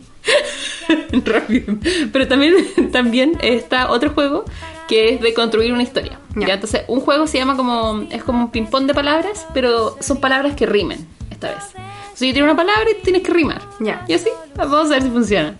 Rápido. 1.24 1.76
Pero 2.12 2.28
también, 2.28 2.54
también 2.92 3.32
está 3.42 3.90
otro 3.90 4.10
juego 4.10 4.44
que 4.88 5.14
es 5.14 5.20
de 5.20 5.34
construir 5.34 5.72
una 5.72 5.82
historia. 5.82 6.18
Ya. 6.34 6.48
¿ya? 6.48 6.54
Entonces, 6.54 6.82
un 6.88 7.00
juego 7.00 7.26
se 7.26 7.38
llama 7.38 7.56
como. 7.56 8.06
Es 8.10 8.22
como 8.24 8.44
un 8.44 8.50
ping-pong 8.50 8.86
de 8.86 8.94
palabras, 8.94 9.46
pero 9.54 9.96
son 10.00 10.18
palabras 10.20 10.54
que 10.54 10.66
rimen 10.66 11.06
esta 11.30 11.48
vez. 11.48 11.64
Entonces, 11.74 12.28
yo 12.28 12.32
tiro 12.34 12.44
una 12.46 12.56
palabra 12.56 12.84
y 12.90 13.02
tienes 13.02 13.22
que 13.22 13.32
rimar. 13.32 13.60
Ya. 13.80 14.04
Y 14.08 14.14
así, 14.14 14.28
vamos 14.56 14.86
a 14.86 14.94
ver 14.94 15.02
si 15.02 15.08
funciona. 15.10 15.56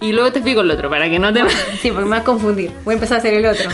Y 0.00 0.12
luego 0.12 0.32
te 0.32 0.38
explico 0.38 0.62
el 0.62 0.70
otro 0.70 0.88
para 0.88 1.10
que 1.10 1.18
no 1.18 1.32
te. 1.32 1.42
Sí, 1.82 1.90
porque 1.90 2.04
me 2.04 2.10
vas 2.10 2.20
a 2.20 2.24
confundir. 2.24 2.70
Voy 2.84 2.92
a 2.92 2.94
empezar 2.94 3.16
a 3.16 3.18
hacer 3.20 3.34
el 3.34 3.44
otro. 3.46 3.68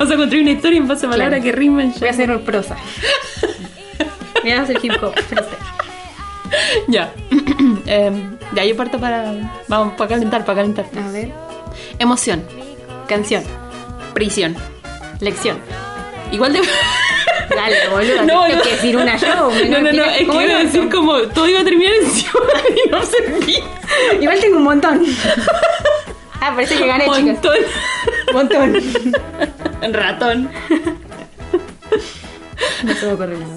o 0.00 0.06
sea, 0.06 0.16
construir 0.16 0.42
una 0.42 0.52
historia 0.52 0.78
en 0.78 0.88
base 0.88 1.06
a 1.06 1.10
palabras 1.10 1.40
Claro. 1.40 1.44
que 1.44 1.52
rimen. 1.58 1.92
Voy 1.98 2.08
a 2.08 2.10
hacer 2.12 2.30
un 2.30 2.40
prosa. 2.42 2.76
A 4.44 4.62
hacer 4.62 4.78
hip 4.82 4.92
hop. 5.02 5.14
Ya. 6.88 7.12
Em, 7.86 8.36
ya, 8.54 8.64
yo 8.64 8.76
parto 8.76 8.98
para. 8.98 9.34
Vamos, 9.68 9.94
para 9.94 10.10
calentar, 10.10 10.44
para 10.44 10.60
calentar. 10.60 10.86
A 10.96 11.10
ver. 11.10 11.30
Emoción. 11.98 12.44
Canción. 13.08 13.42
Prisión. 14.14 14.56
Lección. 15.20 15.58
Igual 16.32 16.52
de. 16.52 16.60
Dale, 17.50 17.88
boludo. 17.88 18.22
No, 18.26 18.48
no. 18.48 18.62
que 18.62 18.70
decir 18.70 18.96
una 18.96 19.16
yo. 19.16 19.50
No, 19.68 19.80
no, 19.80 19.92
no, 19.92 20.04
es 20.04 20.18
que 20.18 20.26
¿Cómo 20.26 20.40
iba 20.40 20.54
a 20.54 20.62
decir 20.62 20.88
como 20.88 21.18
todo 21.28 21.48
iba 21.48 21.60
a 21.60 21.64
terminar 21.64 21.92
en 21.94 22.10
ciudad 22.10 22.62
y 22.86 22.90
no 22.90 23.02
servía. 23.04 23.64
Igual 24.20 24.40
tengo 24.40 24.56
un 24.58 24.64
montón. 24.64 25.04
Ah, 26.40 26.52
parece 26.54 26.76
que 26.76 26.86
gané, 26.86 27.04
chicas. 27.04 27.38
Montón. 28.32 28.72
Montón. 29.82 29.92
Ratón. 29.92 30.50
No 32.84 32.94
me 32.94 33.12
ocurre 33.12 33.36
nada. 33.36 33.56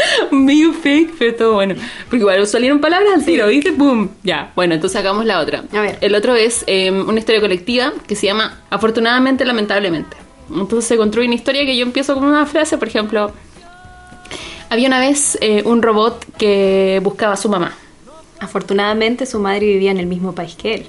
Medio 0.30 0.72
fake, 0.72 1.14
pero 1.18 1.34
todo 1.34 1.52
bueno. 1.54 1.74
Porque 2.08 2.18
igual 2.18 2.46
salieron 2.46 2.80
palabras 2.80 3.10
al 3.14 3.24
tiro, 3.24 3.46
¿viste? 3.48 3.72
¡Pum! 3.72 4.08
Ya, 4.22 4.52
bueno, 4.54 4.74
entonces 4.74 4.98
hagamos 4.98 5.24
la 5.24 5.40
otra. 5.40 5.64
A 5.72 5.80
ver. 5.80 5.98
El 6.00 6.14
otro 6.14 6.34
es 6.34 6.64
eh, 6.66 6.90
una 6.90 7.18
historia 7.18 7.40
colectiva 7.40 7.92
que 8.06 8.16
se 8.16 8.26
llama 8.26 8.60
Afortunadamente, 8.70 9.44
lamentablemente. 9.44 10.16
Entonces 10.50 10.86
se 10.86 10.96
construye 10.96 11.26
una 11.26 11.34
historia 11.34 11.64
que 11.64 11.76
yo 11.76 11.84
empiezo 11.84 12.14
con 12.14 12.24
una 12.24 12.46
frase, 12.46 12.78
por 12.78 12.88
ejemplo. 12.88 13.32
Había 14.68 14.88
una 14.88 15.00
vez 15.00 15.38
eh, 15.40 15.62
un 15.64 15.82
robot 15.82 16.24
que 16.38 17.00
buscaba 17.02 17.34
a 17.34 17.36
su 17.36 17.48
mamá. 17.48 17.72
Afortunadamente 18.40 19.26
su 19.26 19.38
madre 19.38 19.66
vivía 19.66 19.90
en 19.90 19.98
el 19.98 20.06
mismo 20.06 20.34
país 20.34 20.56
que 20.56 20.74
él. 20.74 20.86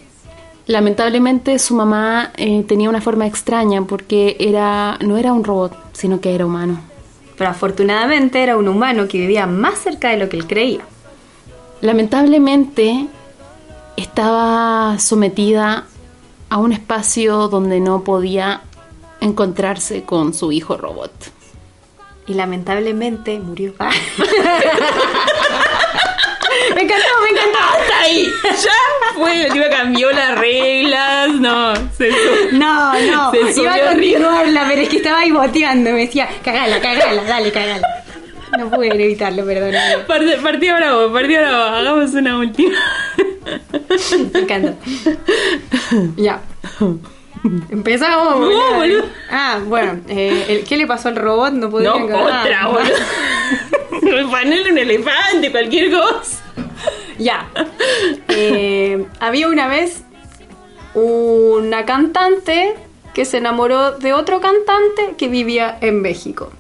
Lamentablemente 0.65 1.59
su 1.59 1.75
mamá 1.75 2.31
eh, 2.35 2.63
tenía 2.67 2.89
una 2.89 2.99
forma 2.99 3.25
extraña 3.25 3.83
porque 3.83 4.35
era 4.39 4.97
no 4.99 5.17
era 5.17 5.31
un 5.31 5.43
robot, 5.43 5.73
sino 5.93 6.19
que 6.19 6.35
era 6.35 6.45
humano. 6.45 6.81
Pero 7.37 7.49
afortunadamente 7.49 8.41
era 8.41 8.57
un 8.57 8.67
humano 8.67 9.07
que 9.07 9.19
vivía 9.19 9.45
más 9.45 9.79
cerca 9.79 10.09
de 10.09 10.17
lo 10.17 10.27
que 10.29 10.37
él 10.37 10.47
creía. 10.47 10.81
Lamentablemente 11.81 13.07
estaba 13.95 14.97
sometida 14.99 15.85
a 16.49 16.57
un 16.57 16.71
espacio 16.71 17.47
donde 17.47 17.79
no 17.79 18.03
podía 18.03 18.61
encontrarse 19.21 20.03
con 20.03 20.33
su 20.33 20.51
hijo 20.51 20.77
robot. 20.77 21.11
Y 22.25 22.33
lamentablemente 22.33 23.39
murió. 23.39 23.73
Me 26.75 26.81
encantó, 26.83 27.05
me 27.23 27.29
encantó. 27.29 27.57
¡Hasta 27.59 27.99
ahí! 28.01 28.29
¡Ya 28.43 29.13
fue! 29.15 29.49
Tío 29.51 29.63
cambió 29.69 30.11
las 30.11 30.37
reglas, 30.37 31.29
no. 31.35 31.73
Se 31.97 32.09
No, 32.53 32.93
no. 32.99 33.31
Se 33.31 33.61
Iba 33.61 33.73
a 33.75 33.79
continuarla, 33.91 34.65
pero 34.67 34.81
es 34.81 34.89
que 34.89 34.97
estaba 34.97 35.19
ahí 35.19 35.31
boteando. 35.31 35.91
Me 35.91 35.99
decía, 36.01 36.27
cagala, 36.43 36.79
cagala, 36.79 37.23
dale, 37.23 37.51
cagala. 37.51 37.87
No 38.57 38.69
pude 38.69 38.87
evitarlo, 38.87 39.45
perdón. 39.45 39.73
Part- 40.07 40.41
Partido 40.41 40.75
bravo, 40.77 41.11
partido 41.13 41.41
bravo. 41.41 41.63
Hagamos 41.75 42.13
una 42.13 42.37
última. 42.39 42.77
Me 44.33 44.39
encanta. 44.39 44.73
Ya. 46.15 46.41
Empezamos. 47.69 48.39
No, 48.39 48.45
boludo. 48.45 48.73
boludo. 48.75 49.03
Ah, 49.29 49.59
bueno. 49.65 49.99
eh, 50.07 50.45
el- 50.49 50.63
¿Qué 50.63 50.77
le 50.77 50.87
pasó 50.87 51.09
al 51.09 51.15
robot? 51.17 51.53
No 51.53 51.69
podía 51.69 51.89
No, 51.89 51.95
otra, 52.05 52.67
boludo. 52.67 54.29
Ponerle 54.29 54.71
un 54.71 54.77
elefante, 54.77 55.51
cualquier 55.51 55.91
cosa. 55.91 56.43
Ya. 57.17 57.49
Eh, 58.29 59.05
había 59.19 59.47
una 59.47 59.67
vez 59.67 60.03
una 60.93 61.85
cantante 61.85 62.75
que 63.13 63.25
se 63.25 63.37
enamoró 63.37 63.97
de 63.97 64.13
otro 64.13 64.39
cantante 64.41 65.15
que 65.17 65.27
vivía 65.27 65.77
en 65.81 66.01
México. 66.01 66.51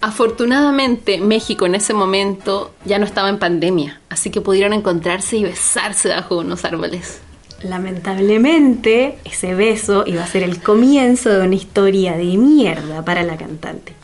Afortunadamente, 0.00 1.18
México 1.18 1.66
en 1.66 1.74
ese 1.74 1.92
momento 1.92 2.72
ya 2.84 2.98
no 2.98 3.04
estaba 3.04 3.28
en 3.28 3.38
pandemia, 3.38 4.00
así 4.08 4.30
que 4.30 4.40
pudieron 4.40 4.72
encontrarse 4.72 5.36
y 5.36 5.44
besarse 5.44 6.08
bajo 6.08 6.38
unos 6.38 6.64
árboles. 6.64 7.20
Lamentablemente, 7.62 9.18
ese 9.24 9.54
beso 9.54 10.04
iba 10.06 10.22
a 10.22 10.26
ser 10.26 10.44
el 10.44 10.62
comienzo 10.62 11.30
de 11.30 11.44
una 11.44 11.56
historia 11.56 12.16
de 12.16 12.36
mierda 12.36 13.04
para 13.04 13.24
la 13.24 13.36
cantante. 13.36 13.94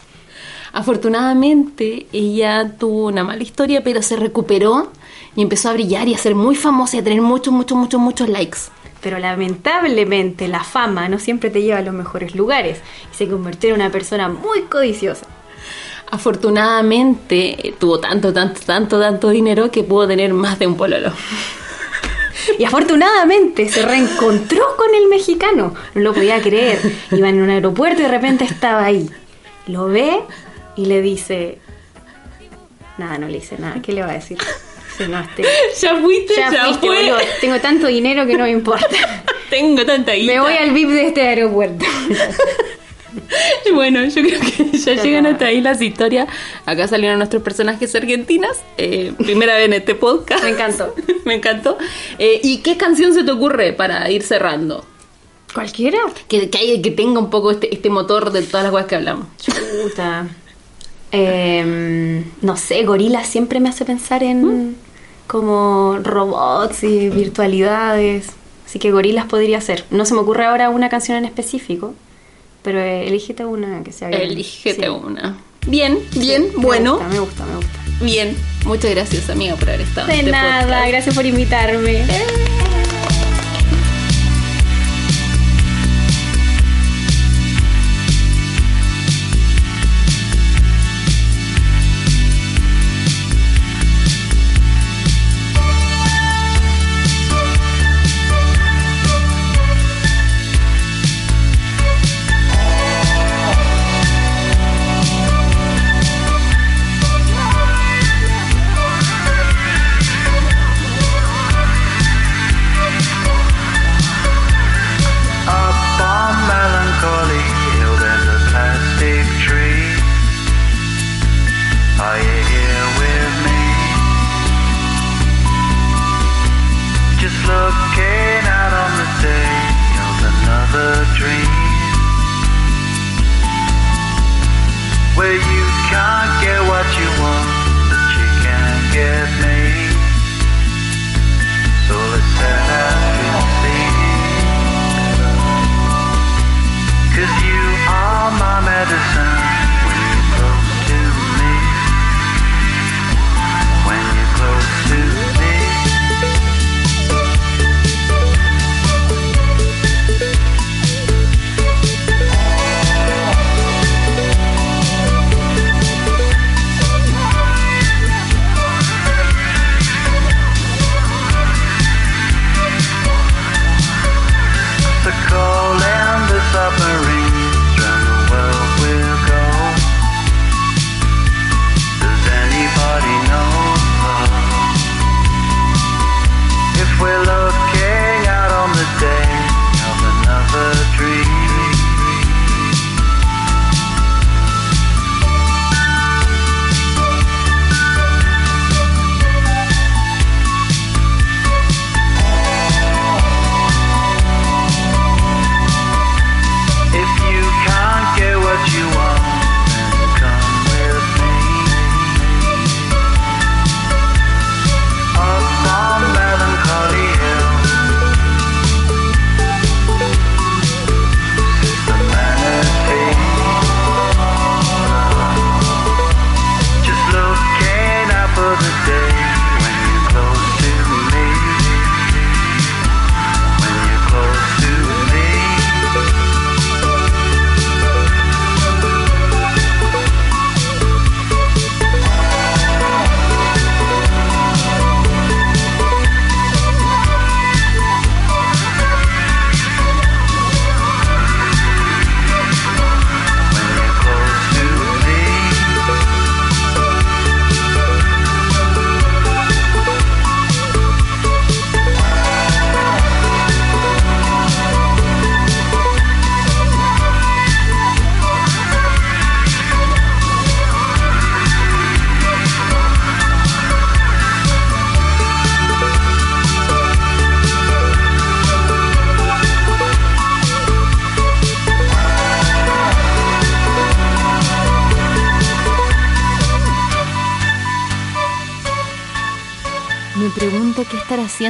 Afortunadamente, 0.73 2.09
ella 2.13 2.75
tuvo 2.77 3.07
una 3.07 3.23
mala 3.23 3.45
historia, 3.45 3.85
pero 3.85 4.03
se 4.03 4.17
recuperó 4.17 4.91
y 5.37 5.43
empezó 5.43 5.71
a 5.71 5.73
brillar 5.73 6.09
y 6.09 6.15
a 6.15 6.19
ser 6.19 6.35
muy 6.35 6.57
famosa 6.57 6.97
y 6.97 7.01
a 7.01 7.05
tener 7.05 7.21
muchos, 7.21 7.53
muchos, 7.53 7.77
muchos, 7.77 8.01
muchos 8.01 8.29
likes. 8.29 8.59
Pero 9.01 9.19
lamentablemente 9.19 10.49
la 10.49 10.65
fama 10.65 11.09
no 11.09 11.19
siempre 11.19 11.51
te 11.51 11.63
lleva 11.63 11.79
a 11.79 11.83
los 11.83 11.95
mejores 11.95 12.35
lugares 12.35 12.79
y 13.13 13.17
se 13.17 13.29
convirtió 13.29 13.71
en 13.71 13.77
una 13.77 13.91
persona 13.91 14.29
muy 14.29 14.63
codiciosa. 14.63 15.27
Afortunadamente, 16.11 17.69
eh, 17.69 17.75
tuvo 17.79 17.99
tanto, 17.99 18.33
tanto, 18.33 18.61
tanto, 18.61 19.01
tanto 19.01 19.31
dinero 19.31 19.71
que 19.71 19.83
pudo 19.83 20.07
tener 20.07 20.33
más 20.33 20.59
de 20.59 20.67
un 20.67 20.77
pololo. 20.77 21.13
Y 22.59 22.65
afortunadamente 22.65 23.69
se 23.69 23.85
reencontró 23.85 24.77
con 24.77 24.95
el 24.95 25.09
mexicano. 25.09 25.75
No 25.95 26.01
lo 26.01 26.13
podía 26.13 26.41
creer. 26.41 26.79
Iba 27.11 27.29
en 27.29 27.43
un 27.43 27.51
aeropuerto 27.51 28.01
y 28.01 28.05
de 28.05 28.11
repente 28.11 28.45
estaba 28.45 28.85
ahí. 28.85 29.09
Lo 29.67 29.87
ve 29.87 30.21
y 30.77 30.87
le 30.87 31.01
dice... 31.01 31.59
Nada, 32.99 33.19
no 33.19 33.27
le 33.27 33.35
dice 33.35 33.57
nada. 33.59 33.81
¿Qué 33.83 33.93
le 33.93 34.03
va 34.03 34.11
a 34.11 34.15
decir? 34.15 34.39
Ya 35.81 35.97
fuiste, 35.97 36.35
ya 36.37 36.51
ya, 36.53 36.65
fuiste, 36.67 36.87
fue. 36.87 37.27
Tengo 37.41 37.61
tanto 37.61 37.87
dinero 37.89 38.27
que 38.27 38.37
no 38.37 38.45
me 38.45 38.51
importa. 38.51 38.89
tengo 39.51 39.85
tanta 39.85 40.13
guita. 40.13 40.33
Me 40.33 40.41
voy 40.41 40.55
al 40.55 40.71
VIP 40.73 40.89
de 40.91 41.07
este 41.09 41.23
aeropuerto. 41.23 41.85
Bueno, 43.73 44.05
yo 44.05 44.23
creo 44.23 44.41
que 44.41 44.77
ya 44.79 44.95
llegan 45.03 45.27
hasta 45.27 45.47
ahí 45.47 45.61
las 45.61 45.81
historias. 45.81 46.29
Acá 46.67 46.89
salieron 46.89 47.19
nuestros 47.19 47.43
personajes 47.43 47.95
argentinas. 47.95 48.59
eh, 48.77 49.13
primera 49.19 49.55
vez 49.57 49.67
en 49.67 49.73
este 49.75 49.95
podcast. 49.95 50.43
Me 50.43 50.51
encantó. 50.51 50.95
Me 51.25 51.35
encantó. 51.35 51.79
Eh, 52.19 52.41
¿Y 52.43 52.59
qué 52.59 52.77
canción 52.77 53.15
se 53.15 53.23
te 53.25 53.31
ocurre 53.31 53.73
para 53.73 54.11
ir 54.11 54.23
cerrando? 54.23 54.85
¿Cualquiera? 55.55 55.99
Que, 56.29 56.51
que, 56.51 56.59
haya- 56.59 56.83
que 56.83 56.91
tenga 56.91 57.19
un 57.21 57.31
poco 57.31 57.53
este, 57.53 57.73
este 57.73 57.89
motor 57.89 58.33
de 58.33 58.43
todas 58.43 58.65
las 58.65 58.73
cosas 58.73 58.87
que 58.89 58.97
hablamos. 58.97 59.27
Puta. 59.83 60.27
Em, 61.13 62.25
no 62.43 62.57
sé, 62.57 62.83
Gorila 62.85 63.23
siempre 63.25 63.61
me 63.61 63.69
hace 63.69 63.85
pensar 63.85 64.23
en 64.25 64.77
como 65.27 65.99
robots 66.03 66.83
y 66.85 67.09
virtualidades. 67.11 68.29
Así 68.67 68.79
que 68.79 68.91
Gorilas 68.91 69.27
podría 69.27 69.61
ser. 69.61 69.85
No 69.91 70.05
se 70.05 70.15
me 70.15 70.21
ocurre 70.21 70.45
ahora 70.47 70.71
una 70.71 70.89
canción 70.89 71.17
en 71.19 71.25
específico, 71.25 71.95
pero 72.63 72.81
eh, 72.81 73.07
elígete 73.07 73.45
una 73.45 73.83
que 73.85 73.93
sea 73.93 74.09
bien. 74.09 74.23
Elígete 74.23 74.83
Sí. 74.85 74.89
una. 74.89 75.37
Bien, 75.67 75.99
bien, 76.17 76.49
Me 76.57 76.63
bueno. 76.65 76.93
gusta, 76.97 77.09
me 77.09 77.19
gusta, 77.21 77.47
me 77.47 77.57
gusta. 77.57 77.81
Bien. 78.03 78.37
Muchas 78.67 78.91
gracias, 78.91 79.31
amiga, 79.31 79.55
por 79.57 79.69
haber 79.69 79.83
estado 79.83 80.09
en 80.09 80.13
De 80.15 80.19
este 80.21 80.31
nada, 80.33 80.63
podcast. 80.63 80.89
gracias 80.89 81.15
por 81.15 81.27
invitarme. 81.27 82.03
Up 82.03 82.64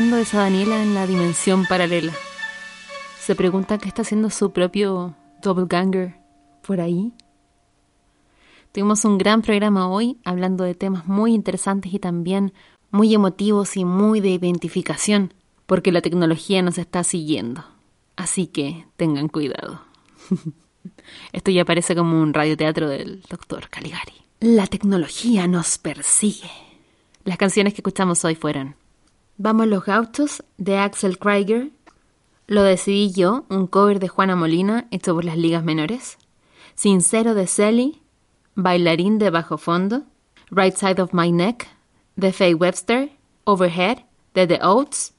haciendo 0.05 0.19
esa 0.19 0.41
Daniela 0.41 0.83
en 0.83 0.93
la 0.93 1.07
dimensión 1.07 1.65
paralela. 1.65 2.13
Se 3.19 3.35
pregunta 3.35 3.79
qué 3.79 3.89
está 3.89 4.03
haciendo 4.03 4.29
su 4.29 4.53
propio 4.53 5.17
doppelganger 5.41 6.17
por 6.61 6.83
ahí. 6.83 7.15
Tuvimos 8.73 9.07
un 9.07 9.17
gran 9.17 9.41
programa 9.41 9.89
hoy 9.89 10.19
hablando 10.23 10.63
de 10.65 10.75
temas 10.75 11.07
muy 11.07 11.33
interesantes 11.33 11.95
y 11.95 11.99
también 11.99 12.53
muy 12.91 13.15
emotivos 13.15 13.79
y 13.79 13.87
muy 13.87 14.21
de 14.21 14.29
identificación, 14.29 15.33
porque 15.65 15.91
la 15.91 16.03
tecnología 16.03 16.61
nos 16.61 16.77
está 16.77 17.03
siguiendo. 17.03 17.65
Así 18.15 18.47
que 18.47 18.85
tengan 18.99 19.29
cuidado. 19.29 19.81
Esto 21.33 21.51
ya 21.51 21.65
parece 21.65 21.97
como 21.97 22.21
un 22.21 22.35
radioteatro 22.35 22.91
del 22.91 23.23
doctor 23.23 23.71
Caligari. 23.71 24.13
La 24.41 24.67
tecnología 24.67 25.47
nos 25.47 25.79
persigue. 25.79 26.51
Las 27.25 27.39
canciones 27.39 27.73
que 27.73 27.81
escuchamos 27.81 28.23
hoy 28.27 28.35
fueron 28.35 28.77
Vamos 29.37 29.67
los 29.67 29.85
gauchos 29.85 30.45
de 30.59 30.79
Axel 30.79 31.19
Krieger, 31.19 31.71
Lo 32.47 32.63
decidí 32.63 33.11
yo, 33.11 33.47
un 33.49 33.67
cover 33.67 33.99
de 33.99 34.09
Juana 34.09 34.37
Molina 34.37 34.87
hecho 34.91 35.15
por 35.15 35.25
las 35.25 35.37
ligas 35.37 35.65
menores, 35.65 36.19
Sincero 36.75 37.35
de 37.35 37.47
Sally, 37.47 38.03
Bailarín 38.55 39.19
de 39.19 39.31
bajo 39.31 39.59
fondo, 39.59 40.03
Right 40.51 40.77
Side 40.77 41.03
of 41.03 41.13
My 41.13 41.33
Neck 41.33 41.67
de 42.17 42.33
Faye 42.33 42.55
Webster, 42.55 43.11
Overhead 43.45 43.99
de 44.35 44.47
The 44.47 44.61
Oats, 44.63 45.15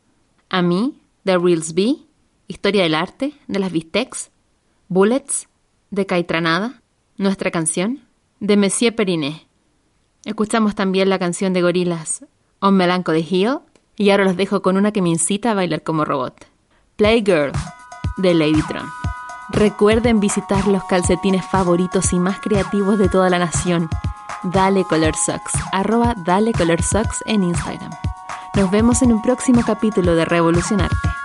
A 0.50 0.62
mí 0.62 1.02
de 1.24 1.38
Reels 1.38 1.74
B 1.74 1.98
Historia 2.48 2.84
del 2.84 2.94
arte 2.94 3.34
de 3.48 3.60
las 3.60 3.72
Bistecs, 3.72 4.30
Bullets 4.88 5.50
de 5.90 6.06
Caitranada, 6.06 6.82
Nuestra 7.18 7.50
canción 7.50 8.02
de 8.40 8.56
Monsieur 8.56 8.96
Periné. 8.96 9.48
Escuchamos 10.26 10.76
también 10.76 11.10
la 11.10 11.18
canción 11.18 11.54
de 11.54 11.64
Gorilas 11.64 12.24
On 12.60 12.78
Melancholy 12.78 13.28
Hill 13.28 13.60
y 13.96 14.10
ahora 14.10 14.26
los 14.26 14.38
dejo 14.38 14.62
con 14.62 14.78
una 14.78 14.92
que 14.92 15.02
me 15.02 15.10
incita 15.10 15.52
a 15.52 15.54
bailar 15.54 15.84
como 15.84 16.06
robot. 16.06 16.48
Playgirl 16.96 17.52
de 18.18 18.34
Ladytron. 18.34 18.86
Recuerden 19.50 20.20
visitar 20.20 20.68
los 20.68 20.84
calcetines 20.86 21.46
favoritos 21.46 22.14
y 22.14 22.20
más 22.20 22.40
creativos 22.40 22.98
de 22.98 23.10
toda 23.10 23.30
la 23.30 23.40
nación. 23.40 23.90
Dale 24.44 24.84
Color 24.84 25.16
Socks, 25.16 25.54
arroba 25.72 26.16
Dale 26.26 26.52
Color 26.52 26.82
Socks 26.82 27.24
en 27.26 27.44
Instagram. 27.44 27.92
Nos 28.56 28.72
vemos 28.72 29.02
en 29.02 29.12
un 29.12 29.22
próximo 29.22 29.64
capítulo 29.66 30.16
de 30.16 30.26
Revolucionarte. 30.26 31.25